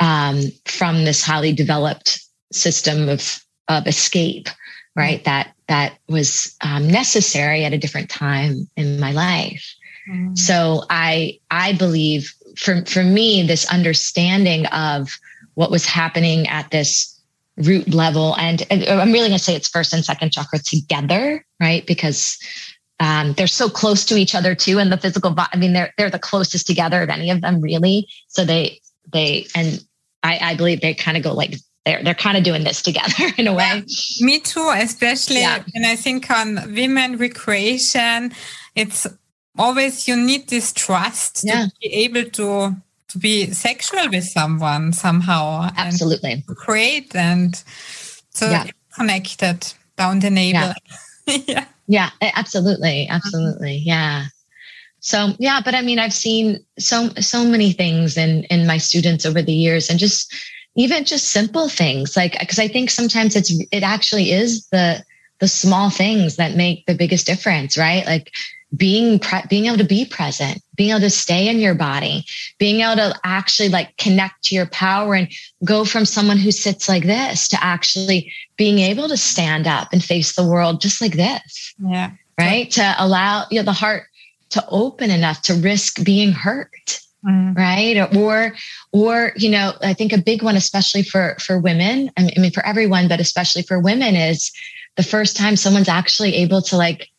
um, 0.00 0.42
from 0.66 1.04
this 1.04 1.22
highly 1.22 1.52
developed 1.52 2.20
system 2.52 3.08
of 3.08 3.40
of 3.68 3.86
escape 3.86 4.48
right 4.96 5.24
that 5.24 5.54
that 5.68 5.98
was 6.08 6.56
um, 6.62 6.88
necessary 6.88 7.64
at 7.64 7.72
a 7.72 7.78
different 7.78 8.08
time 8.08 8.68
in 8.76 9.00
my 9.00 9.12
life. 9.12 9.74
Mm. 10.08 10.36
So 10.38 10.84
I 10.90 11.38
I 11.50 11.72
believe 11.74 12.32
for 12.56 12.84
for 12.86 13.02
me 13.02 13.42
this 13.42 13.70
understanding 13.70 14.66
of 14.66 15.10
what 15.54 15.70
was 15.70 15.86
happening 15.86 16.46
at 16.48 16.70
this 16.70 17.12
root 17.56 17.88
level 17.88 18.36
and, 18.36 18.66
and 18.70 18.84
I'm 18.84 19.12
really 19.12 19.28
going 19.28 19.38
to 19.38 19.44
say 19.44 19.54
it's 19.54 19.68
first 19.68 19.94
and 19.94 20.04
second 20.04 20.30
chakra 20.30 20.58
together, 20.58 21.44
right? 21.58 21.86
Because 21.86 22.38
um, 23.00 23.32
they're 23.34 23.46
so 23.46 23.68
close 23.68 24.04
to 24.06 24.16
each 24.16 24.34
other 24.34 24.54
too, 24.54 24.78
and 24.78 24.90
the 24.90 24.96
physical. 24.96 25.34
I 25.36 25.56
mean, 25.56 25.72
they're 25.72 25.92
they're 25.98 26.10
the 26.10 26.18
closest 26.18 26.66
together 26.66 27.02
of 27.02 27.10
any 27.10 27.30
of 27.30 27.40
them, 27.42 27.60
really. 27.60 28.08
So 28.28 28.44
they 28.44 28.80
they 29.12 29.46
and 29.54 29.84
I, 30.22 30.38
I 30.40 30.54
believe 30.54 30.80
they 30.80 30.94
kind 30.94 31.16
of 31.16 31.22
go 31.22 31.34
like 31.34 31.56
they're 31.86 32.02
they're 32.02 32.14
kind 32.14 32.36
of 32.36 32.42
doing 32.42 32.64
this 32.64 32.82
together 32.82 33.32
in 33.38 33.46
a 33.46 33.54
way. 33.54 33.84
Yeah, 33.86 34.26
me 34.26 34.40
too, 34.40 34.70
especially 34.74 35.40
yeah. 35.40 35.62
when 35.72 35.84
I 35.84 35.96
think 35.96 36.30
on 36.30 36.56
women 36.74 37.16
recreation. 37.16 38.32
It's 38.74 39.06
always 39.58 40.06
you 40.06 40.16
need 40.16 40.48
this 40.48 40.72
trust 40.72 41.42
yeah. 41.44 41.66
to 41.66 41.72
be 41.80 41.94
able 41.94 42.24
to 42.24 42.76
to 43.08 43.18
be 43.18 43.50
sexual 43.52 44.10
with 44.10 44.24
someone 44.24 44.92
somehow. 44.92 45.70
Absolutely. 45.76 46.32
And 46.32 46.46
create 46.46 47.14
and 47.14 47.62
so 48.30 48.50
yeah. 48.50 48.66
connected 48.94 49.72
down 49.96 50.18
the 50.18 50.30
navel. 50.30 50.74
Yeah. 51.26 51.42
yeah. 51.46 51.64
Yeah, 51.88 52.10
absolutely. 52.20 53.06
Absolutely. 53.08 53.76
Yeah. 53.76 54.26
So 54.98 55.34
yeah, 55.38 55.60
but 55.64 55.76
I 55.76 55.82
mean 55.82 56.00
I've 56.00 56.12
seen 56.12 56.58
so 56.80 57.10
so 57.20 57.44
many 57.44 57.72
things 57.72 58.16
in 58.16 58.42
in 58.44 58.66
my 58.66 58.76
students 58.76 59.24
over 59.24 59.40
the 59.40 59.54
years 59.54 59.88
and 59.88 60.00
just 60.00 60.34
even 60.76 61.04
just 61.04 61.30
simple 61.30 61.68
things 61.68 62.16
like 62.16 62.38
because 62.38 62.58
i 62.58 62.68
think 62.68 62.90
sometimes 62.90 63.34
it's 63.34 63.52
it 63.72 63.82
actually 63.82 64.32
is 64.32 64.68
the 64.68 65.02
the 65.38 65.48
small 65.48 65.90
things 65.90 66.36
that 66.36 66.56
make 66.56 66.86
the 66.86 66.94
biggest 66.94 67.26
difference 67.26 67.76
right? 67.76 68.06
Like 68.06 68.32
being 68.76 69.18
pre- 69.18 69.46
being 69.48 69.66
able 69.66 69.78
to 69.78 69.84
be 69.84 70.04
present 70.04 70.60
being 70.74 70.90
able 70.90 71.00
to 71.00 71.08
stay 71.08 71.48
in 71.48 71.60
your 71.60 71.74
body 71.74 72.24
being 72.58 72.80
able 72.80 72.96
to 72.96 73.14
actually 73.22 73.68
like 73.68 73.96
connect 73.96 74.42
to 74.42 74.54
your 74.54 74.66
power 74.66 75.14
and 75.14 75.28
go 75.64 75.84
from 75.84 76.04
someone 76.04 76.36
who 76.36 76.50
sits 76.50 76.88
like 76.88 77.04
this 77.04 77.46
to 77.48 77.62
actually 77.62 78.32
being 78.56 78.80
able 78.80 79.08
to 79.08 79.16
stand 79.16 79.66
up 79.68 79.88
and 79.92 80.02
face 80.02 80.34
the 80.34 80.46
world 80.46 80.80
just 80.80 81.00
like 81.00 81.12
this. 81.12 81.74
Yeah. 81.78 82.10
Right? 82.38 82.70
To 82.72 82.94
allow 82.98 83.46
you 83.50 83.60
know 83.60 83.64
the 83.64 83.72
heart 83.72 84.04
to 84.50 84.64
open 84.68 85.10
enough 85.10 85.42
to 85.42 85.54
risk 85.54 86.04
being 86.04 86.32
hurt 86.32 87.00
mm. 87.26 87.56
right 87.56 88.14
or 88.14 88.54
or 88.92 89.32
you 89.36 89.50
know 89.50 89.72
i 89.82 89.92
think 89.92 90.12
a 90.12 90.18
big 90.18 90.42
one 90.42 90.56
especially 90.56 91.02
for 91.02 91.36
for 91.40 91.58
women 91.58 92.10
I 92.16 92.30
mean 92.36 92.50
for 92.50 92.64
everyone 92.64 93.08
but 93.08 93.20
especially 93.20 93.62
for 93.62 93.80
women 93.80 94.14
is 94.14 94.52
the 94.96 95.02
first 95.02 95.36
time 95.36 95.56
someone's 95.56 95.88
actually 95.88 96.34
able 96.36 96.62
to 96.62 96.76
like 96.76 97.10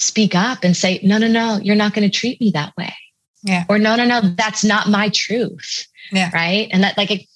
speak 0.00 0.34
up 0.34 0.64
and 0.64 0.76
say, 0.76 0.98
no, 1.02 1.18
no, 1.18 1.28
no, 1.28 1.58
you're 1.62 1.76
not 1.76 1.92
going 1.92 2.08
to 2.08 2.18
treat 2.18 2.40
me 2.40 2.50
that 2.52 2.74
way. 2.76 2.94
Yeah. 3.42 3.64
Or 3.68 3.78
no, 3.78 3.96
no, 3.96 4.04
no, 4.04 4.20
that's 4.20 4.64
not 4.64 4.88
my 4.88 5.10
truth. 5.10 5.86
Yeah. 6.10 6.30
Right. 6.32 6.68
And 6.72 6.82
that 6.82 6.96
like 6.96 7.10
it, 7.10 7.26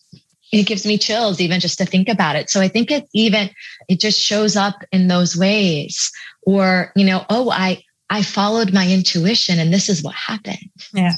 it 0.51 0.67
gives 0.67 0.87
me 0.87 0.99
chills 0.99 1.41
even 1.41 1.61
just 1.61 1.79
to 1.79 1.87
think 1.87 2.09
about 2.09 2.37
it. 2.37 2.51
So 2.51 2.61
I 2.61 2.69
think 2.69 2.91
it 2.91 3.07
even 3.13 3.51
it 3.89 4.01
just 4.01 4.19
shows 4.19 4.57
up 4.57 4.83
in 4.93 5.09
those 5.09 5.37
ways. 5.37 6.11
Or, 6.43 6.93
you 6.97 7.05
know, 7.05 7.25
oh, 7.31 7.51
I 7.51 7.83
I 8.11 8.23
followed 8.23 8.73
my 8.73 8.89
intuition 8.89 9.59
and 9.59 9.73
this 9.73 9.89
is 9.89 10.03
what 10.03 10.15
happened. 10.15 10.71
Yeah. 10.93 11.13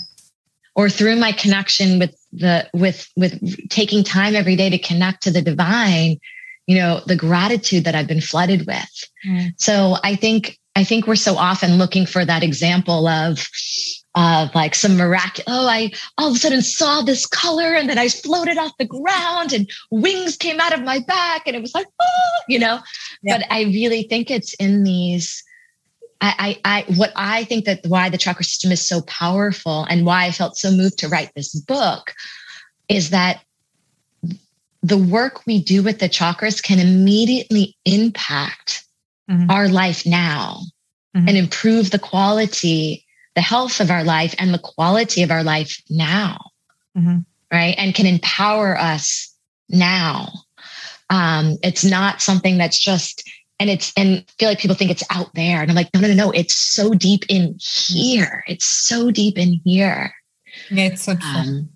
Or 0.77 0.91
through 0.91 1.17
my 1.17 1.33
connection 1.33 1.99
with 1.99 2.15
the 2.33 2.69
with 2.75 3.09
with 3.17 3.69
taking 3.71 4.05
time 4.05 4.37
every 4.37 4.57
day 4.57 4.69
to 4.69 4.79
connect 4.79 5.23
to 5.23 5.31
the 5.31 5.41
divine, 5.41 6.21
you 6.67 6.77
know, 6.77 7.01
the 7.07 7.17
gratitude 7.17 7.85
that 7.85 7.95
I've 7.95 8.07
been 8.07 8.21
flooded 8.21 8.67
with. 8.67 9.05
Mm. 9.27 9.53
So 9.57 9.97
I 10.05 10.17
think 10.17 10.59
I 10.77 10.85
think 10.85 11.07
we're 11.07 11.17
so 11.17 11.37
often 11.37 11.79
looking 11.79 12.05
for 12.05 12.27
that 12.27 12.43
example 12.43 13.09
of 13.09 13.49
of 14.15 14.55
like 14.55 14.75
some 14.75 14.97
miraculous, 14.97 15.45
oh, 15.47 15.67
I 15.67 15.93
all 16.19 16.29
of 16.29 16.37
a 16.37 16.39
sudden 16.39 16.63
saw 16.63 17.03
this 17.03 17.27
color 17.27 17.75
and 17.75 17.89
then 17.89 17.99
I 17.99 18.09
floated 18.09 18.59
off 18.59 18.73
the 18.79 18.87
ground 18.87 19.53
and 19.55 19.71
wings 19.91 20.37
came 20.37 20.61
out 20.61 20.75
of 20.75 20.83
my 20.83 21.01
back 21.01 21.47
and 21.47 21.57
it 21.57 21.63
was 21.63 21.75
like, 21.75 21.87
oh, 22.01 22.41
you 22.49 22.59
know. 22.59 22.81
Yeah. 23.23 23.39
But 23.39 23.47
I 23.51 23.63
really 23.63 24.05
think 24.05 24.31
it's 24.31 24.53
in 24.55 24.85
these. 24.85 25.43
I, 26.21 26.59
I, 26.65 26.79
I, 26.89 26.93
what 26.95 27.13
I 27.17 27.45
think 27.45 27.65
that 27.67 27.81
why 27.87 28.09
the 28.09 28.19
chakra 28.19 28.45
system 28.45 28.73
is 28.73 28.87
so 28.87 29.03
powerful 29.03 29.85
and 29.91 30.07
why 30.07 30.25
I 30.25 30.33
felt 30.33 30.57
so 30.57 30.71
moved 30.71 30.99
to 30.99 31.09
write 31.09 31.33
this 31.35 31.55
book 31.55 32.15
is 32.89 33.11
that 33.11 33.43
the 34.83 34.99
work 34.99 35.47
we 35.47 35.63
do 35.63 35.83
with 35.83 35.99
the 35.99 36.09
chakras 36.09 36.63
can 36.63 36.79
immediately 36.79 37.77
impact 37.85 38.85
mm-hmm. 39.29 39.51
our 39.51 39.69
life 39.69 40.07
now 40.07 40.61
mm-hmm. 41.17 41.29
and 41.29 41.37
improve 41.37 41.91
the 41.91 41.99
quality, 41.99 43.05
the 43.35 43.41
health 43.41 43.81
of 43.81 43.91
our 43.91 44.05
life 44.05 44.35
and 44.39 44.55
the 44.55 44.59
quality 44.59 45.23
of 45.23 45.31
our 45.31 45.43
life 45.43 45.83
now. 45.91 46.39
Mm-hmm. 46.97 47.19
Right. 47.53 47.75
And 47.79 47.95
can 47.95 48.07
empower 48.07 48.79
us 48.79 49.33
now. 49.69 50.33
Um, 51.11 51.59
it's 51.63 51.85
not 51.85 52.21
something 52.21 52.59
that's 52.59 52.79
just, 52.79 53.29
and 53.59 53.71
it's, 53.71 53.93
and 53.97 54.19
I 54.19 54.33
feel 54.39 54.49
like 54.49 54.59
people 54.59 54.77
think 54.77 54.91
it's 54.91 55.05
out 55.11 55.35
there. 55.35 55.63
And 55.63 55.71
I'm 55.71 55.77
like, 55.77 55.93
no, 55.95 56.01
no, 56.01 56.09
no, 56.09 56.15
no. 56.15 56.31
It's 56.31 56.55
so 56.55 56.95
deep 56.95 57.25
in 57.29 57.57
here. 57.61 58.45
It's 58.47 58.67
so 58.67 59.11
deep 59.11 59.39
in 59.39 59.61
here. 59.65 60.13
Yeah, 60.71 60.85
it's 60.87 61.03
so 61.03 61.15
true. 61.15 61.41
Um, 61.41 61.69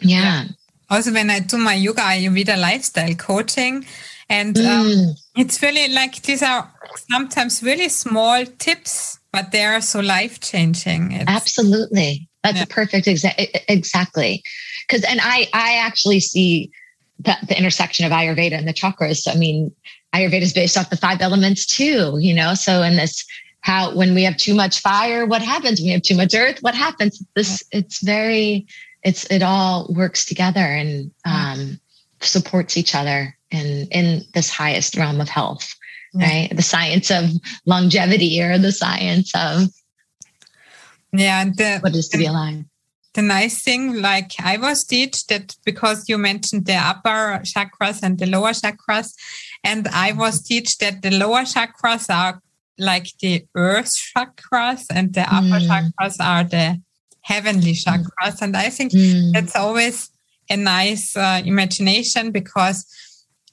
yeah. 0.00 0.22
yeah. 0.22 0.44
Also, 0.90 1.12
when 1.12 1.30
I 1.30 1.40
do 1.40 1.56
my 1.56 1.74
yoga 1.74 2.02
Ayurveda 2.02 2.60
lifestyle 2.60 3.14
coaching, 3.14 3.86
and 4.28 4.56
um, 4.58 4.86
mm. 4.86 5.20
it's 5.36 5.62
really 5.62 5.92
like 5.92 6.22
these 6.22 6.42
are 6.42 6.70
sometimes 7.10 7.62
really 7.62 7.88
small 7.88 8.44
tips, 8.44 9.18
but 9.32 9.50
they 9.50 9.64
are 9.64 9.80
so 9.80 10.00
life 10.00 10.40
changing. 10.40 11.24
Absolutely. 11.26 12.28
That's 12.42 12.58
yeah. 12.58 12.64
a 12.64 12.66
perfect 12.66 13.06
exa- 13.06 13.64
exactly. 13.68 14.42
Because, 14.86 15.04
and 15.04 15.20
I, 15.22 15.48
I 15.52 15.76
actually 15.76 16.20
see 16.20 16.70
the, 17.18 17.36
the 17.48 17.56
intersection 17.56 18.04
of 18.06 18.12
Ayurveda 18.12 18.52
and 18.52 18.68
the 18.68 18.74
chakras. 18.74 19.16
so, 19.18 19.32
I 19.32 19.36
mean, 19.36 19.74
Ayurveda 20.14 20.42
is 20.42 20.52
based 20.52 20.76
off 20.76 20.90
the 20.90 20.96
five 20.96 21.20
elements 21.20 21.66
too, 21.66 22.16
you 22.20 22.34
know? 22.34 22.54
So 22.54 22.82
in 22.82 22.96
this, 22.96 23.24
how, 23.60 23.94
when 23.94 24.14
we 24.14 24.22
have 24.24 24.36
too 24.36 24.54
much 24.54 24.80
fire, 24.80 25.26
what 25.26 25.42
happens? 25.42 25.80
When 25.80 25.88
we 25.88 25.92
have 25.92 26.02
too 26.02 26.16
much 26.16 26.34
earth, 26.34 26.58
what 26.60 26.74
happens? 26.74 27.22
This, 27.34 27.62
it's 27.72 28.02
very, 28.02 28.66
it's, 29.02 29.24
it 29.30 29.42
all 29.42 29.88
works 29.90 30.24
together 30.24 30.60
and, 30.60 31.10
um, 31.24 31.80
supports 32.20 32.76
each 32.76 32.94
other 32.94 33.36
in 33.50 33.86
in 33.90 34.22
this 34.34 34.50
highest 34.50 34.96
realm 34.96 35.20
of 35.20 35.28
health 35.28 35.74
yeah. 36.14 36.26
right 36.26 36.56
the 36.56 36.62
science 36.62 37.10
of 37.10 37.30
longevity 37.66 38.42
or 38.42 38.58
the 38.58 38.72
science 38.72 39.32
of 39.34 39.68
yeah 41.12 41.44
the, 41.44 41.78
what 41.80 41.94
is 41.94 42.08
to 42.08 42.18
be 42.18 42.26
alive 42.26 42.64
the 43.14 43.22
nice 43.22 43.62
thing 43.62 44.00
like 44.00 44.32
i 44.40 44.56
was 44.56 44.84
teach 44.84 45.26
that 45.26 45.56
because 45.64 46.08
you 46.08 46.18
mentioned 46.18 46.66
the 46.66 46.74
upper 46.74 47.40
chakras 47.44 48.00
and 48.02 48.18
the 48.18 48.26
lower 48.26 48.50
chakras 48.50 49.14
and 49.62 49.88
i 49.88 50.12
was 50.12 50.42
teach 50.42 50.78
that 50.78 51.02
the 51.02 51.10
lower 51.10 51.42
chakras 51.42 52.12
are 52.14 52.40
like 52.78 53.06
the 53.20 53.44
earth 53.54 53.94
chakras 54.16 54.84
and 54.90 55.14
the 55.14 55.22
upper 55.22 55.60
mm. 55.60 55.68
chakras 55.68 56.16
are 56.20 56.44
the 56.44 56.80
heavenly 57.22 57.72
chakras 57.72 58.42
and 58.42 58.56
i 58.56 58.68
think 58.68 58.92
mm. 58.92 59.32
that's 59.32 59.56
always 59.56 60.10
a 60.50 60.56
nice 60.56 61.16
uh, 61.16 61.40
imagination 61.44 62.30
because 62.30 62.86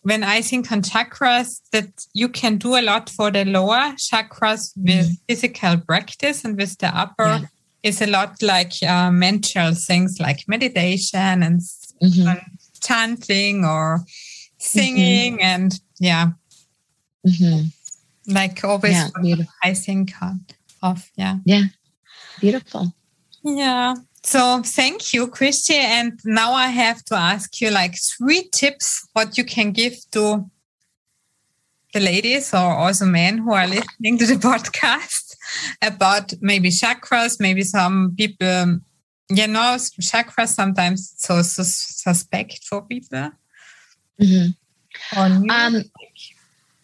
when 0.02 0.24
I 0.24 0.42
think 0.42 0.72
on 0.72 0.82
chakras, 0.82 1.62
that 1.72 1.90
you 2.14 2.28
can 2.28 2.58
do 2.58 2.76
a 2.76 2.82
lot 2.82 3.10
for 3.10 3.30
the 3.30 3.46
lower 3.46 3.94
chakras 3.98 4.72
with 4.76 5.10
mm. 5.10 5.16
physical 5.28 5.78
practice, 5.78 6.44
and 6.44 6.58
with 6.58 6.78
the 6.80 6.88
upper 6.88 7.26
yeah. 7.26 7.46
Is 7.84 8.02
a 8.02 8.08
lot 8.08 8.42
like 8.42 8.74
uh, 8.84 9.12
mental 9.12 9.74
things 9.74 10.20
like 10.20 10.48
meditation 10.48 11.44
and 11.44 11.62
mm-hmm. 12.02 12.38
chanting 12.82 13.66
or 13.66 14.00
singing, 14.60 15.34
mm-hmm. 15.34 15.44
and 15.44 15.80
yeah, 16.00 16.32
mm-hmm. 17.28 18.34
like 18.34 18.64
always. 18.64 19.12
Yeah, 19.24 19.36
I 19.64 19.74
think 19.74 20.12
of 20.82 21.10
yeah, 21.16 21.38
yeah, 21.46 21.64
beautiful. 22.40 22.94
Yeah. 23.44 23.96
So 24.24 24.62
thank 24.64 25.14
you, 25.14 25.28
Christy. 25.28 25.76
And 25.76 26.20
now 26.24 26.54
I 26.54 26.68
have 26.68 27.04
to 27.06 27.16
ask 27.16 27.60
you 27.60 27.72
like 27.72 27.96
three 27.98 28.48
tips 28.54 29.08
what 29.14 29.38
you 29.38 29.44
can 29.44 29.72
give 29.72 29.96
to 30.12 30.46
the 31.94 32.00
ladies 32.00 32.54
or 32.54 32.78
also 32.78 33.06
men 33.06 33.40
who 33.40 33.52
are 33.52 33.68
listening 33.68 34.20
to 34.20 34.28
the 34.28 34.36
podcast 34.50 35.31
about 35.82 36.34
maybe 36.42 36.70
chakras, 36.70 37.40
maybe 37.40 37.64
some 37.64 38.16
people, 38.18 38.80
you 39.30 39.48
know, 39.48 39.78
chakras 40.02 40.50
sometimes 40.50 41.14
so, 41.18 41.42
so 41.42 41.64
suspect 41.64 42.64
for 42.66 42.82
people. 42.82 43.32
Mm-hmm. 44.20 45.50
Um, 45.50 45.84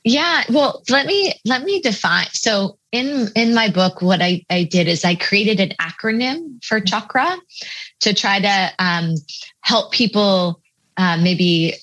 yeah, 0.03 0.43
well, 0.49 0.83
let 0.89 1.05
me 1.05 1.33
let 1.43 1.63
me 1.63 1.81
define. 1.81 2.27
So 2.31 2.77
in 2.91 3.27
in 3.35 3.53
my 3.53 3.69
book, 3.69 4.01
what 4.01 4.21
I, 4.21 4.45
I 4.49 4.63
did 4.63 4.87
is 4.87 5.03
I 5.03 5.15
created 5.15 5.59
an 5.59 5.73
acronym 5.81 6.63
for 6.63 6.79
chakra 6.79 7.37
to 7.99 8.13
try 8.13 8.39
to 8.39 8.71
um, 8.79 9.15
help 9.61 9.91
people 9.91 10.61
uh, 10.95 11.17
maybe 11.17 11.73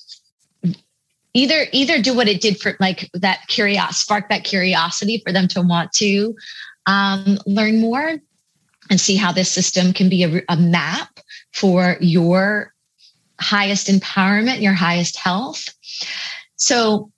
either 1.35 1.67
either 1.73 2.01
do 2.01 2.15
what 2.15 2.29
it 2.29 2.41
did 2.41 2.59
for 2.59 2.77
like 2.81 3.11
that 3.13 3.41
curiosity, 3.49 3.95
spark 3.95 4.29
that 4.31 4.45
curiosity 4.45 5.23
for 5.25 5.33
them 5.33 5.47
to 5.49 5.61
want 5.61 5.93
to 5.93 6.35
um, 6.87 7.39
learn 7.47 7.81
more 7.81 8.19
and 8.91 9.01
see 9.01 9.17
how 9.17 9.33
this 9.33 9.51
system 9.51 9.93
can 9.93 10.09
be 10.09 10.25
a, 10.25 10.43
a 10.49 10.57
map 10.57 11.21
for 11.53 11.97
your 12.01 12.73
highest 13.41 13.89
empowerment, 13.89 14.61
your 14.61 14.73
highest 14.73 15.17
health. 15.17 15.69
So 16.57 17.11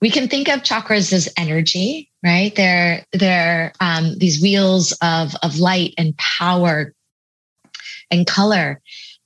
we 0.00 0.10
can 0.10 0.28
think 0.28 0.48
of 0.48 0.62
chakras 0.62 1.12
as 1.12 1.28
energy, 1.36 2.10
right? 2.24 2.54
They're 2.54 3.04
they're 3.12 3.72
um, 3.80 4.16
these 4.18 4.42
wheels 4.42 4.92
of 5.02 5.34
of 5.42 5.58
light 5.58 5.94
and 5.98 6.16
power 6.16 6.94
and 8.10 8.26
color. 8.26 8.80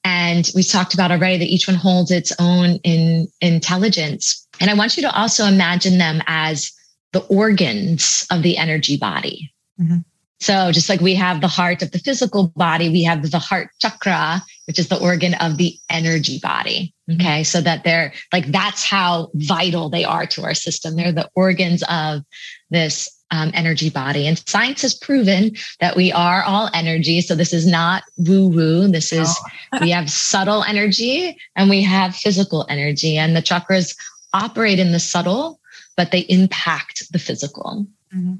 And 0.07 0.50
we 0.55 0.62
talked 0.62 0.92
about 0.92 1.11
already 1.11 1.38
that 1.38 1.48
each 1.48 1.66
one 1.66 1.76
holds 1.76 2.11
its 2.11 2.32
own 2.38 2.76
in 2.84 3.28
intelligence. 3.40 4.46
And 4.61 4.70
I 4.70 4.74
want 4.74 4.96
you 4.96 5.02
to 5.05 5.16
also 5.16 5.46
imagine 5.46 5.96
them 5.96 6.22
as 6.26 6.72
the 7.14 7.20
organs 7.20 8.26
of 8.30 8.42
the 8.42 8.58
energy 8.58 8.98
body. 8.98 9.54
Mm-hmm. 9.80 9.98
So 10.40 10.72
just 10.72 10.90
like 10.90 11.00
we 11.00 11.14
have 11.14 11.40
the 11.40 11.48
heart 11.48 11.80
of 11.80 11.92
the 11.92 11.98
physical 11.98 12.48
body, 12.48 12.90
we 12.90 13.04
have 13.04 13.30
the 13.30 13.38
heart 13.38 13.70
chakra, 13.80 14.42
which 14.66 14.78
is 14.78 14.88
the 14.88 15.00
organ 15.00 15.32
of 15.34 15.56
the 15.56 15.78
energy 15.88 16.38
body. 16.42 16.92
Okay. 17.10 17.44
So 17.44 17.62
that 17.62 17.84
they're 17.84 18.12
like, 18.32 18.48
that's 18.48 18.84
how 18.84 19.30
vital 19.34 19.88
they 19.88 20.04
are 20.04 20.26
to 20.26 20.42
our 20.42 20.52
system. 20.52 20.96
They're 20.96 21.12
the 21.12 21.30
organs 21.34 21.82
of 21.88 22.22
this 22.68 23.08
um, 23.30 23.52
energy 23.54 23.90
body. 23.90 24.26
And 24.26 24.42
science 24.46 24.82
has 24.82 24.94
proven 24.94 25.52
that 25.80 25.96
we 25.96 26.12
are 26.12 26.42
all 26.42 26.68
energy. 26.74 27.20
So 27.20 27.34
this 27.34 27.52
is 27.52 27.66
not 27.66 28.02
woo 28.18 28.48
woo. 28.48 28.88
This 28.88 29.12
is, 29.12 29.34
oh. 29.72 29.78
we 29.80 29.90
have 29.90 30.10
subtle 30.10 30.62
energy 30.64 31.38
and 31.56 31.70
we 31.70 31.82
have 31.82 32.14
physical 32.14 32.66
energy. 32.68 33.16
And 33.16 33.34
the 33.34 33.42
chakras 33.42 33.96
operate 34.34 34.78
in 34.78 34.92
the 34.92 35.00
subtle, 35.00 35.60
but 35.97 36.11
they 36.11 36.20
impact 36.20 37.12
the 37.12 37.18
physical. 37.18 37.86
Mm-hmm. 38.14 38.34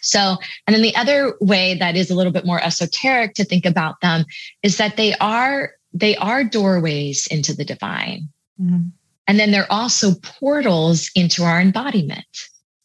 So, 0.00 0.36
and 0.66 0.74
then 0.74 0.82
the 0.82 0.94
other 0.94 1.34
way 1.40 1.74
that 1.74 1.96
is 1.96 2.10
a 2.10 2.14
little 2.14 2.32
bit 2.32 2.46
more 2.46 2.62
esoteric 2.62 3.34
to 3.34 3.44
think 3.44 3.66
about 3.66 4.00
them 4.00 4.24
is 4.62 4.76
that 4.76 4.96
they 4.96 5.14
are 5.14 5.72
they 5.92 6.16
are 6.16 6.44
doorways 6.44 7.26
into 7.26 7.54
the 7.54 7.64
divine. 7.64 8.28
Mm-hmm. 8.60 8.88
And 9.26 9.40
then 9.40 9.50
they're 9.50 9.70
also 9.72 10.14
portals 10.22 11.10
into 11.14 11.42
our 11.42 11.60
embodiment. 11.60 12.26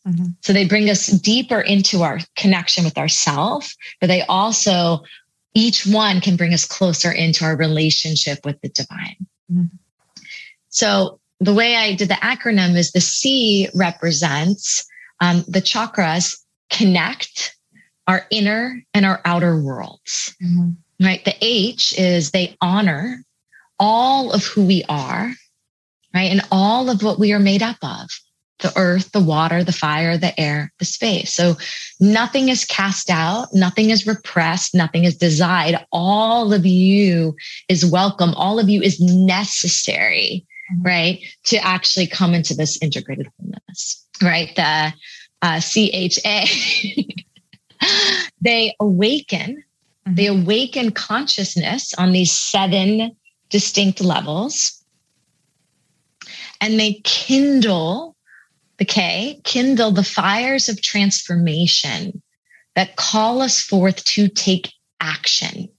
Mm-hmm. 0.08 0.28
So 0.42 0.54
they 0.54 0.66
bring 0.66 0.90
us 0.90 1.08
deeper 1.08 1.62
into 1.62 2.02
our 2.02 2.20
connection 2.36 2.84
with 2.84 2.98
ourself, 2.98 3.76
but 4.00 4.08
they 4.08 4.24
also, 4.24 5.04
each 5.54 5.86
one 5.86 6.22
can 6.22 6.36
bring 6.36 6.54
us 6.54 6.66
closer 6.66 7.12
into 7.12 7.46
our 7.46 7.56
relationship 7.56 8.40
with 8.44 8.60
the 8.62 8.70
divine. 8.70 9.28
Mm-hmm. 9.52 9.76
So 10.70 11.20
the 11.42 11.54
way 11.54 11.76
I 11.76 11.96
did 11.96 12.08
the 12.08 12.14
acronym 12.16 12.78
is 12.78 12.92
the 12.92 13.02
C 13.02 13.68
represents 13.74 14.86
um, 15.22 15.44
the 15.48 15.62
chakras 15.62 16.40
connect 16.70 17.56
our 18.08 18.26
inner 18.30 18.82
and 18.94 19.06
our 19.06 19.22
outer 19.26 19.60
worlds. 19.60 20.36
Mm-hmm. 20.42 20.72
Right. 21.04 21.26
The 21.26 21.36
H 21.42 21.98
is 21.98 22.30
they 22.30 22.56
honor 22.62 23.24
all 23.80 24.32
of 24.32 24.46
who 24.46 24.64
we 24.64 24.84
are, 24.88 25.32
right? 26.14 26.32
And 26.32 26.42
all 26.52 26.92
of 26.92 27.02
what 27.02 27.18
we 27.18 27.34
are 27.34 27.40
made 27.40 27.64
up 27.64 27.78
of 27.82 28.08
the 28.60 28.72
earth, 28.76 29.12
the 29.12 29.20
water, 29.20 29.64
the 29.64 29.72
fire, 29.72 30.18
the 30.18 30.40
air, 30.40 30.72
the 30.78 30.86
space. 30.86 31.34
So 31.34 31.58
nothing 32.00 32.50
is 32.50 32.66
cast 32.66 33.10
out, 33.10 33.48
nothing 33.52 33.90
is 33.90 34.06
repressed, 34.06 34.76
nothing 34.76 35.06
is 35.06 35.18
desired. 35.18 35.84
All 35.92 36.54
of 36.54 36.68
you 36.68 37.36
is 37.68 37.84
welcome. 37.84 38.36
All 38.36 38.60
of 38.60 38.70
you 38.70 38.84
is 38.84 39.00
necessary. 39.00 40.46
Right? 40.80 41.20
To 41.46 41.58
actually 41.58 42.08
come 42.08 42.34
into 42.34 42.54
this 42.54 42.78
integrated 42.82 43.28
wholeness, 43.38 44.08
right? 44.22 44.56
The 44.56 44.94
uh, 45.42 45.60
CHA, 45.60 46.46
they 48.42 48.76
awaken, 48.80 49.64
mm-hmm. 50.08 50.16
they 50.16 50.28
awaken 50.28 50.92
consciousness 50.92 51.94
on 51.96 52.12
these 52.12 52.32
seven 52.32 53.16
distinct 53.50 54.02
levels. 54.02 54.78
And 56.60 56.80
they 56.80 57.02
kindle 57.04 58.16
the 58.78 58.86
K, 58.86 59.42
kindle 59.44 59.92
the 59.92 60.04
fires 60.04 60.70
of 60.70 60.82
transformation 60.82 62.22
that 62.76 62.96
call 62.96 63.42
us 63.42 63.62
forth 63.62 64.04
to 64.06 64.28
take 64.28 64.72
action. 65.00 65.70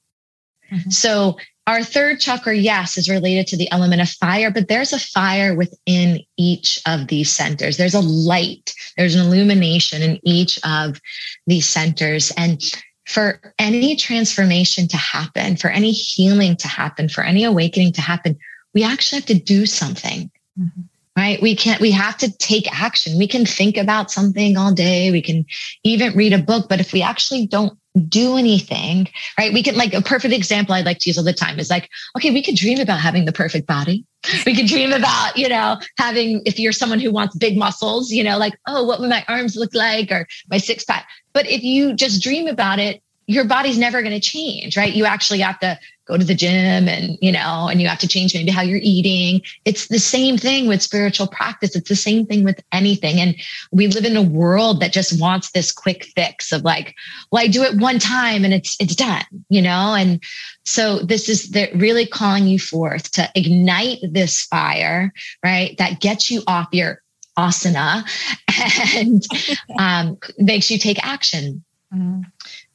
Mm-hmm. 0.71 0.91
So, 0.91 1.39
our 1.67 1.83
third 1.83 2.19
chakra, 2.21 2.57
yes, 2.57 2.99
is 2.99 3.09
related 3.09 3.47
to 3.49 3.57
the 3.57 3.71
element 3.71 4.03
of 4.03 4.09
fire, 4.09 4.51
but 4.51 4.69
there's 4.69 4.93
a 4.93 4.99
fire 4.99 5.55
within 5.55 6.21
each 6.37 6.81
of 6.87 7.07
these 7.07 7.31
centers. 7.31 7.77
There's 7.77 7.95
a 7.95 8.01
light, 8.01 8.75
there's 8.97 9.15
an 9.15 9.27
illumination 9.27 10.03
in 10.03 10.19
each 10.25 10.59
of 10.65 11.01
these 11.47 11.69
centers. 11.69 12.33
And 12.37 12.61
for 13.07 13.41
any 13.59 13.95
transformation 13.95 14.89
to 14.89 14.97
happen, 14.97 15.57
for 15.57 15.71
any 15.71 15.93
healing 15.93 16.57
to 16.57 16.69
happen, 16.69 17.09
for 17.09 17.23
any 17.23 17.45
awakening 17.45 17.93
to 17.93 18.01
happen, 18.01 18.39
we 18.75 18.83
actually 18.83 19.21
have 19.21 19.27
to 19.27 19.35
do 19.35 19.67
something. 19.67 20.31
Mm-hmm 20.59 20.83
right? 21.17 21.43
We 21.43 21.55
can't, 21.55 21.81
we 21.81 21.91
have 21.91 22.17
to 22.19 22.31
take 22.39 22.73
action. 22.73 23.19
We 23.19 23.27
can 23.27 23.45
think 23.45 23.77
about 23.77 24.11
something 24.11 24.57
all 24.57 24.73
day. 24.73 25.11
We 25.11 25.23
can 25.23 25.45
even 25.85 26.17
read 26.17 26.33
a 26.33 26.39
book, 26.39 26.69
but 26.69 26.81
if 26.81 26.93
we 26.93 27.03
actually 27.03 27.47
don't 27.47 27.79
do 28.09 28.37
anything, 28.37 29.09
right? 29.39 29.53
We 29.53 29.63
can 29.63 29.77
like 29.77 29.93
a 29.93 30.01
perfect 30.01 30.33
example 30.33 30.75
I 30.75 30.81
like 30.81 30.99
to 31.01 31.11
use 31.11 31.19
all 31.19 31.25
the 31.25 31.33
time 31.33 31.59
is 31.59 31.69
like, 31.69 31.91
okay, 32.17 32.31
we 32.31 32.43
could 32.43 32.57
dream 32.57 32.81
about 32.81 33.01
having 33.01 33.27
the 33.27 33.33
perfect 33.33 33.67
body. 33.67 34.05
We 34.47 34.55
could 34.55 34.67
dream 34.67 34.93
about, 34.93 35.37
you 35.37 35.49
know, 35.49 35.79
having, 35.99 36.43
if 36.47 36.59
you're 36.59 36.73
someone 36.73 37.01
who 37.01 37.11
wants 37.11 37.37
big 37.37 37.57
muscles, 37.57 38.11
you 38.11 38.23
know, 38.23 38.39
like, 38.39 38.55
oh, 38.67 38.85
what 38.85 39.01
would 39.01 39.11
my 39.11 39.25
arms 39.29 39.57
look 39.57 39.75
like 39.75 40.11
or 40.13 40.27
my 40.49 40.59
six 40.59 40.85
pack? 40.85 41.09
But 41.33 41.51
if 41.51 41.63
you 41.63 41.93
just 41.93 42.23
dream 42.23 42.47
about 42.47 42.79
it, 42.79 43.03
your 43.27 43.45
body's 43.45 43.79
never 43.79 44.03
going 44.03 44.15
to 44.15 44.21
change, 44.21 44.77
right? 44.77 44.93
You 44.93 45.05
actually 45.05 45.41
have 45.41 45.59
to 45.61 45.79
go 46.07 46.19
to 46.19 46.25
the 46.25 46.35
gym 46.35 46.89
and, 46.89 47.17
you 47.21 47.31
know, 47.31 47.69
and 47.71 47.81
you 47.81 47.87
have 47.87 48.01
to 48.01 48.09
change 48.09 48.35
maybe 48.35 48.51
how 48.51 48.63
you're 48.63 48.81
eating. 48.83 49.41
It's 49.65 49.87
the 49.87 50.01
same 50.01 50.37
thing 50.37 50.67
with 50.67 50.83
spiritual 50.83 51.29
practice. 51.29 51.77
It's 51.77 51.89
the 51.89 51.97
same 51.97 52.27
thing 52.27 52.43
with 52.43 52.61
anything. 52.73 53.21
And 53.21 53.37
we 53.71 53.87
live 53.87 54.05
in 54.05 54.17
a 54.17 54.23
world 54.23 54.81
that 54.81 54.93
just 54.93 55.21
wants 55.21 55.53
this 55.53 55.71
quick 55.71 56.05
fix 56.17 56.51
of 56.51 56.63
like, 56.63 56.95
well, 57.31 57.43
I 57.43 57.47
do 57.47 57.63
it 57.63 57.79
one 57.79 58.01
time 58.01 58.45
and 58.45 58.53
it's, 58.53 58.77
it's 58.81 58.97
done, 58.97 59.25
you 59.49 59.63
know? 59.63 59.95
And 59.95 60.21
so 60.65 60.99
this 60.99 61.29
is 61.29 61.51
the, 61.53 61.71
really 61.75 62.07
calling 62.07 62.47
you 62.47 62.59
forth 62.59 63.13
to 63.13 63.31
ignite 63.37 63.99
this 64.03 64.43
fire, 64.43 65.13
right? 65.45 65.77
That 65.79 66.01
gets 66.01 66.31
you 66.31 66.43
off 66.49 66.69
your 66.73 67.01
asana 67.39 68.05
and 68.97 69.25
um, 69.79 70.19
makes 70.39 70.71
you 70.71 70.79
take 70.79 71.05
action. 71.07 71.65
Mm-hmm. 71.95 72.23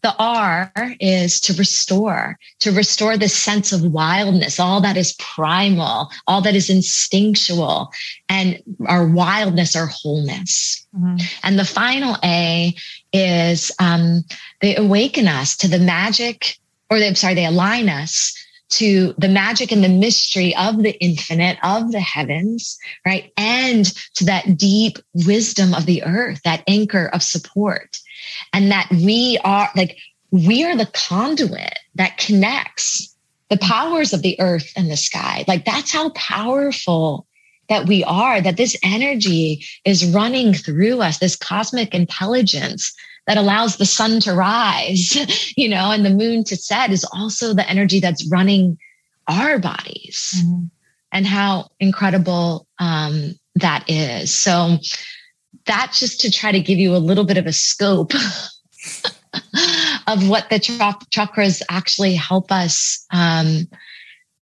The 0.04 0.16
R 0.20 0.72
is 1.00 1.39
to 1.41 1.54
restore, 1.54 2.38
to 2.60 2.72
restore 2.72 3.18
the 3.18 3.28
sense 3.28 3.72
of 3.72 3.84
wildness, 3.84 4.60
all 4.60 4.80
that 4.82 4.95
is 4.95 5.14
primal, 5.14 6.12
all 6.28 6.41
that 6.41 6.56
is 6.56 6.70
instinctual, 6.70 7.91
and 8.30 8.62
our 8.86 9.08
wildness, 9.08 9.76
our 9.76 9.88
wholeness. 9.88 10.86
Mm-hmm. 10.95 11.18
And 11.43 11.60
the 11.60 11.66
final 11.66 12.16
A 12.24 12.76
is 13.12 13.72
um, 13.80 14.24
they 14.62 14.76
awaken 14.76 15.28
us 15.28 15.58
to 15.58 15.68
the 15.68 15.80
magic, 15.80 16.58
or 16.89 17.00
they, 17.00 17.08
I'm 17.08 17.16
sorry, 17.16 17.34
they 17.34 17.45
align 17.45 17.89
us 17.89 18.36
to 18.70 19.14
the 19.18 19.30
magic 19.30 19.72
and 19.72 19.84
the 19.84 19.89
mystery 19.89 20.56
of 20.58 20.84
the 20.84 21.02
infinite, 21.02 21.58
of 21.64 21.91
the 21.91 22.02
heavens, 22.02 22.78
right? 23.06 23.32
And 23.38 23.86
to 24.16 24.26
that 24.26 24.58
deep 24.58 25.00
wisdom 25.14 25.74
of 25.74 25.86
the 25.86 26.04
earth, 26.04 26.41
that 26.43 26.64
anchor 26.68 27.08
of 27.08 27.24
support 27.24 28.00
and 28.53 28.71
that 28.71 28.89
we 28.91 29.39
are 29.43 29.69
like, 29.75 29.97
we 30.32 30.63
are 30.63 30.75
the 30.75 30.88
conduit 30.88 31.80
that 31.95 32.17
connects 32.17 33.15
the 33.49 33.57
powers 33.57 34.13
of 34.13 34.21
the 34.21 34.39
earth 34.39 34.71
and 34.75 34.91
the 34.91 34.97
sky. 34.97 35.45
Like 35.47 35.65
that's 35.65 35.91
how 35.91 36.09
powerful 36.09 37.25
that 37.69 37.86
we 37.86 38.03
are, 38.03 38.41
that 38.41 38.57
this 38.57 38.78
energy 38.84 39.65
is 39.86 40.05
running 40.05 40.53
through 40.53 41.01
us, 41.01 41.19
this 41.19 41.36
cosmic 41.36 41.93
intelligence 41.93 42.93
that 43.25 43.38
allows 43.38 43.75
the 43.75 43.86
sun 43.86 44.19
to 44.21 44.34
rise, 44.34 45.15
you 45.57 45.67
know, 45.67 45.91
and 45.91 46.05
the 46.05 46.09
moon 46.09 46.43
to 46.45 46.55
set 46.55 46.91
is 46.91 47.05
also 47.13 47.53
the 47.53 47.69
energy 47.69 47.99
that's 47.99 48.30
running 48.30 48.78
our 49.28 49.59
bodies. 49.59 50.34
Mm-hmm. 50.38 50.65
And 51.13 51.25
how 51.25 51.69
incredible 51.80 52.67
um, 52.80 53.34
that 53.55 53.89
is. 53.89 54.34
So, 54.34 54.78
that's 55.68 55.99
just 55.99 56.22
to 56.22 56.32
try 56.32 56.51
to 56.51 56.59
give 56.59 56.80
you 56.80 56.95
a 56.95 56.97
little 56.97 57.24
bit 57.24 57.38
of 57.38 57.45
a 57.45 57.53
scope 57.53 58.13
of 60.07 60.30
what 60.30 60.49
the 60.49 60.59
chakras 60.59 61.61
actually 61.70 62.15
help 62.15 62.51
us 62.51 63.05
um, 63.11 63.68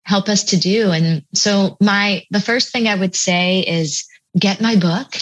help 0.03 0.29
us 0.29 0.43
to 0.43 0.57
do. 0.57 0.91
And 0.91 1.23
so 1.33 1.77
my 1.81 2.23
the 2.31 2.39
first 2.39 2.71
thing 2.71 2.87
I 2.87 2.95
would 2.95 3.15
say 3.15 3.61
is 3.61 4.05
get 4.37 4.61
my 4.61 4.75
book 4.75 5.15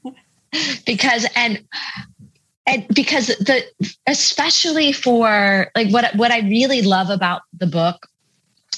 because 0.86 1.26
and 1.34 1.62
and 2.66 2.86
because 2.94 3.28
the 3.28 3.64
especially 4.06 4.92
for 4.92 5.70
like 5.74 5.90
what 5.90 6.14
what 6.14 6.30
I 6.30 6.40
really 6.40 6.82
love 6.82 7.10
about 7.10 7.42
the 7.58 7.66
book 7.66 8.06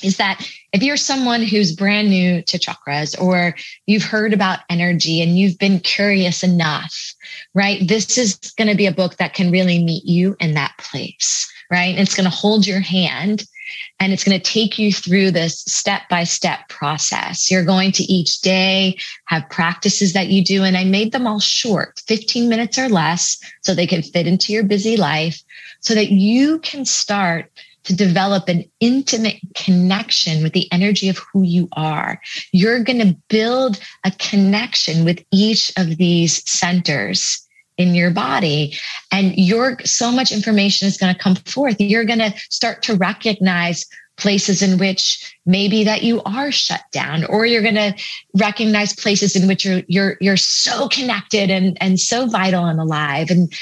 is 0.03 0.17
that 0.17 0.47
if 0.73 0.83
you're 0.83 0.97
someone 0.97 1.43
who's 1.43 1.75
brand 1.75 2.09
new 2.09 2.43
to 2.43 2.59
chakras 2.59 3.21
or 3.21 3.55
you've 3.87 4.05
heard 4.05 4.33
about 4.33 4.61
energy 4.71 5.21
and 5.21 5.39
you've 5.39 5.59
been 5.59 5.81
curious 5.81 6.43
enough, 6.43 7.15
right? 7.55 7.87
This 7.87 8.19
is 8.19 8.37
going 8.57 8.69
to 8.69 8.77
be 8.77 8.87
a 8.87 8.93
book 8.93 9.17
that 9.17 9.35
can 9.35 9.51
really 9.51 9.83
meet 9.83 10.05
you 10.05 10.37
in 10.41 10.55
that 10.55 10.73
place, 10.79 11.51
right? 11.71 11.99
It's 11.99 12.15
going 12.15 12.29
to 12.29 12.37
hold 12.37 12.67
your 12.67 12.81
hand 12.81 13.45
and 14.01 14.13
it's 14.13 14.25
going 14.25 14.39
to 14.39 14.53
take 14.53 14.79
you 14.79 14.93
through 14.93 15.31
this 15.31 15.61
step 15.61 16.03
by 16.09 16.25
step 16.25 16.69
process. 16.69 17.51
You're 17.51 17.65
going 17.65 17.93
to 17.93 18.03
each 18.05 18.41
day 18.41 18.99
have 19.27 19.49
practices 19.51 20.13
that 20.13 20.29
you 20.29 20.45
do. 20.45 20.65
And 20.65 20.77
I 20.77 20.85
made 20.85 21.13
them 21.13 21.27
all 21.27 21.41
short, 21.41 22.03
15 22.07 22.49
minutes 22.49 22.79
or 22.79 22.89
less, 22.89 23.39
so 23.63 23.75
they 23.75 23.87
can 23.87 24.03
fit 24.03 24.27
into 24.27 24.53
your 24.53 24.65
busy 24.65 24.97
life 24.97 25.43
so 25.81 25.95
that 25.95 26.11
you 26.11 26.59
can 26.61 26.85
start 26.85 27.51
to 27.85 27.95
develop 27.95 28.49
an 28.49 28.65
intimate 28.81 29.39
connection 29.55 30.43
with 30.43 30.53
the 30.53 30.71
energy 30.73 31.09
of 31.09 31.19
who 31.19 31.43
you 31.43 31.69
are. 31.73 32.21
You're 32.53 32.83
going 32.85 33.01
to 33.01 33.17
build 33.29 33.81
a 34.05 34.11
connection 34.13 35.05
with 35.05 35.25
each 35.33 35.73
of 35.77 35.97
these 35.97 36.49
centers 36.49 37.47
in 37.79 37.95
your 37.95 38.11
body. 38.11 38.77
And 39.11 39.37
your 39.37 39.79
so 39.85 40.13
much 40.13 40.31
information 40.31 40.87
is 40.87 40.97
going 40.97 41.15
to 41.15 41.19
come 41.19 41.37
forth. 41.37 41.77
You're 41.79 42.05
going 42.05 42.19
to 42.19 42.35
start 42.51 42.83
to 42.85 42.95
recognize 42.95 43.87
places 44.17 44.63
in 44.63 44.79
which 44.79 45.35
maybe 45.47 45.85
that 45.85 46.03
you 46.03 46.23
are 46.25 46.53
shut 46.53 46.83
down 46.93 47.25
or 47.25 47.47
you're 47.47 47.63
going 47.63 47.75
to 47.75 47.95
recognize 48.35 48.95
places 48.95 49.35
in 49.35 49.49
which 49.49 49.65
you're 49.65 49.83
you're 49.89 50.17
you're 50.21 50.37
so 50.37 50.87
connected 50.89 51.51
and 51.51 51.79
and 51.81 51.99
so 51.99 52.27
vital 52.27 52.67
and 52.67 52.79
alive. 52.79 53.31
And 53.31 53.53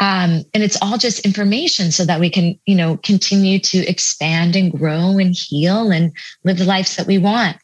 um, 0.00 0.44
and 0.54 0.62
it's 0.62 0.78
all 0.80 0.98
just 0.98 1.24
information 1.24 1.90
so 1.90 2.04
that 2.04 2.20
we 2.20 2.30
can 2.30 2.58
you 2.66 2.74
know 2.74 2.96
continue 2.98 3.58
to 3.58 3.78
expand 3.86 4.56
and 4.56 4.72
grow 4.72 5.18
and 5.18 5.34
heal 5.34 5.90
and 5.90 6.12
live 6.44 6.58
the 6.58 6.64
lives 6.64 6.96
that 6.96 7.06
we 7.06 7.18
want. 7.18 7.56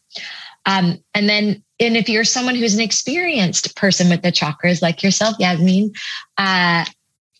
Um, 0.66 0.99
and 1.14 1.28
then 1.28 1.62
and 1.80 1.97
if 1.97 2.09
you're 2.09 2.24
someone 2.24 2.55
who's 2.55 2.74
an 2.74 2.80
experienced 2.80 3.76
person 3.76 4.09
with 4.09 4.22
the 4.22 4.32
chakras 4.32 4.80
like 4.80 5.03
yourself 5.03 5.37
yasmin 5.39 5.93
uh, 6.39 6.85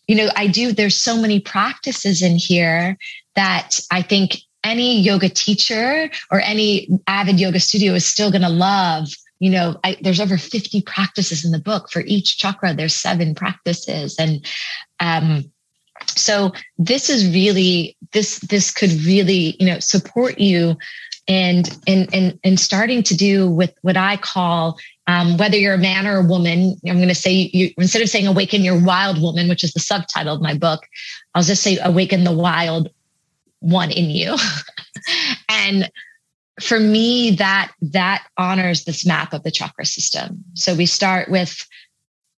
you 0.07 0.15
know 0.15 0.29
i 0.35 0.47
do 0.47 0.71
there's 0.71 0.95
so 0.95 1.19
many 1.19 1.39
practices 1.39 2.21
in 2.21 2.35
here 2.35 2.97
that 3.35 3.79
i 3.91 4.01
think 4.01 4.37
any 4.63 4.99
yoga 4.99 5.29
teacher 5.29 6.09
or 6.31 6.39
any 6.41 6.89
avid 7.07 7.39
yoga 7.39 7.59
studio 7.59 7.93
is 7.93 8.05
still 8.05 8.29
going 8.29 8.41
to 8.41 8.49
love 8.49 9.07
you 9.39 9.49
know 9.49 9.79
I, 9.83 9.97
there's 10.01 10.19
over 10.19 10.37
50 10.37 10.81
practices 10.83 11.43
in 11.43 11.51
the 11.51 11.59
book 11.59 11.91
for 11.91 12.01
each 12.01 12.37
chakra. 12.37 12.73
There's 12.73 12.95
seven 12.95 13.35
practices 13.35 14.15
and 14.17 14.45
um 14.99 15.43
so 16.07 16.51
this 16.77 17.09
is 17.09 17.33
really 17.33 17.97
this 18.13 18.39
this 18.39 18.71
could 18.71 18.91
really 19.05 19.55
you 19.59 19.65
know 19.65 19.79
support 19.79 20.39
you 20.39 20.77
and 21.27 21.77
and 21.87 22.13
and, 22.13 22.39
and 22.43 22.59
starting 22.59 23.01
to 23.03 23.15
do 23.15 23.49
with 23.49 23.73
what 23.81 23.97
i 23.97 24.17
call 24.17 24.77
um, 25.07 25.37
whether 25.37 25.55
you're 25.55 25.75
a 25.75 25.77
man 25.77 26.07
or 26.07 26.17
a 26.17 26.25
woman 26.25 26.75
i'm 26.87 26.97
going 26.97 27.07
to 27.07 27.15
say 27.15 27.49
you 27.53 27.71
instead 27.77 28.01
of 28.01 28.09
saying 28.09 28.27
awaken 28.27 28.63
your 28.63 28.83
wild 28.83 29.21
woman 29.21 29.47
which 29.47 29.63
is 29.63 29.73
the 29.73 29.79
subtitle 29.79 30.35
of 30.35 30.41
my 30.41 30.53
book 30.53 30.81
i'll 31.33 31.43
just 31.43 31.63
say 31.63 31.77
awaken 31.83 32.23
the 32.23 32.31
wild 32.31 32.89
one 33.65 33.91
in 33.91 34.09
you. 34.09 34.35
and 35.49 35.89
for 36.61 36.79
me, 36.79 37.31
that 37.31 37.71
that 37.81 38.25
honors 38.37 38.85
this 38.85 39.05
map 39.05 39.33
of 39.33 39.43
the 39.43 39.51
chakra 39.51 39.85
system. 39.85 40.43
So 40.53 40.73
we 40.75 40.85
start 40.85 41.29
with, 41.29 41.67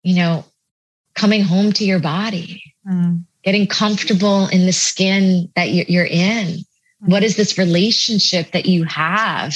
you 0.03 0.17
know, 0.17 0.45
coming 1.17 1.43
home 1.43 1.73
to 1.73 1.85
your 1.85 1.99
body, 1.99 2.63
mm. 2.89 3.23
getting 3.43 3.67
comfortable 3.67 4.47
in 4.49 4.67
the 4.67 4.73
skin 4.73 5.51
that 5.57 5.71
you're 5.71 6.07
in. 6.07 6.47
Mm. 6.47 6.65
What 7.09 7.25
is 7.25 7.37
this 7.37 7.59
relationship 7.59 8.53
that 8.53 8.67
you 8.67 8.85
have 8.85 9.55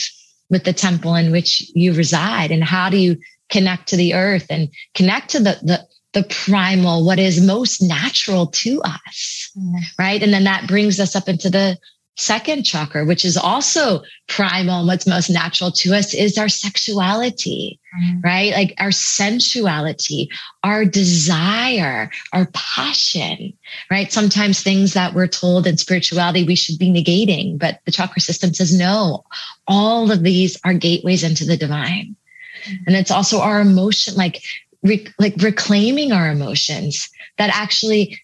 with 0.48 0.64
the 0.64 0.72
temple 0.72 1.14
in 1.14 1.30
which 1.30 1.70
you 1.74 1.92
reside? 1.92 2.50
And 2.50 2.64
how 2.64 2.90
do 2.90 2.96
you 2.96 3.18
connect 3.50 3.88
to 3.88 3.96
the 3.96 4.14
earth 4.14 4.46
and 4.50 4.68
connect 4.94 5.30
to 5.30 5.38
the, 5.38 5.58
the 5.62 5.86
the 6.12 6.24
primal, 6.24 7.04
what 7.04 7.18
is 7.18 7.40
most 7.40 7.80
natural 7.80 8.48
to 8.48 8.82
us. 8.82 9.50
Mm. 9.56 9.80
Right. 9.98 10.22
And 10.22 10.32
then 10.32 10.44
that 10.44 10.66
brings 10.66 10.98
us 10.98 11.14
up 11.14 11.28
into 11.28 11.50
the 11.50 11.78
second 12.20 12.64
chakra, 12.64 13.04
which 13.04 13.24
is 13.24 13.36
also 13.36 14.02
primal. 14.28 14.80
And 14.80 14.86
what's 14.86 15.06
most 15.06 15.30
natural 15.30 15.72
to 15.72 15.94
us 15.94 16.12
is 16.12 16.36
our 16.36 16.48
sexuality, 16.48 17.80
mm. 17.98 18.22
right? 18.22 18.52
Like 18.52 18.74
our 18.78 18.90
sensuality, 18.90 20.28
our 20.62 20.84
desire, 20.84 22.10
our 22.32 22.46
passion, 22.52 23.54
right? 23.90 24.12
Sometimes 24.12 24.62
things 24.62 24.92
that 24.92 25.14
we're 25.14 25.26
told 25.26 25.66
in 25.66 25.78
spirituality 25.78 26.44
we 26.44 26.56
should 26.56 26.78
be 26.78 26.90
negating, 26.90 27.58
but 27.58 27.80
the 27.86 27.92
chakra 27.92 28.20
system 28.20 28.52
says 28.52 28.76
no. 28.76 29.24
All 29.66 30.12
of 30.12 30.22
these 30.22 30.58
are 30.64 30.74
gateways 30.74 31.24
into 31.24 31.44
the 31.44 31.56
divine. 31.56 32.16
Mm. 32.64 32.76
And 32.86 32.96
it's 32.96 33.10
also 33.10 33.40
our 33.40 33.60
emotion, 33.60 34.14
like 34.14 34.42
like 34.82 35.34
reclaiming 35.38 36.10
our 36.12 36.30
emotions 36.30 37.10
that 37.36 37.50
actually 37.52 38.18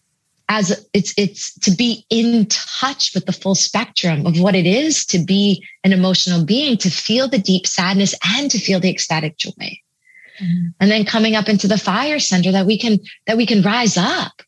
as 0.49 0.87
it's 0.93 1.13
it's 1.17 1.55
to 1.61 1.71
be 1.71 2.05
in 2.11 2.47
touch 2.47 3.13
with 3.15 3.27
the 3.27 3.33
full 3.33 3.55
spectrum 3.55 4.27
of 4.27 4.39
what 4.41 4.55
it 4.55 4.67
is 4.67 5.05
to 5.07 5.19
be 5.19 5.65
an 5.85 5.93
emotional 5.93 6.45
being 6.45 6.77
to 6.77 6.91
feel 6.91 7.29
the 7.29 7.39
deep 7.39 7.67
sadness 7.67 8.15
and 8.37 8.51
to 8.51 8.59
feel 8.59 8.81
the 8.81 8.91
ecstatic 8.91 9.37
joy. 9.37 9.51
Mm-hmm. 10.41 10.67
and 10.81 10.91
then 10.91 11.07
coming 11.07 11.35
up 11.35 11.49
into 11.49 11.67
the 11.67 11.79
fire 11.79 12.19
center 12.19 12.53
that 12.53 12.67
we 12.67 12.77
can 12.79 12.99
that 13.27 13.39
we 13.39 13.47
can 13.47 13.63
rise 13.63 13.97
up 13.97 14.43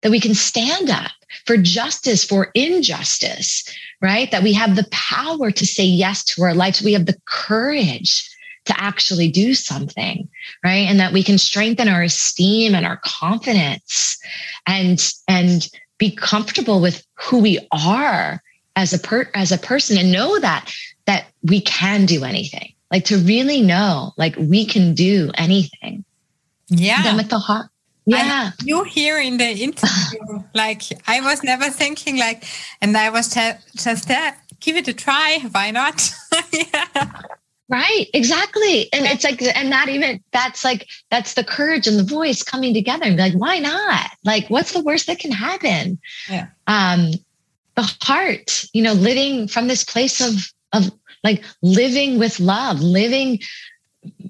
that 0.00 0.10
we 0.10 0.18
can 0.18 0.32
stand 0.34 0.88
up 0.88 1.12
for 1.44 1.58
justice 1.58 2.24
for 2.24 2.50
injustice 2.54 3.70
right? 4.04 4.30
That 4.30 4.42
we 4.42 4.52
have 4.52 4.76
the 4.76 4.86
power 4.90 5.50
to 5.50 5.66
say 5.66 5.84
yes 5.84 6.24
to 6.24 6.42
our 6.42 6.54
lives. 6.54 6.82
We 6.82 6.92
have 6.92 7.06
the 7.06 7.18
courage 7.26 8.30
to 8.66 8.80
actually 8.80 9.30
do 9.30 9.54
something, 9.54 10.28
right? 10.64 10.88
And 10.88 10.98
that 11.00 11.12
we 11.12 11.22
can 11.22 11.38
strengthen 11.38 11.88
our 11.88 12.02
esteem 12.02 12.74
and 12.74 12.86
our 12.86 13.00
confidence 13.04 14.18
and, 14.66 15.12
and 15.28 15.68
be 15.98 16.10
comfortable 16.10 16.80
with 16.80 17.04
who 17.14 17.38
we 17.38 17.66
are 17.72 18.42
as 18.76 18.92
a 18.92 18.98
per, 18.98 19.30
as 19.34 19.52
a 19.52 19.58
person 19.58 19.98
and 19.98 20.10
know 20.10 20.38
that, 20.40 20.72
that 21.06 21.26
we 21.42 21.60
can 21.60 22.06
do 22.06 22.24
anything. 22.24 22.72
Like 22.90 23.04
to 23.06 23.18
really 23.18 23.60
know, 23.60 24.12
like 24.16 24.36
we 24.36 24.64
can 24.64 24.94
do 24.94 25.30
anything. 25.34 26.04
Yeah. 26.68 27.16
With 27.16 27.28
the 27.28 27.38
heart, 27.38 27.68
yeah 28.06 28.50
you 28.62 28.84
here 28.84 29.18
in 29.18 29.38
the 29.38 29.48
interview 29.48 30.42
like 30.54 30.82
i 31.06 31.20
was 31.20 31.42
never 31.42 31.70
thinking 31.70 32.18
like 32.18 32.44
and 32.80 32.96
i 32.96 33.08
was 33.08 33.28
te- 33.28 33.52
just 33.76 34.08
there 34.08 34.36
give 34.60 34.76
it 34.76 34.86
a 34.88 34.92
try 34.92 35.38
why 35.52 35.70
not 35.70 36.10
yeah 36.52 37.22
Right, 37.74 38.06
exactly. 38.14 38.88
And 38.92 39.04
it's 39.04 39.24
like, 39.24 39.42
and 39.42 39.72
that 39.72 39.88
even, 39.88 40.22
that's 40.30 40.62
like, 40.62 40.86
that's 41.10 41.34
the 41.34 41.42
courage 41.42 41.88
and 41.88 41.98
the 41.98 42.04
voice 42.04 42.44
coming 42.44 42.72
together 42.72 43.02
and 43.04 43.16
be 43.16 43.22
like, 43.22 43.32
why 43.32 43.58
not? 43.58 44.10
Like, 44.24 44.48
what's 44.48 44.70
the 44.70 44.80
worst 44.80 45.08
that 45.08 45.18
can 45.18 45.32
happen? 45.32 45.98
Yeah. 46.30 46.46
Um, 46.68 47.10
the 47.74 47.96
heart, 48.00 48.66
you 48.72 48.80
know, 48.80 48.92
living 48.92 49.48
from 49.48 49.66
this 49.66 49.82
place 49.82 50.20
of, 50.20 50.52
of 50.72 50.92
like 51.24 51.42
living 51.62 52.20
with 52.20 52.38
love, 52.38 52.80
living, 52.80 53.40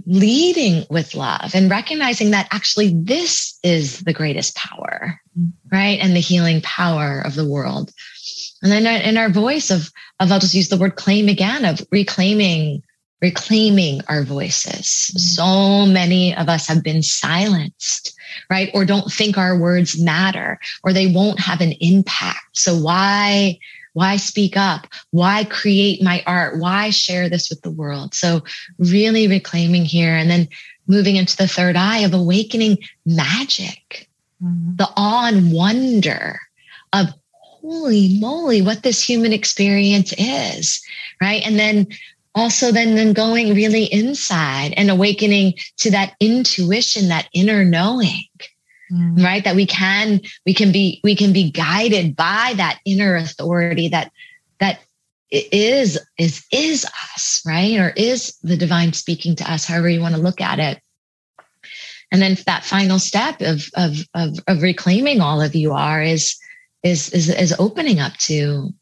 leading 0.07 0.87
with 0.89 1.15
love 1.15 1.55
and 1.55 1.71
recognizing 1.71 2.31
that 2.31 2.49
actually 2.51 2.95
this 2.95 3.59
is 3.63 4.01
the 4.05 4.15
greatest 4.15 4.57
power, 4.57 5.21
right? 5.71 5.99
And 6.01 6.17
the 6.17 6.21
healing 6.21 6.63
power 6.63 7.21
of 7.21 7.35
the 7.35 7.47
world. 7.47 7.93
And 8.63 8.73
then 8.73 8.87
in 8.87 9.19
our 9.19 9.29
voice 9.29 9.71
of, 9.71 9.93
of, 10.19 10.33
I'll 10.33 10.41
just 10.41 10.55
use 10.55 10.71
the 10.71 10.79
word 10.79 10.97
claim 10.97 11.29
again, 11.29 11.67
of 11.67 11.87
reclaiming 11.93 12.83
reclaiming 13.21 14.01
our 14.09 14.23
voices. 14.23 15.11
Mm-hmm. 15.11 15.19
So 15.19 15.87
many 15.87 16.37
of 16.37 16.49
us 16.49 16.67
have 16.67 16.83
been 16.83 17.03
silenced, 17.03 18.15
right? 18.51 18.71
Or 18.75 18.85
don't 18.85 19.11
think 19.11 19.39
our 19.39 19.59
words 19.59 20.01
matter 20.01 20.59
or 20.83 20.93
they 20.93 21.07
won't 21.07 21.41
have 21.41 21.61
an 21.61 21.73
impact. 21.81 22.45
So 22.53 22.77
why, 22.77 23.59
why 23.95 24.17
speak 24.17 24.57
up? 24.57 24.87
Why 25.11 25.45
create 25.45 26.03
my 26.03 26.23
art? 26.27 26.59
Why 26.59 26.91
share 26.91 27.29
this 27.29 27.49
with 27.49 27.63
the 27.63 27.71
world? 27.71 28.15
So 28.15 28.43
really 28.79 29.29
reclaiming 29.29 29.85
here 29.85 30.15
and 30.15 30.31
then 30.31 30.49
moving 30.87 31.17
into 31.17 31.37
the 31.37 31.49
third 31.49 31.77
eye 31.77 32.01
of 32.01 32.13
awakening 32.13 32.79
magic, 33.07 34.09
mm-hmm. 34.43 34.77
the 34.77 34.89
awe 34.97 35.29
and 35.29 35.53
wonder 35.53 36.39
of 36.93 37.07
holy 37.63 38.19
moly, 38.19 38.61
what 38.61 38.83
this 38.83 39.03
human 39.03 39.33
experience 39.33 40.13
is, 40.19 40.83
right? 41.23 41.43
And 41.47 41.59
then 41.59 41.87
also 42.35 42.73
then 42.73 42.95
then 42.95 43.13
going 43.13 43.55
really 43.55 43.85
inside 43.85 44.75
and 44.77 44.91
awakening 44.91 45.55
to 45.79 45.91
that 45.91 46.15
intuition 46.21 47.09
that 47.09 47.29
inner 47.33 47.65
knowing 47.65 48.25
mm. 48.91 49.25
right? 49.25 49.45
That 49.45 49.57
we 49.57 49.67
can 49.67 50.21
we 50.47 50.55
can 50.55 50.73
be 50.73 51.01
we 51.03 51.15
can 51.17 51.33
be 51.33 51.51
guided 51.51 52.17
by 52.17 52.55
that 52.57 52.81
inner 52.85 53.17
authority 53.17 53.89
that 53.89 54.11
that 54.59 54.81
is 55.31 55.99
is 56.19 56.45
is 56.53 56.85
us 56.85 57.43
right? 57.47 57.79
Or 57.79 57.91
is 57.91 58.37
the 58.43 58.57
divine 58.57 58.93
speaking 58.93 59.37
to 59.37 59.51
us 59.51 59.67
however 59.67 59.89
you 59.89 60.01
want 60.01 60.15
to 60.15 60.21
look 60.21 60.41
at 60.41 60.59
it. 60.59 60.81
And 62.13 62.23
then 62.23 62.37
that 62.47 62.65
final 62.65 62.99
step 62.99 63.41
of 63.41 63.69
of 63.75 63.99
of, 64.15 64.39
of 64.47 64.63
reclaiming 64.63 65.21
all 65.21 65.41
of 65.41 65.55
you 65.55 65.73
are 65.73 66.03
is 66.03 66.37
is 66.83 67.11
is 67.11 67.29
is 67.29 67.55
opening 67.59 68.01
up 68.01 68.17
to 68.19 68.73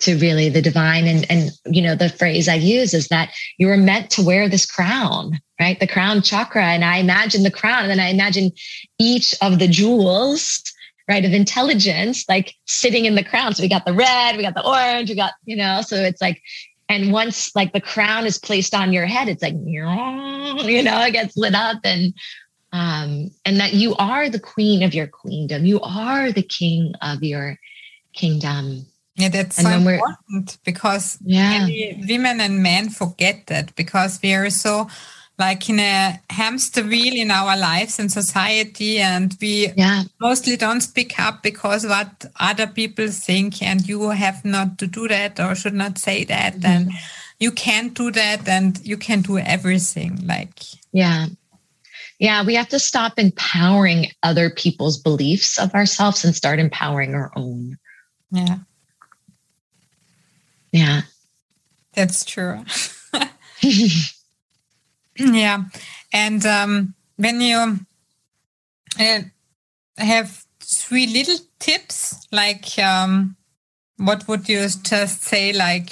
to 0.00 0.18
really 0.18 0.48
the 0.48 0.62
divine. 0.62 1.06
And 1.06 1.30
and 1.30 1.50
you 1.66 1.82
know 1.82 1.94
the 1.94 2.08
phrase 2.08 2.48
i 2.48 2.54
use 2.54 2.92
is 2.94 3.08
that 3.08 3.30
you 3.58 3.66
were 3.66 3.76
meant 3.76 4.10
to 4.10 4.22
wear 4.22 4.48
this 4.48 4.66
crown 4.66 5.40
right? 5.60 5.78
The 5.78 5.86
crown 5.86 6.22
chakra. 6.22 6.64
And 6.64 6.84
i 6.84 6.96
imagine 6.96 7.42
the 7.42 7.50
crown. 7.50 7.82
And 7.82 7.90
then 7.90 8.00
i 8.00 8.08
imagine 8.08 8.50
each 8.98 9.34
of 9.42 9.58
the 9.58 9.68
jewels 9.68 10.62
right 11.08 11.24
of 11.24 11.32
intelligence 11.32 12.24
like 12.28 12.54
sitting 12.66 13.04
in 13.04 13.14
the 13.14 13.24
crown. 13.24 13.54
So 13.54 13.62
we 13.62 13.68
got 13.68 13.84
the 13.84 13.94
red 13.94 14.36
we 14.36 14.42
got 14.42 14.54
the 14.54 14.66
orange 14.66 15.10
we 15.10 15.16
got 15.16 15.34
you 15.44 15.56
know 15.56 15.82
so 15.82 15.96
it's 15.96 16.20
like 16.20 16.42
and 16.88 17.12
once 17.12 17.54
like 17.54 17.72
the 17.72 17.80
crown 17.80 18.26
is 18.26 18.38
placed 18.38 18.74
on 18.74 18.92
your 18.92 19.06
head 19.06 19.28
it's 19.28 19.42
like 19.42 19.54
you 19.64 20.82
know 20.82 21.02
it 21.02 21.12
gets 21.12 21.36
lit 21.36 21.54
up. 21.54 21.80
And 21.84 22.14
um 22.72 23.30
and 23.44 23.58
that 23.58 23.74
you 23.74 23.94
are 23.96 24.30
the 24.30 24.40
queen 24.40 24.82
of 24.82 24.94
your 24.94 25.08
queendom. 25.08 25.66
You 25.66 25.80
are 25.80 26.32
the 26.32 26.42
king 26.42 26.94
of 27.02 27.22
your 27.22 27.58
kingdom 28.12 28.86
yeah, 29.16 29.28
that's 29.28 29.58
and 29.58 29.66
so 29.66 29.90
important 29.90 30.58
because 30.64 31.18
yeah. 31.24 31.66
women 32.08 32.40
and 32.40 32.62
men 32.62 32.88
forget 32.88 33.46
that 33.48 33.74
because 33.76 34.20
we 34.22 34.34
are 34.34 34.50
so 34.50 34.88
like 35.40 35.68
in 35.70 35.80
a 35.80 36.20
hamster 36.30 36.82
wheel 36.82 37.14
in 37.14 37.30
our 37.30 37.56
lives 37.56 37.98
and 37.98 38.12
society 38.12 38.98
and 38.98 39.36
we 39.40 39.72
yeah. 39.76 40.02
mostly 40.20 40.56
don't 40.56 40.82
speak 40.82 41.18
up 41.18 41.42
because 41.42 41.86
what 41.86 42.26
other 42.38 42.66
people 42.66 43.08
think 43.08 43.62
and 43.62 43.88
you 43.88 44.10
have 44.10 44.44
not 44.44 44.78
to 44.78 44.86
do 44.86 45.08
that 45.08 45.40
or 45.40 45.54
should 45.54 45.74
not 45.74 45.98
say 45.98 46.24
that 46.24 46.54
mm-hmm. 46.54 46.66
and 46.66 46.92
you 47.40 47.50
can't 47.50 47.94
do 47.94 48.10
that 48.12 48.46
and 48.46 48.80
you 48.84 48.98
can 48.98 49.22
do 49.22 49.38
everything 49.38 50.24
like 50.26 50.60
yeah 50.92 51.26
yeah 52.18 52.44
we 52.44 52.54
have 52.54 52.68
to 52.68 52.78
stop 52.78 53.18
empowering 53.18 54.06
other 54.22 54.50
people's 54.50 54.98
beliefs 54.98 55.58
of 55.58 55.74
ourselves 55.74 56.22
and 56.24 56.36
start 56.36 56.58
empowering 56.58 57.14
our 57.14 57.32
own 57.34 57.78
yeah 58.30 58.58
yeah. 60.72 61.02
That's 61.94 62.24
true. 62.24 62.64
Yeah. 65.20 65.64
And 66.12 66.44
um, 66.46 66.94
when 67.16 67.40
you 67.40 67.80
uh, 68.98 69.20
have 69.98 70.44
three 70.60 71.06
little 71.06 71.38
tips 71.58 72.26
like 72.32 72.78
um, 72.78 73.36
what 73.96 74.26
would 74.28 74.48
you 74.48 74.66
just 74.82 75.22
say 75.22 75.52
like 75.52 75.90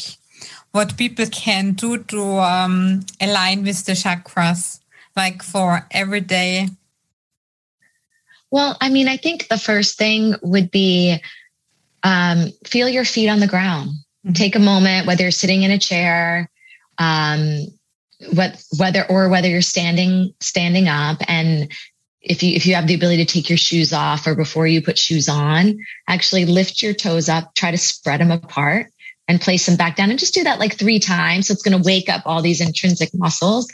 what 0.73 0.97
people 0.97 1.27
can 1.27 1.73
do 1.73 1.99
to 2.05 2.23
um, 2.39 3.01
align 3.21 3.65
with 3.65 3.85
the 3.85 3.93
chakras 3.93 4.81
like 5.17 5.43
for 5.43 5.87
every 5.91 6.21
day? 6.21 6.69
Well 8.51 8.79
i 8.81 8.89
mean 8.89 9.09
i 9.09 9.19
think 9.19 9.49
the 9.49 9.59
first 9.59 9.99
thing 9.99 10.35
would 10.43 10.71
be 10.71 11.21
um, 12.03 12.51
feel 12.65 12.89
your 12.89 13.05
feet 13.05 13.29
on 13.29 13.41
the 13.41 13.47
ground. 13.47 13.91
Take 14.35 14.57
a 14.57 14.61
moment 14.61 15.07
whether 15.07 15.23
you're 15.23 15.31
sitting 15.31 15.63
in 15.63 15.71
a 15.71 15.79
chair 15.79 16.51
um, 16.99 17.67
what, 18.33 18.61
whether 18.77 19.05
or 19.09 19.29
whether 19.29 19.49
you're 19.49 19.63
standing 19.63 20.35
standing 20.41 20.89
up. 20.89 21.19
And 21.29 21.71
if 22.21 22.43
you 22.43 22.55
if 22.55 22.67
you 22.67 22.75
have 22.75 22.87
the 22.87 22.95
ability 22.95 23.25
to 23.25 23.33
take 23.33 23.49
your 23.49 23.59
shoes 23.59 23.93
off 23.93 24.27
or 24.27 24.35
before 24.35 24.67
you 24.67 24.83
put 24.83 24.99
shoes 24.99 25.29
on 25.29 25.79
actually 26.09 26.47
lift 26.47 26.83
your 26.83 26.93
toes 26.93 27.29
up 27.29 27.55
try 27.55 27.71
to 27.71 27.79
spread 27.79 28.21
them 28.21 28.33
apart 28.33 28.89
and 29.29 29.41
place 29.41 29.67
them 29.67 29.77
back 29.77 29.95
down 29.95 30.11
and 30.11 30.19
just 30.19 30.35
do 30.35 30.43
that 30.43 30.59
like 30.59 30.77
three 30.77 30.99
times. 30.99 31.47
So 31.47 31.53
it's 31.53 31.63
going 31.63 31.81
to 31.81 31.87
wake 31.87 32.09
up 32.09 32.23
all 32.25 32.43
these 32.43 32.61
intrinsic 32.61 33.11
muscles. 33.15 33.69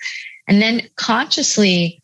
And 0.48 0.60
then 0.60 0.82
consciously 0.96 2.02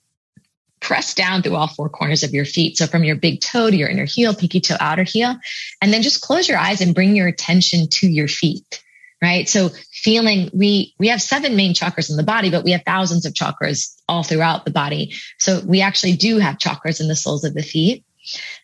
press 0.81 1.15
down 1.15 1.43
through 1.43 1.55
all 1.55 1.69
four 1.69 1.89
corners 1.89 2.23
of 2.23 2.33
your 2.33 2.45
feet 2.45 2.77
so 2.77 2.87
from 2.87 3.05
your 3.05 3.17
big 3.17 3.41
toe 3.41 3.71
to 3.71 3.77
your 3.77 3.89
inner 3.89 4.07
heel 4.07 4.35
pinky 4.35 4.61
toe 4.61 4.77
outer 4.81 5.03
heel 5.03 5.37
and 5.83 5.93
then 5.93 6.03
just 6.03 6.23
close 6.23 6.49
your 6.49 6.59
eyes 6.59 6.81
and 6.81 6.95
bring 6.95 7.15
your 7.15 7.29
attention 7.29 7.87
to 7.89 8.09
your 8.09 8.29
feet 8.29 8.83
right? 9.23 9.49
So 9.49 9.71
feeling 9.93 10.51
we 10.53 10.95
we 10.99 11.09
have 11.09 11.23
seven 11.23 11.57
main 11.57 11.75
chakras 11.75 12.11
in 12.11 12.17
the 12.17 12.23
body, 12.23 12.51
but 12.51 12.65
we 12.65 12.73
have 12.73 12.83
thousands 12.85 13.27
of 13.27 13.35
chakras 13.35 13.95
all 14.09 14.23
throughout 14.23 14.65
the 14.65 14.71
body. 14.71 15.15
So 15.39 15.61
we 15.61 15.81
actually 15.81 16.17
do 16.17 16.39
have 16.39 16.59
chakras 16.59 17.01
in 17.01 17.09
the 17.09 17.17
soles 17.17 17.45
of 17.45 17.55
the 17.55 17.63
feet. 17.63 18.05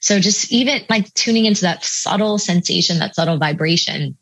So 0.00 0.20
just 0.20 0.52
even 0.52 0.82
like 0.88 1.12
tuning 1.14 1.46
into 1.46 1.62
that 1.62 1.84
subtle 1.84 2.38
sensation, 2.38 2.98
that 2.98 3.14
subtle 3.14 3.38
vibration, 3.38 4.16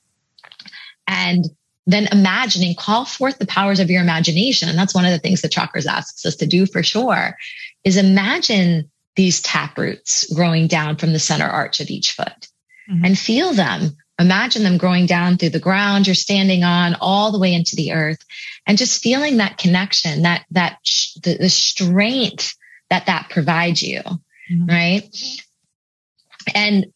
and 1.07 1.45
then 1.87 2.09
imagining, 2.13 2.75
call 2.75 3.05
forth 3.05 3.39
the 3.39 3.47
powers 3.47 3.79
of 3.79 3.91
your 3.91 4.01
imagination. 4.01 4.69
And 4.69 4.79
that's 4.79 4.95
one 4.95 5.05
of 5.05 5.11
the 5.11 5.19
things 5.19 5.43
the 5.43 5.49
chakras 5.49 5.87
asks 5.87 6.25
us 6.25 6.37
to 6.37 6.47
do 6.47 6.67
for 6.67 6.83
sure 6.83 7.37
is 7.85 7.97
imagine 7.97 8.91
these 9.17 9.41
tap 9.41 9.79
roots 9.79 10.33
growing 10.35 10.67
down 10.67 10.97
from 10.97 11.13
the 11.13 11.19
center 11.19 11.47
arch 11.47 11.81
of 11.81 11.91
each 11.91 12.13
foot 12.13 12.49
mm-hmm. 12.91 13.05
and 13.05 13.19
feel 13.19 13.53
them 13.53 13.97
Imagine 14.21 14.63
them 14.63 14.79
growing 14.79 15.07
down 15.07 15.37
through 15.37 15.51
the 15.51 15.59
ground 15.59 16.07
you're 16.07 16.15
standing 16.15 16.63
on 16.63 16.95
all 17.01 17.33
the 17.33 17.39
way 17.39 17.53
into 17.53 17.75
the 17.75 17.93
earth 17.93 18.25
and 18.65 18.79
just 18.79 19.03
feeling 19.03 19.39
that 19.39 19.59
connection, 19.59 20.23
that, 20.23 20.45
that, 20.53 20.79
the, 21.23 21.37
the 21.39 21.49
strength 21.49 22.55
that 22.91 23.07
that 23.07 23.29
provides 23.29 23.83
you. 23.83 24.01
Mm-hmm. 24.03 24.67
Right. 24.67 25.17
And, 26.55 26.87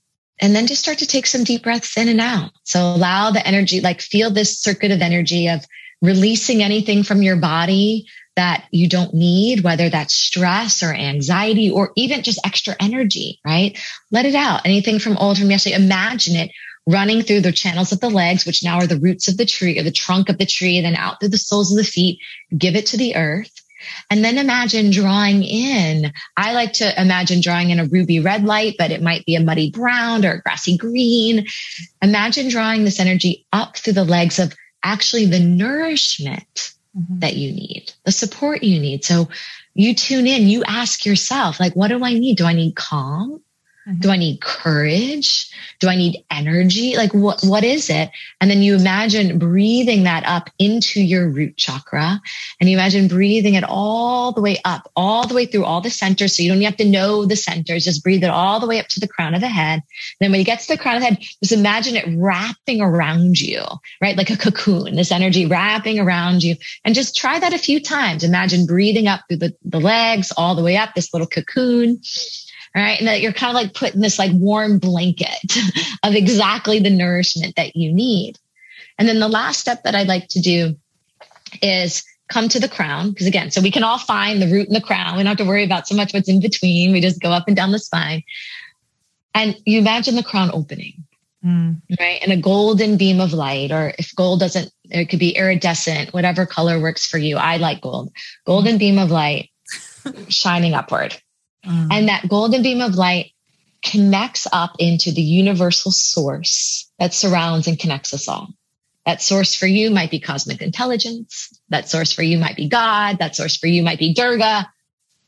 and 0.41 0.55
then 0.55 0.68
just 0.68 0.82
start 0.82 0.99
to 0.99 1.07
take 1.07 1.26
some 1.26 1.43
deep 1.43 1.64
breaths 1.64 1.97
in 1.97 2.09
and 2.09 2.20
out. 2.20 2.53
So 2.62 2.80
allow 2.80 3.32
the 3.32 3.45
energy, 3.45 3.80
like 3.80 4.01
feel 4.01 4.30
this 4.30 4.61
circuit 4.61 4.93
of 4.93 5.01
energy 5.01 5.49
of 5.49 5.64
releasing 6.01 6.62
anything 6.62 7.03
from 7.03 7.22
your 7.22 7.36
body 7.36 8.07
that 8.39 8.68
you 8.70 8.89
don't 8.89 9.12
need, 9.14 9.64
whether 9.64 9.91
that's 9.91 10.14
stress 10.14 10.80
or 10.80 10.95
anxiety 10.95 11.72
or 11.72 11.91
even 11.97 12.22
just 12.22 12.39
extra 12.47 12.76
energy, 12.78 13.41
right? 13.45 13.76
Let 14.12 14.26
it 14.26 14.36
out. 14.36 14.61
Anything 14.64 15.01
from 15.01 15.16
old 15.16 15.39
from 15.39 15.51
yesterday, 15.51 15.74
imagine 15.74 16.36
it 16.36 16.53
running 16.86 17.22
through 17.22 17.41
the 17.41 17.51
channels 17.51 17.91
of 17.91 17.99
the 17.99 18.09
legs, 18.09 18.47
which 18.47 18.62
now 18.62 18.76
are 18.76 18.86
the 18.86 19.01
roots 19.01 19.26
of 19.26 19.36
the 19.36 19.45
tree 19.45 19.76
or 19.76 19.82
the 19.82 19.91
trunk 19.91 20.28
of 20.28 20.39
the 20.39 20.47
tree, 20.47 20.76
and 20.76 20.86
then 20.86 20.95
out 20.95 21.18
through 21.18 21.30
the 21.30 21.36
soles 21.36 21.72
of 21.72 21.78
the 21.78 21.84
feet, 21.84 22.20
give 22.57 22.76
it 22.76 22.86
to 22.86 22.97
the 22.97 23.16
earth. 23.16 23.51
And 24.09 24.24
then 24.24 24.39
imagine 24.39 24.93
drawing 24.93 25.43
in. 25.43 26.12
I 26.36 26.53
like 26.53 26.74
to 26.74 27.01
imagine 27.01 27.41
drawing 27.41 27.70
in 27.70 27.80
a 27.80 27.86
ruby 27.86 28.20
red 28.20 28.45
light, 28.45 28.76
but 28.78 28.93
it 28.93 29.03
might 29.03 29.26
be 29.26 29.34
a 29.34 29.43
muddy 29.43 29.72
brown 29.72 30.24
or 30.24 30.34
a 30.34 30.43
grassy 30.43 30.76
green. 30.76 31.47
Imagine 32.03 32.49
drawing 32.49 32.84
this 32.84 33.01
energy 33.01 33.47
up 33.53 33.76
through 33.76 33.95
the 33.95 34.05
legs 34.05 34.39
of 34.39 34.55
actually 34.84 35.26
the 35.26 35.41
nourishment 35.41 36.74
mm-hmm. 36.99 37.18
that 37.20 37.36
you 37.36 37.53
need, 37.53 37.92
the 38.05 38.12
support 38.12 38.62
you 38.62 38.80
need. 38.80 39.05
So 39.05 39.28
you 39.74 39.94
tune 39.94 40.26
in, 40.26 40.49
you 40.49 40.64
ask 40.64 41.07
yourself, 41.07 41.61
like, 41.61 41.76
what 41.76 41.88
do 41.88 42.05
I 42.05 42.14
need? 42.14 42.38
Do 42.38 42.44
I 42.44 42.53
need 42.53 42.74
calm? 42.74 43.42
Do 43.97 44.11
I 44.11 44.18
need 44.18 44.43
courage? 44.43 45.51
Do 45.80 45.89
I 45.89 45.97
need 45.97 46.22
energy? 46.30 46.97
Like 46.97 47.14
what, 47.14 47.41
what 47.43 47.64
is 47.64 47.89
it? 47.89 48.11
And 48.39 48.51
then 48.51 48.61
you 48.61 48.74
imagine 48.74 49.39
breathing 49.39 50.03
that 50.03 50.24
up 50.26 50.51
into 50.59 51.01
your 51.01 51.30
root 51.30 51.57
chakra 51.57 52.20
and 52.61 52.68
you 52.68 52.76
imagine 52.76 53.09
breathing 53.09 53.55
it 53.55 53.64
all 53.64 54.32
the 54.32 54.43
way 54.43 54.61
up, 54.66 54.91
all 54.95 55.26
the 55.26 55.34
way 55.34 55.47
through 55.47 55.64
all 55.64 55.80
the 55.80 55.89
centers. 55.89 56.36
So 56.36 56.43
you 56.43 56.53
don't 56.53 56.61
have 56.62 56.76
to 56.76 56.84
know 56.84 57.24
the 57.24 57.36
centers. 57.36 57.84
Just 57.84 58.05
breathe 58.05 58.24
it 58.24 58.30
all 58.30 58.61
the 58.61 58.66
way 58.66 58.78
up 58.78 58.89
to 58.89 59.01
the 59.01 59.09
crown 59.09 59.34
of 59.34 59.41
the 59.41 59.49
head. 59.49 59.82
Then 60.20 60.32
when 60.32 60.41
you 60.41 60.45
get 60.45 60.61
to 60.61 60.68
the 60.68 60.78
crown 60.78 60.97
of 60.97 61.03
the 61.03 61.09
head, 61.09 61.18
just 61.43 61.53
imagine 61.53 61.97
it 61.97 62.05
wrapping 62.18 62.82
around 62.82 63.41
you, 63.41 63.62
right? 64.03 64.18
Like 64.18 64.30
a 64.30 64.36
cocoon, 64.36 64.97
this 64.97 65.12
energy 65.12 65.47
wrapping 65.47 65.99
around 65.99 66.43
you 66.43 66.57
and 66.84 66.95
just 66.95 67.16
try 67.16 67.39
that 67.39 67.55
a 67.55 67.59
few 67.59 67.80
times. 67.80 68.22
Imagine 68.22 68.66
breathing 68.66 69.07
up 69.07 69.22
through 69.28 69.39
the, 69.39 69.57
the 69.64 69.80
legs 69.80 70.30
all 70.36 70.55
the 70.55 70.62
way 70.62 70.76
up, 70.76 70.95
this 70.95 71.14
little 71.14 71.26
cocoon 71.26 72.03
right? 72.75 72.99
And 72.99 73.09
that 73.09 73.21
you're 73.21 73.33
kind 73.33 73.57
of 73.57 73.62
like 73.62 73.75
putting 73.75 74.01
this 74.01 74.19
like 74.19 74.33
warm 74.35 74.79
blanket 74.79 75.57
of 76.03 76.14
exactly 76.14 76.79
the 76.79 76.91
nourishment 76.91 77.57
that 77.57 77.77
you 77.77 77.93
need. 77.93 78.39
And 78.99 79.09
then 79.09 79.21
the 79.21 79.29
last 79.29 79.61
step 79.61 79.85
that 79.85 79.95
I'd 79.95 80.09
like 80.09 80.29
to 80.29 80.41
do 80.41 80.77
is 81.62 82.05
come 82.29 82.49
to 82.49 82.61
the 82.61 82.69
crown. 82.69 83.11
Because 83.11 83.27
again, 83.27 83.51
so 83.51 83.61
we 83.61 83.71
can 83.71 83.83
all 83.83 83.99
find 83.99 84.41
the 84.41 84.49
root 84.49 84.66
and 84.66 84.77
the 84.77 84.81
crown. 84.81 85.16
We 85.16 85.23
don't 85.23 85.29
have 85.29 85.39
to 85.39 85.45
worry 85.45 85.64
about 85.64 85.89
so 85.89 85.95
much 85.95 86.12
what's 86.12 86.29
in 86.29 86.41
between. 86.41 86.93
We 86.93 87.01
just 87.01 87.21
go 87.21 87.31
up 87.31 87.45
and 87.47 87.57
down 87.57 87.73
the 87.73 87.79
spine. 87.79 88.23
And 89.35 89.57
you 89.64 89.79
imagine 89.79 90.16
the 90.16 90.23
crown 90.23 90.51
opening, 90.53 91.05
mm. 91.45 91.81
right? 92.01 92.19
And 92.23 92.33
a 92.33 92.37
golden 92.37 92.97
beam 92.97 93.21
of 93.21 93.33
light, 93.33 93.71
or 93.71 93.95
if 93.99 94.14
gold 94.16 94.41
doesn't, 94.41 94.73
it 94.91 95.11
could 95.11 95.19
be 95.19 95.37
iridescent, 95.37 96.12
whatever 96.12 96.45
color 96.45 96.81
works 96.81 97.07
for 97.07 97.19
you. 97.19 97.37
I 97.37 97.59
like 97.59 97.81
gold. 97.81 98.11
Golden 98.47 98.79
beam 98.79 98.99
of 98.99 99.11
light 99.11 99.51
shining 100.29 100.75
upward. 100.75 101.16
Mm. 101.65 101.89
And 101.91 102.09
that 102.09 102.29
golden 102.29 102.63
beam 102.63 102.81
of 102.81 102.95
light 102.95 103.33
connects 103.83 104.47
up 104.53 104.77
into 104.79 105.13
the 105.13 105.23
universal 105.23 105.91
source 105.91 106.91
that 106.99 107.15
surrounds 107.15 107.67
and 107.67 107.79
connects 107.79 108.13
us 108.13 108.29
all. 108.29 108.49
That 109.07 109.23
source 109.23 109.55
for 109.55 109.67
you 109.67 109.91
might 109.91 110.11
be 110.11 110.21
cosmic 110.21 110.61
intelligence. 110.61 111.59
That 111.71 111.89
source 111.89 112.13
for 112.13 112.23
you 112.23 112.39
might 112.39 112.57
be 112.57 112.69
God. 112.69 113.19
That 113.19 113.37
source 113.37 113.57
for 113.57 113.67
you 113.67 113.83
might 113.83 113.99
be 113.99 114.13
Durga. 114.13 114.71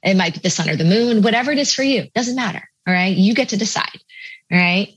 It 0.03 0.16
might 0.16 0.35
be 0.35 0.41
the 0.41 0.51
sun 0.51 0.68
or 0.68 0.76
the 0.76 0.85
moon, 0.85 1.22
whatever 1.22 1.51
it 1.51 1.59
is 1.59 1.72
for 1.72 1.83
you. 1.83 2.09
Doesn't 2.14 2.37
matter. 2.37 2.68
All 2.87 2.95
right. 2.95 3.16
You 3.16 3.35
get 3.35 3.51
to 3.51 3.57
decide. 3.57 4.01
All 4.53 4.59
right. 4.59 4.95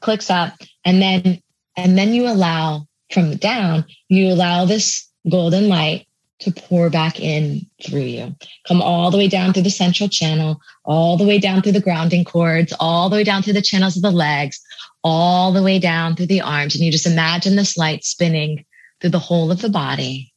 Clicks 0.00 0.30
up 0.30 0.54
and 0.84 1.00
then, 1.00 1.40
and 1.76 1.96
then 1.96 2.12
you 2.12 2.26
allow 2.26 2.86
from 3.10 3.36
down, 3.36 3.86
you 4.08 4.32
allow 4.32 4.64
this 4.64 5.08
golden 5.28 5.68
light 5.68 6.05
to 6.38 6.52
pour 6.52 6.90
back 6.90 7.18
in 7.18 7.66
through 7.82 8.00
you. 8.00 8.36
Come 8.68 8.82
all 8.82 9.10
the 9.10 9.16
way 9.16 9.28
down 9.28 9.52
through 9.52 9.62
the 9.62 9.70
central 9.70 10.08
channel, 10.08 10.60
all 10.84 11.16
the 11.16 11.24
way 11.26 11.38
down 11.38 11.62
through 11.62 11.72
the 11.72 11.80
grounding 11.80 12.24
cords, 12.24 12.74
all 12.78 13.08
the 13.08 13.16
way 13.16 13.24
down 13.24 13.42
through 13.42 13.54
the 13.54 13.62
channels 13.62 13.96
of 13.96 14.02
the 14.02 14.10
legs, 14.10 14.60
all 15.02 15.52
the 15.52 15.62
way 15.62 15.78
down 15.78 16.14
through 16.14 16.26
the 16.26 16.42
arms. 16.42 16.74
And 16.74 16.84
you 16.84 16.92
just 16.92 17.06
imagine 17.06 17.56
this 17.56 17.76
light 17.76 18.04
spinning 18.04 18.64
through 19.00 19.10
the 19.10 19.18
whole 19.18 19.50
of 19.50 19.62
the 19.62 19.70
body, 19.70 20.32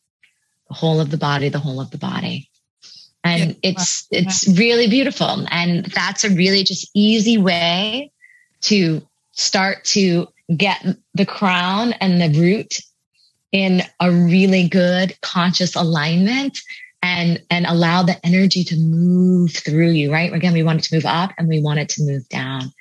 the 0.70 0.76
whole 0.76 1.02
of 1.02 1.12
the 1.12 1.18
body, 1.18 1.50
the 1.50 1.60
whole 1.60 1.82
of 1.82 1.92
the 1.92 1.98
body. 1.98 2.50
And 3.24 3.50
yeah. 3.50 3.72
it's 3.72 4.08
it's 4.10 4.48
really 4.48 4.88
beautiful. 4.88 5.46
And 5.52 5.86
that's 5.86 6.24
a 6.24 6.30
really 6.30 6.64
just 6.64 6.90
easy 6.94 7.38
way 7.38 8.12
to 8.62 9.06
start 9.34 9.84
to 9.86 10.28
get 10.56 10.86
the 11.14 11.26
crown 11.26 11.94
and 11.94 12.22
the 12.22 12.40
root 12.40 12.80
in 13.52 13.82
a 14.00 14.12
really 14.12 14.68
good 14.68 15.20
conscious 15.22 15.76
alignment 15.76 16.60
and 17.02 17.42
and 17.50 17.66
allow 17.66 18.04
the 18.04 18.24
energy 18.26 18.64
to 18.64 18.76
move 18.78 19.52
through 19.52 19.90
you 19.90 20.12
right? 20.12 20.34
Again 20.34 20.54
we 20.54 20.64
want 20.64 20.80
it 20.80 20.90
to 20.90 20.96
move 20.96 21.06
up 21.06 21.32
and 21.38 21.48
we 21.48 21.62
want 21.62 21.80
it 21.80 21.90
to 21.90 22.04
move 22.04 22.28
down 22.30 22.74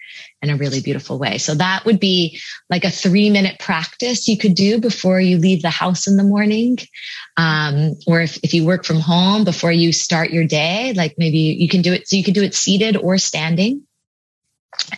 in 0.43 0.51
a 0.51 0.57
really 0.57 0.81
beautiful 0.81 1.19
way. 1.19 1.39
So 1.39 1.55
that 1.55 1.85
would 1.85 2.01
be 2.01 2.41
like 2.69 2.85
a 2.85 2.91
three 2.91 3.31
minute 3.31 3.59
practice 3.61 4.27
you 4.27 4.37
could 4.37 4.55
do 4.55 4.81
before 4.81 5.21
you 5.21 5.39
leave 5.39 5.62
the 5.62 5.71
house 5.71 6.07
in 6.07 6.16
the 6.16 6.25
morning. 6.25 6.79
Um, 7.37 7.95
or 8.07 8.21
if, 8.21 8.39
if 8.43 8.53
you 8.53 8.64
work 8.64 8.85
from 8.85 9.01
home 9.01 9.45
before 9.45 9.73
you 9.73 9.93
start 9.93 10.31
your 10.31 10.45
day 10.45 10.93
like 10.95 11.14
maybe 11.16 11.39
you 11.39 11.69
can 11.69 11.83
do 11.83 11.93
it. 11.93 12.09
So 12.09 12.16
you 12.16 12.25
can 12.25 12.35
do 12.35 12.43
it 12.43 12.55
seated 12.55 12.97
or 12.97 13.19
standing. 13.19 13.85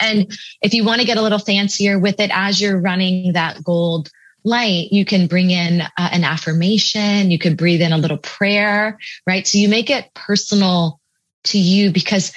And 0.01 0.33
if 0.62 0.75
you 0.75 0.85
want 0.85 1.01
to 1.01 1.07
get 1.07 1.18
a 1.18 1.23
little 1.23 1.39
fancier 1.39 1.99
with 1.99 2.21
it 2.21 2.31
as 2.33 2.61
you're 2.61 2.81
running 2.81 3.35
that 3.35 3.62
gold 3.62 4.11
light, 4.45 4.93
you 4.93 5.05
can 5.05 5.26
bring 5.26 5.51
in 5.51 5.80
uh, 5.82 5.88
an 5.97 6.24
affirmation, 6.24 7.30
you 7.30 7.38
could 7.38 7.57
breathe 7.57 7.82
in 7.82 7.93
a 7.93 7.99
little 7.99 8.18
prayer, 8.18 8.99
right? 9.26 9.47
So 9.47 9.59
you 9.59 9.68
make 9.68 9.91
it 9.91 10.12
personal 10.14 11.01
to 11.45 11.59
you 11.59 11.91
because 11.91 12.32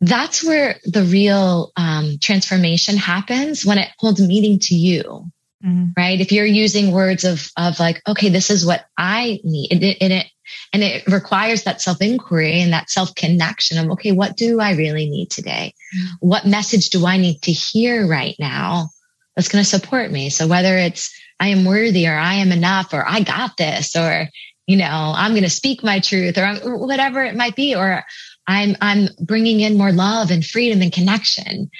that's 0.00 0.44
where 0.44 0.76
the 0.84 1.02
real 1.02 1.72
um, 1.76 2.18
transformation 2.20 2.96
happens 2.96 3.64
when 3.64 3.78
it 3.78 3.88
holds 3.98 4.20
meaning 4.20 4.58
to 4.60 4.74
you. 4.74 5.30
Mm-hmm. 5.64 5.92
Right. 5.96 6.20
If 6.20 6.30
you're 6.30 6.44
using 6.44 6.92
words 6.92 7.24
of, 7.24 7.50
of 7.56 7.80
like, 7.80 8.02
okay, 8.06 8.28
this 8.28 8.50
is 8.50 8.66
what 8.66 8.84
I 8.98 9.40
need. 9.44 9.72
And 9.72 9.82
it, 9.82 9.96
and 9.98 10.12
it, 10.12 10.26
and 10.74 10.82
it 10.82 11.06
requires 11.06 11.64
that 11.64 11.80
self 11.80 12.02
inquiry 12.02 12.60
and 12.60 12.72
that 12.74 12.90
self 12.90 13.14
connection 13.14 13.78
of, 13.78 13.90
okay, 13.92 14.12
what 14.12 14.36
do 14.36 14.60
I 14.60 14.72
really 14.72 15.08
need 15.08 15.30
today? 15.30 15.72
Mm-hmm. 15.96 16.28
What 16.28 16.46
message 16.46 16.90
do 16.90 17.06
I 17.06 17.16
need 17.16 17.40
to 17.42 17.52
hear 17.52 18.06
right 18.06 18.36
now? 18.38 18.90
That's 19.34 19.48
going 19.48 19.64
to 19.64 19.68
support 19.68 20.10
me. 20.10 20.30
So 20.30 20.46
whether 20.46 20.76
it's 20.76 21.14
I 21.40 21.48
am 21.48 21.64
worthy 21.64 22.06
or 22.06 22.14
I 22.14 22.34
am 22.34 22.52
enough 22.52 22.92
or 22.92 23.06
I 23.06 23.20
got 23.20 23.56
this 23.56 23.96
or, 23.96 24.28
you 24.66 24.76
know, 24.76 25.12
I'm 25.16 25.32
going 25.32 25.42
to 25.42 25.50
speak 25.50 25.82
my 25.82 26.00
truth 26.00 26.38
or, 26.38 26.58
or 26.64 26.78
whatever 26.78 27.22
it 27.22 27.34
might 27.34 27.56
be, 27.56 27.74
or 27.74 28.04
I'm, 28.46 28.76
I'm 28.80 29.08
bringing 29.20 29.60
in 29.60 29.76
more 29.76 29.92
love 29.92 30.30
and 30.30 30.44
freedom 30.44 30.80
and 30.80 30.92
connection. 30.92 31.70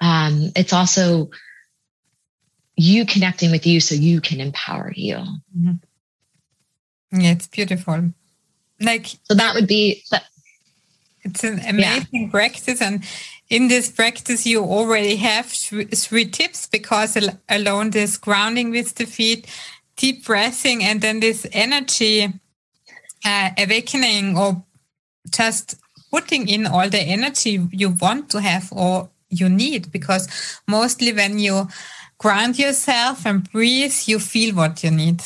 Um, 0.00 0.52
it's 0.54 0.72
also 0.72 1.30
you 2.76 3.06
connecting 3.06 3.50
with 3.50 3.66
you 3.66 3.80
so 3.80 3.94
you 3.94 4.20
can 4.20 4.40
empower 4.40 4.92
you. 4.94 5.16
Mm-hmm. 5.16 7.20
Yeah, 7.20 7.32
it's 7.32 7.46
beautiful. 7.46 8.12
Like, 8.80 9.06
so 9.06 9.34
that 9.34 9.54
would 9.54 9.66
be, 9.66 10.04
it's 11.22 11.42
an 11.42 11.58
amazing 11.60 12.06
yeah. 12.12 12.30
practice. 12.30 12.80
And 12.80 13.02
in 13.50 13.68
this 13.68 13.90
practice, 13.90 14.46
you 14.46 14.62
already 14.62 15.16
have 15.16 15.46
three 15.46 16.26
tips 16.26 16.66
because 16.66 17.16
alone 17.48 17.90
this 17.90 18.16
grounding 18.16 18.70
with 18.70 18.94
the 18.96 19.06
feet, 19.06 19.46
deep 19.96 20.24
breathing, 20.24 20.84
and 20.84 21.00
then 21.00 21.20
this 21.20 21.46
energy 21.52 22.32
uh, 23.24 23.50
awakening 23.58 24.36
or 24.36 24.62
just 25.30 25.76
putting 26.10 26.48
in 26.48 26.66
all 26.66 26.88
the 26.88 27.00
energy 27.00 27.66
you 27.72 27.90
want 27.90 28.30
to 28.30 28.40
have 28.40 28.70
or 28.72 29.08
you 29.30 29.48
need. 29.48 29.90
Because 29.92 30.60
mostly 30.66 31.12
when 31.12 31.38
you 31.38 31.68
ground 32.18 32.58
yourself 32.58 33.26
and 33.26 33.50
breathe, 33.50 33.94
you 34.06 34.18
feel 34.18 34.54
what 34.54 34.84
you 34.84 34.90
need. 34.90 35.22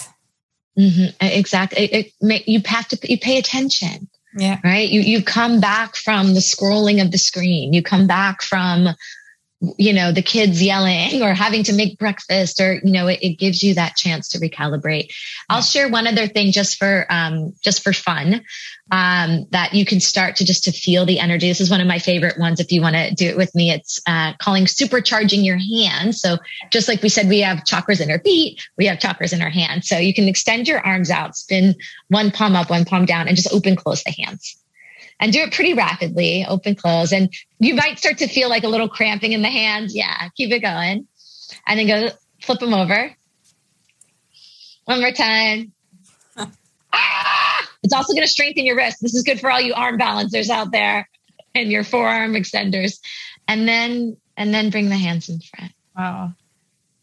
Mm-hmm. 0.78 1.08
Exactly. 1.20 1.84
It, 1.84 2.12
it, 2.20 2.48
you 2.48 2.62
have 2.66 2.88
to 2.88 2.98
you 3.10 3.18
pay 3.18 3.38
attention. 3.38 4.08
Yeah. 4.34 4.58
Right. 4.64 4.88
You, 4.88 5.00
you 5.00 5.22
come 5.22 5.60
back 5.60 5.96
from 5.96 6.34
the 6.34 6.40
scrolling 6.40 7.02
of 7.02 7.10
the 7.10 7.18
screen. 7.18 7.72
You 7.72 7.82
come 7.82 8.06
back 8.06 8.42
from, 8.42 8.88
you 9.78 9.92
know, 9.92 10.10
the 10.10 10.22
kids 10.22 10.62
yelling 10.62 11.22
or 11.22 11.34
having 11.34 11.62
to 11.64 11.72
make 11.72 11.98
breakfast 11.98 12.60
or, 12.60 12.80
you 12.82 12.90
know, 12.90 13.06
it, 13.06 13.20
it 13.22 13.38
gives 13.38 13.62
you 13.62 13.74
that 13.74 13.96
chance 13.96 14.28
to 14.30 14.38
recalibrate. 14.38 15.06
Yeah. 15.06 15.14
I'll 15.50 15.62
share 15.62 15.88
one 15.88 16.06
other 16.06 16.26
thing 16.26 16.50
just 16.50 16.78
for, 16.78 17.06
um, 17.08 17.54
just 17.62 17.84
for 17.84 17.92
fun 17.92 18.42
um, 18.90 19.46
that 19.50 19.72
you 19.72 19.84
can 19.84 20.00
start 20.00 20.36
to 20.36 20.44
just 20.44 20.64
to 20.64 20.72
feel 20.72 21.06
the 21.06 21.20
energy. 21.20 21.48
This 21.48 21.60
is 21.60 21.70
one 21.70 21.80
of 21.80 21.86
my 21.86 22.00
favorite 22.00 22.38
ones. 22.38 22.58
If 22.58 22.72
you 22.72 22.82
want 22.82 22.96
to 22.96 23.14
do 23.14 23.26
it 23.26 23.36
with 23.36 23.54
me, 23.54 23.70
it's 23.70 24.00
uh, 24.06 24.32
calling 24.38 24.64
supercharging 24.64 25.44
your 25.44 25.58
hands. 25.58 26.20
So 26.20 26.38
just 26.70 26.88
like 26.88 27.00
we 27.00 27.08
said, 27.08 27.28
we 27.28 27.40
have 27.40 27.58
chakras 27.58 28.00
in 28.00 28.10
our 28.10 28.18
feet, 28.18 28.60
we 28.76 28.86
have 28.86 28.98
chakras 28.98 29.32
in 29.32 29.42
our 29.42 29.50
hands. 29.50 29.88
So 29.88 29.96
you 29.96 30.12
can 30.12 30.26
extend 30.28 30.66
your 30.66 30.80
arms 30.80 31.10
out, 31.10 31.36
spin 31.36 31.76
one 32.08 32.32
palm 32.32 32.56
up, 32.56 32.68
one 32.68 32.84
palm 32.84 33.06
down, 33.06 33.28
and 33.28 33.36
just 33.36 33.52
open, 33.52 33.76
close 33.76 34.02
the 34.02 34.10
hands. 34.10 34.56
And 35.22 35.32
do 35.32 35.38
it 35.38 35.52
pretty 35.52 35.74
rapidly, 35.74 36.44
open, 36.48 36.74
close. 36.74 37.12
And 37.12 37.32
you 37.60 37.76
might 37.76 37.96
start 37.96 38.18
to 38.18 38.26
feel 38.26 38.48
like 38.48 38.64
a 38.64 38.68
little 38.68 38.88
cramping 38.88 39.30
in 39.30 39.40
the 39.40 39.48
hands. 39.48 39.94
Yeah, 39.94 40.28
keep 40.36 40.50
it 40.50 40.58
going. 40.58 41.06
And 41.64 41.78
then 41.78 41.86
go 41.86 42.08
flip 42.40 42.58
them 42.58 42.74
over. 42.74 43.14
One 44.84 45.00
more 45.00 45.12
time. 45.12 45.72
ah! 46.92 47.68
It's 47.84 47.94
also 47.94 48.14
going 48.14 48.26
to 48.26 48.32
strengthen 48.32 48.66
your 48.66 48.74
wrist. 48.74 48.98
This 49.00 49.14
is 49.14 49.22
good 49.22 49.38
for 49.38 49.48
all 49.48 49.60
you 49.60 49.74
arm 49.74 49.96
balancers 49.96 50.50
out 50.50 50.72
there 50.72 51.08
and 51.54 51.70
your 51.70 51.84
forearm 51.84 52.32
extenders. 52.32 52.98
And 53.46 53.68
then 53.68 54.16
and 54.36 54.52
then 54.52 54.70
bring 54.70 54.88
the 54.88 54.96
hands 54.96 55.28
in 55.28 55.38
front. 55.38 55.72
Wow. 55.96 56.32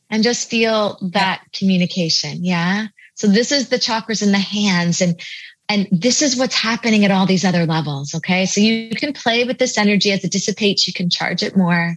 And 0.10 0.24
just 0.24 0.50
feel 0.50 0.98
that 1.14 1.44
communication. 1.54 2.44
Yeah. 2.44 2.88
So 3.14 3.28
this 3.28 3.54
is 3.54 3.70
the 3.70 3.78
chakras 3.78 4.22
in 4.22 4.34
the 4.34 4.40
hands 4.40 5.00
and 5.00 5.22
and 5.70 5.88
this 5.92 6.24
is 6.24 6.36
what's 6.36 6.56
happening 6.56 7.06
at 7.06 7.12
all 7.12 7.28
these 7.28 7.46
other 7.46 7.68
levels. 7.68 8.16
Okay. 8.16 8.48
So 8.48 8.60
you 8.60 8.90
can 8.96 9.14
play 9.14 9.44
with 9.44 9.60
this 9.60 9.78
energy 9.78 10.12
as 10.12 10.24
it 10.24 10.32
dissipates, 10.32 10.88
you 10.88 10.94
can 10.94 11.12
charge 11.12 11.44
it 11.44 11.56
more. 11.56 11.96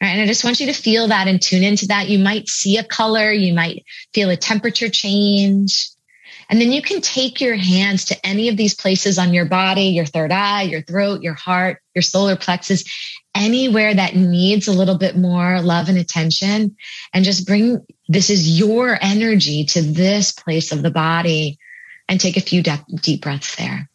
Right. 0.00 0.08
And 0.08 0.22
I 0.22 0.26
just 0.26 0.42
want 0.42 0.58
you 0.58 0.66
to 0.66 0.72
feel 0.72 1.06
that 1.08 1.28
and 1.28 1.40
tune 1.40 1.62
into 1.62 1.86
that. 1.88 2.08
You 2.08 2.18
might 2.18 2.48
see 2.48 2.78
a 2.78 2.82
color, 2.82 3.30
you 3.30 3.52
might 3.52 3.84
feel 4.14 4.30
a 4.30 4.36
temperature 4.36 4.88
change. 4.88 5.90
And 6.48 6.60
then 6.60 6.72
you 6.72 6.82
can 6.82 7.00
take 7.00 7.40
your 7.40 7.54
hands 7.54 8.06
to 8.06 8.26
any 8.26 8.48
of 8.48 8.56
these 8.56 8.74
places 8.74 9.18
on 9.18 9.32
your 9.32 9.44
body, 9.44 9.84
your 9.84 10.04
third 10.04 10.32
eye, 10.32 10.62
your 10.62 10.82
throat, 10.82 11.22
your 11.22 11.34
heart, 11.34 11.80
your 11.94 12.02
solar 12.02 12.36
plexus, 12.36 12.84
anywhere 13.34 13.94
that 13.94 14.16
needs 14.16 14.66
a 14.66 14.72
little 14.72 14.98
bit 14.98 15.16
more 15.16 15.60
love 15.60 15.88
and 15.88 15.98
attention. 15.98 16.76
And 17.12 17.24
just 17.24 17.46
bring 17.46 17.80
this 18.08 18.28
is 18.28 18.58
your 18.58 18.98
energy 19.00 19.64
to 19.66 19.82
this 19.82 20.32
place 20.32 20.72
of 20.72 20.82
the 20.82 20.90
body 20.90 21.58
and 22.12 22.20
take 22.20 22.36
a 22.36 22.42
few 22.42 22.62
de- 22.62 22.84
deep 23.00 23.22
breaths 23.22 23.56
there. 23.56 23.88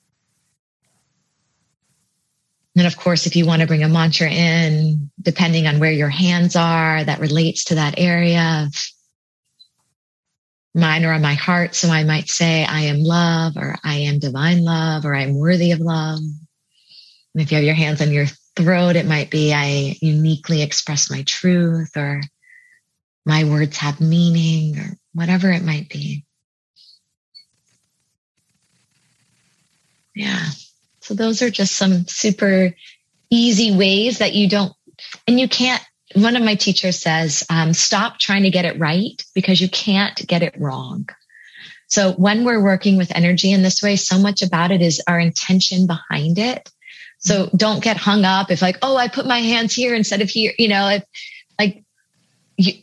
And 2.76 2.88
of 2.88 2.98
course, 2.98 3.28
if 3.28 3.36
you 3.36 3.46
want 3.46 3.62
to 3.62 3.68
bring 3.68 3.84
a 3.84 3.90
mantra 3.90 4.30
in, 4.30 5.12
depending 5.22 5.68
on 5.68 5.80
where 5.80 5.92
your 5.92 6.10
hands 6.10 6.56
are, 6.56 7.04
that 7.04 7.20
relates 7.20 7.66
to 7.66 7.76
that 7.76 7.96
area 7.98 8.66
of 8.66 8.76
mine 10.74 11.06
or 11.06 11.14
on 11.14 11.22
my 11.22 11.36
heart. 11.36 11.76
So 11.76 11.90
I 11.90 12.04
might 12.04 12.28
say, 12.28 12.66
I 12.66 12.82
am 12.82 13.04
love, 13.04 13.56
or 13.56 13.76
I 13.84 13.96
am 13.96 14.20
divine 14.20 14.64
love, 14.64 15.06
or 15.06 15.16
I'm 15.16 15.38
worthy 15.38 15.72
of 15.72 15.80
love. 15.80 16.20
And 16.20 17.42
if 17.42 17.52
you 17.52 17.58
have 17.58 17.66
your 17.66 17.76
hands 17.76 18.02
on 18.02 18.12
your 18.12 18.28
throat, 18.56 18.96
it 18.96 19.06
might 19.06 19.30
be, 19.30 19.54
I 19.54 19.96
uniquely 20.02 20.64
express 20.64 21.12
my 21.12 21.24
truth, 21.24 21.96
or 21.96 22.22
my 23.26 23.44
words 23.44 23.78
have 23.78 24.02
meaning, 24.02 24.80
or 24.80 24.98
whatever 25.14 25.52
it 25.52 25.64
might 25.64 25.90
be. 25.90 26.27
Yeah. 30.18 30.46
So 31.02 31.14
those 31.14 31.42
are 31.42 31.50
just 31.50 31.76
some 31.76 32.06
super 32.08 32.74
easy 33.30 33.76
ways 33.76 34.20
that 34.20 34.34
you 34.34 34.50
don't, 34.50 34.74
and 35.28 35.40
you 35.40 35.48
can't 35.48 35.84
one 36.16 36.36
of 36.36 36.44
my 36.44 36.56
teachers 36.56 37.00
says, 37.00 37.46
um, 37.50 37.74
stop 37.74 38.18
trying 38.18 38.44
to 38.44 38.50
get 38.50 38.66
it 38.66 38.80
right 38.80 39.24
because 39.36 39.60
you 39.60 39.70
can't 39.70 40.26
get 40.26 40.42
it 40.42 40.56
wrong. 40.58 41.08
So 41.88 42.14
when 42.14 42.44
we're 42.44 42.64
working 42.64 42.98
with 42.98 43.16
energy 43.16 43.52
in 43.52 43.62
this 43.62 43.82
way, 43.82 43.96
so 43.96 44.18
much 44.18 44.42
about 44.42 44.72
it 44.72 44.82
is 44.82 45.02
our 45.08 45.20
intention 45.20 45.88
behind 45.88 46.38
it. 46.38 46.70
So 47.20 47.50
don't 47.56 47.84
get 47.84 47.98
hung 47.98 48.26
up 48.26 48.52
if 48.52 48.62
like, 48.62 48.78
oh, 48.82 48.96
I 48.96 49.08
put 49.08 49.26
my 49.26 49.40
hands 49.40 49.74
here 49.74 49.96
instead 49.96 50.22
of 50.22 50.30
here, 50.30 50.54
you 50.58 50.68
know, 50.68 50.90
if 50.90 51.04
like 51.60 51.84
you, 52.58 52.74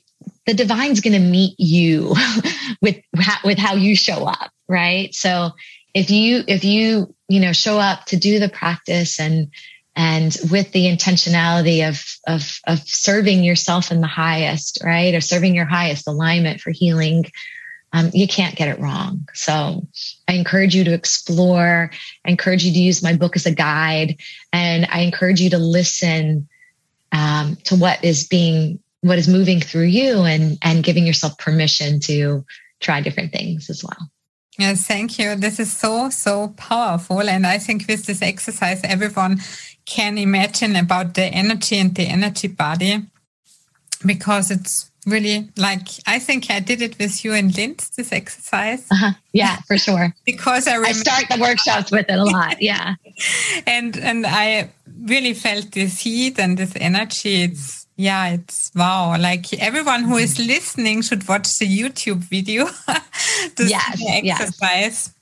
the 0.46 0.54
divine's 0.54 1.00
going 1.00 1.14
to 1.14 1.18
meet 1.18 1.54
you 1.58 2.14
with, 2.82 3.00
with 3.44 3.58
how 3.58 3.74
you 3.74 3.96
show 3.96 4.26
up. 4.26 4.50
Right. 4.68 5.14
So 5.14 5.50
if 5.94 6.10
you, 6.10 6.42
if 6.48 6.64
you, 6.64 7.14
you 7.28 7.40
know, 7.40 7.52
show 7.52 7.78
up 7.78 8.04
to 8.06 8.16
do 8.16 8.38
the 8.38 8.48
practice 8.48 9.18
and, 9.18 9.50
and 9.96 10.36
with 10.50 10.72
the 10.72 10.86
intentionality 10.86 11.88
of, 11.88 12.02
of, 12.26 12.58
of 12.66 12.80
serving 12.80 13.44
yourself 13.44 13.90
in 13.90 14.00
the 14.00 14.06
highest, 14.06 14.80
right? 14.84 15.14
Or 15.14 15.20
serving 15.20 15.54
your 15.54 15.64
highest 15.64 16.08
alignment 16.08 16.60
for 16.60 16.70
healing, 16.70 17.26
um, 17.92 18.10
you 18.12 18.26
can't 18.26 18.56
get 18.56 18.68
it 18.68 18.80
wrong. 18.80 19.28
So 19.34 19.86
I 20.26 20.32
encourage 20.32 20.74
you 20.74 20.82
to 20.84 20.92
explore. 20.92 21.92
I 22.24 22.30
encourage 22.30 22.64
you 22.64 22.72
to 22.72 22.78
use 22.78 23.04
my 23.04 23.14
book 23.14 23.36
as 23.36 23.46
a 23.46 23.54
guide. 23.54 24.16
And 24.52 24.86
I 24.90 25.02
encourage 25.02 25.40
you 25.40 25.50
to 25.50 25.58
listen 25.58 26.48
um, 27.12 27.56
to 27.64 27.76
what 27.76 28.02
is 28.04 28.26
being, 28.26 28.80
what 29.02 29.18
is 29.18 29.28
moving 29.28 29.60
through 29.60 29.84
you 29.84 30.24
and, 30.24 30.58
and 30.60 30.82
giving 30.82 31.06
yourself 31.06 31.38
permission 31.38 32.00
to 32.00 32.44
try 32.80 33.00
different 33.00 33.32
things 33.32 33.70
as 33.70 33.84
well. 33.84 34.10
Yes, 34.58 34.86
thank 34.86 35.18
you. 35.18 35.34
This 35.34 35.58
is 35.58 35.72
so, 35.72 36.10
so 36.10 36.54
powerful. 36.56 37.22
And 37.22 37.46
I 37.46 37.58
think 37.58 37.86
with 37.88 38.06
this 38.06 38.22
exercise, 38.22 38.80
everyone 38.84 39.40
can 39.84 40.16
imagine 40.16 40.76
about 40.76 41.14
the 41.14 41.24
energy 41.24 41.76
and 41.76 41.94
the 41.94 42.06
energy 42.06 42.48
body 42.48 43.02
because 44.06 44.50
it's 44.50 44.90
really 45.06 45.50
like 45.56 45.88
I 46.06 46.18
think 46.18 46.50
I 46.50 46.60
did 46.60 46.80
it 46.80 46.98
with 46.98 47.24
you 47.24 47.32
and 47.32 47.56
Lind 47.56 47.78
this 47.96 48.12
exercise. 48.12 48.86
Uh-huh. 48.90 49.12
Yeah, 49.32 49.56
for 49.66 49.76
sure. 49.76 50.14
because 50.26 50.66
I, 50.66 50.76
I 50.76 50.92
start 50.92 51.26
the 51.30 51.40
workshops 51.40 51.90
with 51.90 52.06
it 52.08 52.18
a 52.18 52.24
lot. 52.24 52.62
Yeah, 52.62 52.94
and 53.66 53.96
and 53.96 54.26
I 54.26 54.70
really 55.02 55.34
felt 55.34 55.72
this 55.72 56.00
heat 56.00 56.38
and 56.38 56.56
this 56.56 56.72
energy. 56.76 57.42
It's 57.42 57.83
yeah, 57.96 58.30
it's 58.30 58.72
wow. 58.74 59.16
Like 59.18 59.52
everyone 59.54 60.04
who 60.04 60.16
is 60.16 60.38
listening 60.38 61.02
should 61.02 61.28
watch 61.28 61.58
the 61.58 61.66
YouTube 61.66 62.24
video 62.24 62.66
to 63.56 63.64
yes, 63.64 64.02
exercise. 64.06 64.54
Yes. 64.62 65.14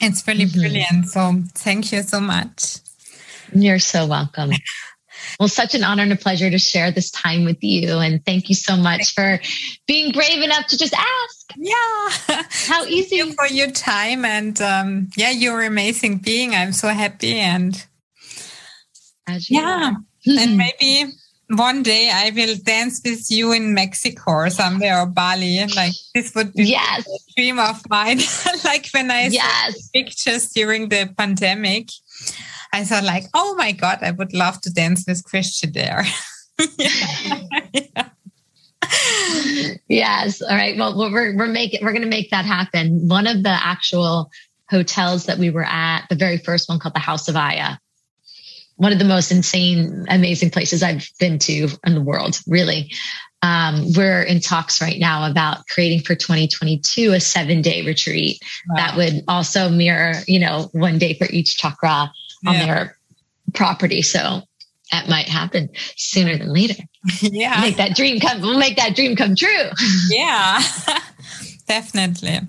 It's 0.00 0.26
really 0.26 0.44
mm-hmm. 0.44 0.60
brilliant. 0.60 1.06
So 1.06 1.42
thank 1.54 1.92
you 1.92 2.02
so 2.02 2.20
much. 2.20 2.78
You're 3.54 3.78
so 3.78 4.06
welcome. 4.06 4.52
Well, 5.38 5.48
such 5.48 5.74
an 5.74 5.84
honor 5.84 6.02
and 6.02 6.12
a 6.12 6.16
pleasure 6.16 6.50
to 6.50 6.58
share 6.58 6.90
this 6.90 7.10
time 7.10 7.44
with 7.44 7.62
you. 7.62 7.98
And 7.98 8.24
thank 8.24 8.48
you 8.48 8.54
so 8.54 8.76
much 8.76 9.12
for 9.14 9.40
being 9.86 10.12
brave 10.12 10.42
enough 10.42 10.66
to 10.68 10.78
just 10.78 10.94
ask. 10.94 11.52
Yeah. 11.56 12.42
How 12.66 12.84
easy. 12.84 13.16
You 13.16 13.32
for 13.32 13.46
your 13.46 13.70
time. 13.70 14.24
And 14.24 14.60
um, 14.60 15.10
yeah, 15.16 15.30
you're 15.30 15.60
an 15.60 15.68
amazing 15.68 16.18
being. 16.18 16.54
I'm 16.54 16.72
so 16.72 16.88
happy. 16.88 17.38
And 17.38 17.84
yeah. 19.48 19.94
and 20.26 20.56
maybe 20.80 21.12
one 21.48 21.82
day 21.82 22.10
I 22.12 22.30
will 22.34 22.56
dance 22.56 23.00
with 23.04 23.30
you 23.30 23.52
in 23.52 23.74
Mexico 23.74 24.32
or 24.32 24.50
somewhere 24.50 25.00
or 25.00 25.06
Bali. 25.06 25.58
And 25.58 25.74
like 25.76 25.92
this 26.14 26.34
would 26.34 26.52
be 26.54 26.64
yes. 26.64 27.06
a 27.06 27.32
dream 27.36 27.58
of 27.58 27.88
mine. 27.88 28.18
like 28.64 28.88
when 28.92 29.10
I 29.10 29.26
yes. 29.26 29.74
saw 29.74 29.88
pictures 29.94 30.50
during 30.50 30.88
the 30.88 31.12
pandemic, 31.16 31.90
I 32.72 32.84
thought 32.84 33.04
like, 33.04 33.24
oh 33.34 33.54
my 33.56 33.72
God, 33.72 33.98
I 34.02 34.10
would 34.10 34.34
love 34.34 34.60
to 34.62 34.72
dance 34.72 35.04
with 35.06 35.24
Christian 35.24 35.72
there. 35.72 36.04
yeah. 36.78 38.08
yes. 39.88 40.42
All 40.42 40.56
right. 40.56 40.76
Well, 40.76 40.96
we're 40.96 41.36
we're 41.36 41.46
making 41.46 41.80
we're 41.82 41.92
going 41.92 42.02
to 42.02 42.08
make 42.08 42.30
that 42.30 42.44
happen. 42.44 43.08
One 43.08 43.26
of 43.26 43.42
the 43.42 43.50
actual 43.50 44.30
hotels 44.68 45.26
that 45.26 45.38
we 45.38 45.50
were 45.50 45.64
at, 45.64 46.06
the 46.08 46.16
very 46.16 46.38
first 46.38 46.68
one 46.68 46.80
called 46.80 46.94
the 46.94 47.00
House 47.00 47.28
of 47.28 47.36
Aya, 47.36 47.76
one 48.76 48.92
of 48.92 48.98
the 48.98 49.04
most 49.04 49.32
insane, 49.32 50.06
amazing 50.08 50.50
places 50.50 50.82
I've 50.82 51.08
been 51.18 51.38
to 51.40 51.68
in 51.84 51.94
the 51.94 52.00
world, 52.00 52.38
really. 52.46 52.92
Um, 53.42 53.92
we're 53.94 54.22
in 54.22 54.40
talks 54.40 54.80
right 54.80 54.98
now 54.98 55.30
about 55.30 55.66
creating 55.68 56.00
for 56.00 56.14
2022 56.14 57.12
a 57.12 57.20
seven 57.20 57.62
day 57.62 57.84
retreat 57.84 58.40
wow. 58.68 58.76
that 58.76 58.96
would 58.96 59.24
also 59.28 59.68
mirror, 59.68 60.14
you 60.26 60.40
know, 60.40 60.68
one 60.72 60.98
day 60.98 61.14
for 61.14 61.26
each 61.26 61.56
chakra 61.56 62.10
on 62.46 62.54
yeah. 62.54 62.66
their 62.66 62.98
property. 63.54 64.02
So 64.02 64.42
that 64.92 65.08
might 65.08 65.28
happen 65.28 65.70
sooner 65.96 66.36
than 66.36 66.52
later. 66.52 66.82
Yeah. 67.22 67.60
Make 67.60 67.76
that 67.76 67.94
dream 67.94 68.18
come, 68.18 68.40
we'll 68.40 68.58
make 68.58 68.76
that 68.78 68.96
dream 68.96 69.14
come 69.14 69.36
true. 69.36 69.70
Yeah, 70.10 70.60
definitely. 71.68 72.40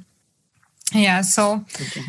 Yeah. 0.94 1.22
So, 1.22 1.64
okay. 1.80 2.02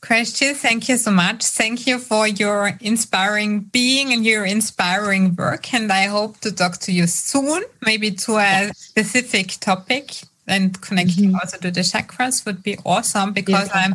Question, 0.00 0.54
thank 0.54 0.88
you 0.88 0.96
so 0.96 1.10
much. 1.10 1.44
Thank 1.44 1.86
you 1.86 1.98
for 1.98 2.28
your 2.28 2.78
inspiring 2.80 3.60
being 3.60 4.12
and 4.12 4.24
your 4.24 4.44
inspiring 4.44 5.34
work. 5.34 5.74
And 5.74 5.90
I 5.90 6.06
hope 6.06 6.38
to 6.40 6.52
talk 6.52 6.78
to 6.78 6.92
you 6.92 7.08
soon, 7.08 7.64
maybe 7.84 8.12
to 8.12 8.36
a 8.36 8.70
specific 8.74 9.56
topic 9.60 10.22
and 10.46 10.80
connecting 10.80 11.30
mm-hmm. 11.30 11.34
also 11.34 11.58
to 11.58 11.70
the 11.72 11.80
chakras 11.80 12.46
would 12.46 12.62
be 12.62 12.78
awesome 12.86 13.32
because 13.32 13.68
yeah. 13.68 13.80
I'm 13.86 13.94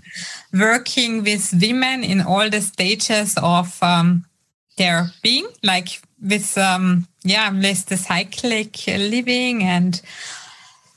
working 0.54 1.24
with 1.24 1.54
women 1.60 2.04
in 2.04 2.22
all 2.22 2.50
the 2.50 2.62
stages 2.62 3.36
of 3.42 3.82
um, 3.82 4.26
their 4.78 5.08
being, 5.22 5.48
like 5.64 6.02
with, 6.22 6.58
um, 6.58 7.08
yeah, 7.24 7.50
with 7.50 7.86
the 7.86 7.98
cyclic 7.98 8.86
living 8.88 9.64
and 9.64 10.02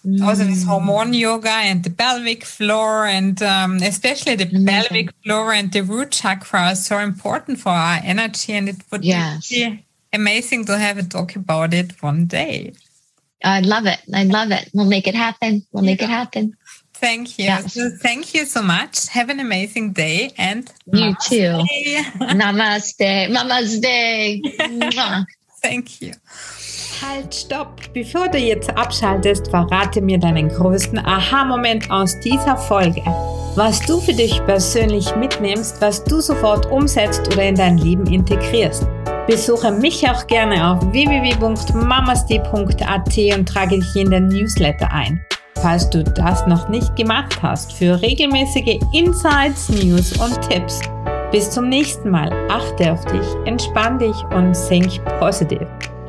mm. 0.07 0.22
also 0.22 0.44
this 0.44 0.64
hormone 0.64 1.12
yoga 1.12 1.50
and 1.50 1.82
the 1.82 1.90
pelvic 1.90 2.44
floor 2.44 3.07
and 3.07 3.42
um, 3.42 3.76
especially 3.76 4.36
the 4.36 4.44
Amazing. 4.44 4.66
pelvic 4.66 5.14
floor 5.22 5.52
and 5.52 5.72
the 5.72 5.82
root 5.82 6.12
chakra 6.12 6.61
are 6.70 6.74
so 6.74 6.98
important 6.98 7.59
for 7.59 7.70
our 7.70 8.00
energy 8.02 8.52
and 8.52 8.68
it 8.68 8.76
would 8.90 9.04
yes. 9.04 9.48
be 9.48 9.84
amazing 10.12 10.64
to 10.64 10.78
have 10.78 10.98
a 10.98 11.02
talk 11.02 11.36
about 11.36 11.74
it 11.74 12.00
one 12.02 12.26
day 12.26 12.72
i 13.44 13.61
love 13.61 13.86
it 13.86 14.00
i 14.14 14.24
love 14.24 14.50
it 14.50 14.70
we'll 14.72 14.86
make 14.86 15.07
it 15.07 15.14
happen 15.14 15.66
we'll 15.72 15.84
make 15.84 16.00
it 16.00 16.09
happen 16.09 16.57
Thank 16.98 17.38
you. 17.38 17.44
Yes. 17.44 17.74
So 17.74 17.90
thank 18.00 18.32
you 18.32 18.46
so 18.46 18.62
much. 18.62 19.09
Have 19.09 19.28
an 19.28 19.38
amazing 19.38 19.92
day 19.92 20.32
and 20.38 20.72
you 20.90 21.14
namaste. 21.14 21.28
too. 21.28 22.24
namaste. 22.24 23.28
Namaste. 23.28 25.26
thank 25.61 26.00
you. 26.00 26.14
Halt, 27.03 27.34
stopp! 27.34 27.80
Bevor 27.93 28.28
du 28.28 28.39
jetzt 28.39 28.70
abschaltest, 28.76 29.49
verrate 29.49 30.01
mir 30.01 30.18
deinen 30.18 30.49
größten 30.49 30.99
Aha-Moment 30.99 31.91
aus 31.91 32.18
dieser 32.20 32.57
Folge. 32.57 33.03
Was 33.55 33.80
du 33.87 34.01
für 34.01 34.12
dich 34.12 34.45
persönlich 34.47 35.14
mitnimmst, 35.16 35.80
was 35.80 36.05
du 36.05 36.20
sofort 36.20 36.70
umsetzt 36.70 37.26
oder 37.32 37.45
in 37.45 37.55
dein 37.55 37.78
Leben 37.78 38.07
integrierst. 38.07 38.87
Besuche 39.26 39.72
mich 39.72 40.07
auch 40.09 40.26
gerne 40.26 40.70
auf 40.70 40.80
www.mamasti.at 40.93 43.39
und 43.39 43.49
trage 43.49 43.78
dich 43.78 43.97
in 43.97 44.11
den 44.11 44.28
Newsletter 44.28 44.91
ein. 44.93 45.20
Falls 45.62 45.89
du 45.91 46.05
das 46.05 46.47
noch 46.47 46.68
nicht 46.68 46.95
gemacht 46.97 47.43
hast, 47.43 47.72
für 47.72 48.01
regelmäßige 48.01 48.78
Insights, 48.93 49.70
News 49.70 50.12
und 50.20 50.41
Tipps. 50.49 50.80
Bis 51.32 51.51
zum 51.51 51.68
nächsten 51.68 52.11
Mal. 52.11 52.30
Achte 52.51 52.93
auf 52.93 53.05
dich, 53.07 53.26
entspann 53.47 53.99
dich 53.99 54.16
und 54.34 54.53
think 54.68 55.03
positive 55.18 55.66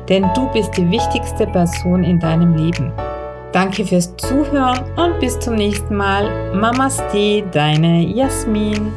denn 0.08 0.26
du 0.34 0.48
bist 0.52 0.76
die 0.76 0.90
wichtigste 0.90 1.46
Person 1.46 2.04
in 2.04 2.18
deinem 2.18 2.54
Leben. 2.54 2.92
Danke 3.52 3.84
fürs 3.84 4.14
Zuhören 4.16 4.84
und 4.96 5.18
bis 5.20 5.38
zum 5.38 5.54
nächsten 5.54 5.96
Mal. 5.96 6.54
Mamaste, 6.54 7.42
deine 7.50 8.02
Jasmin. 8.02 8.92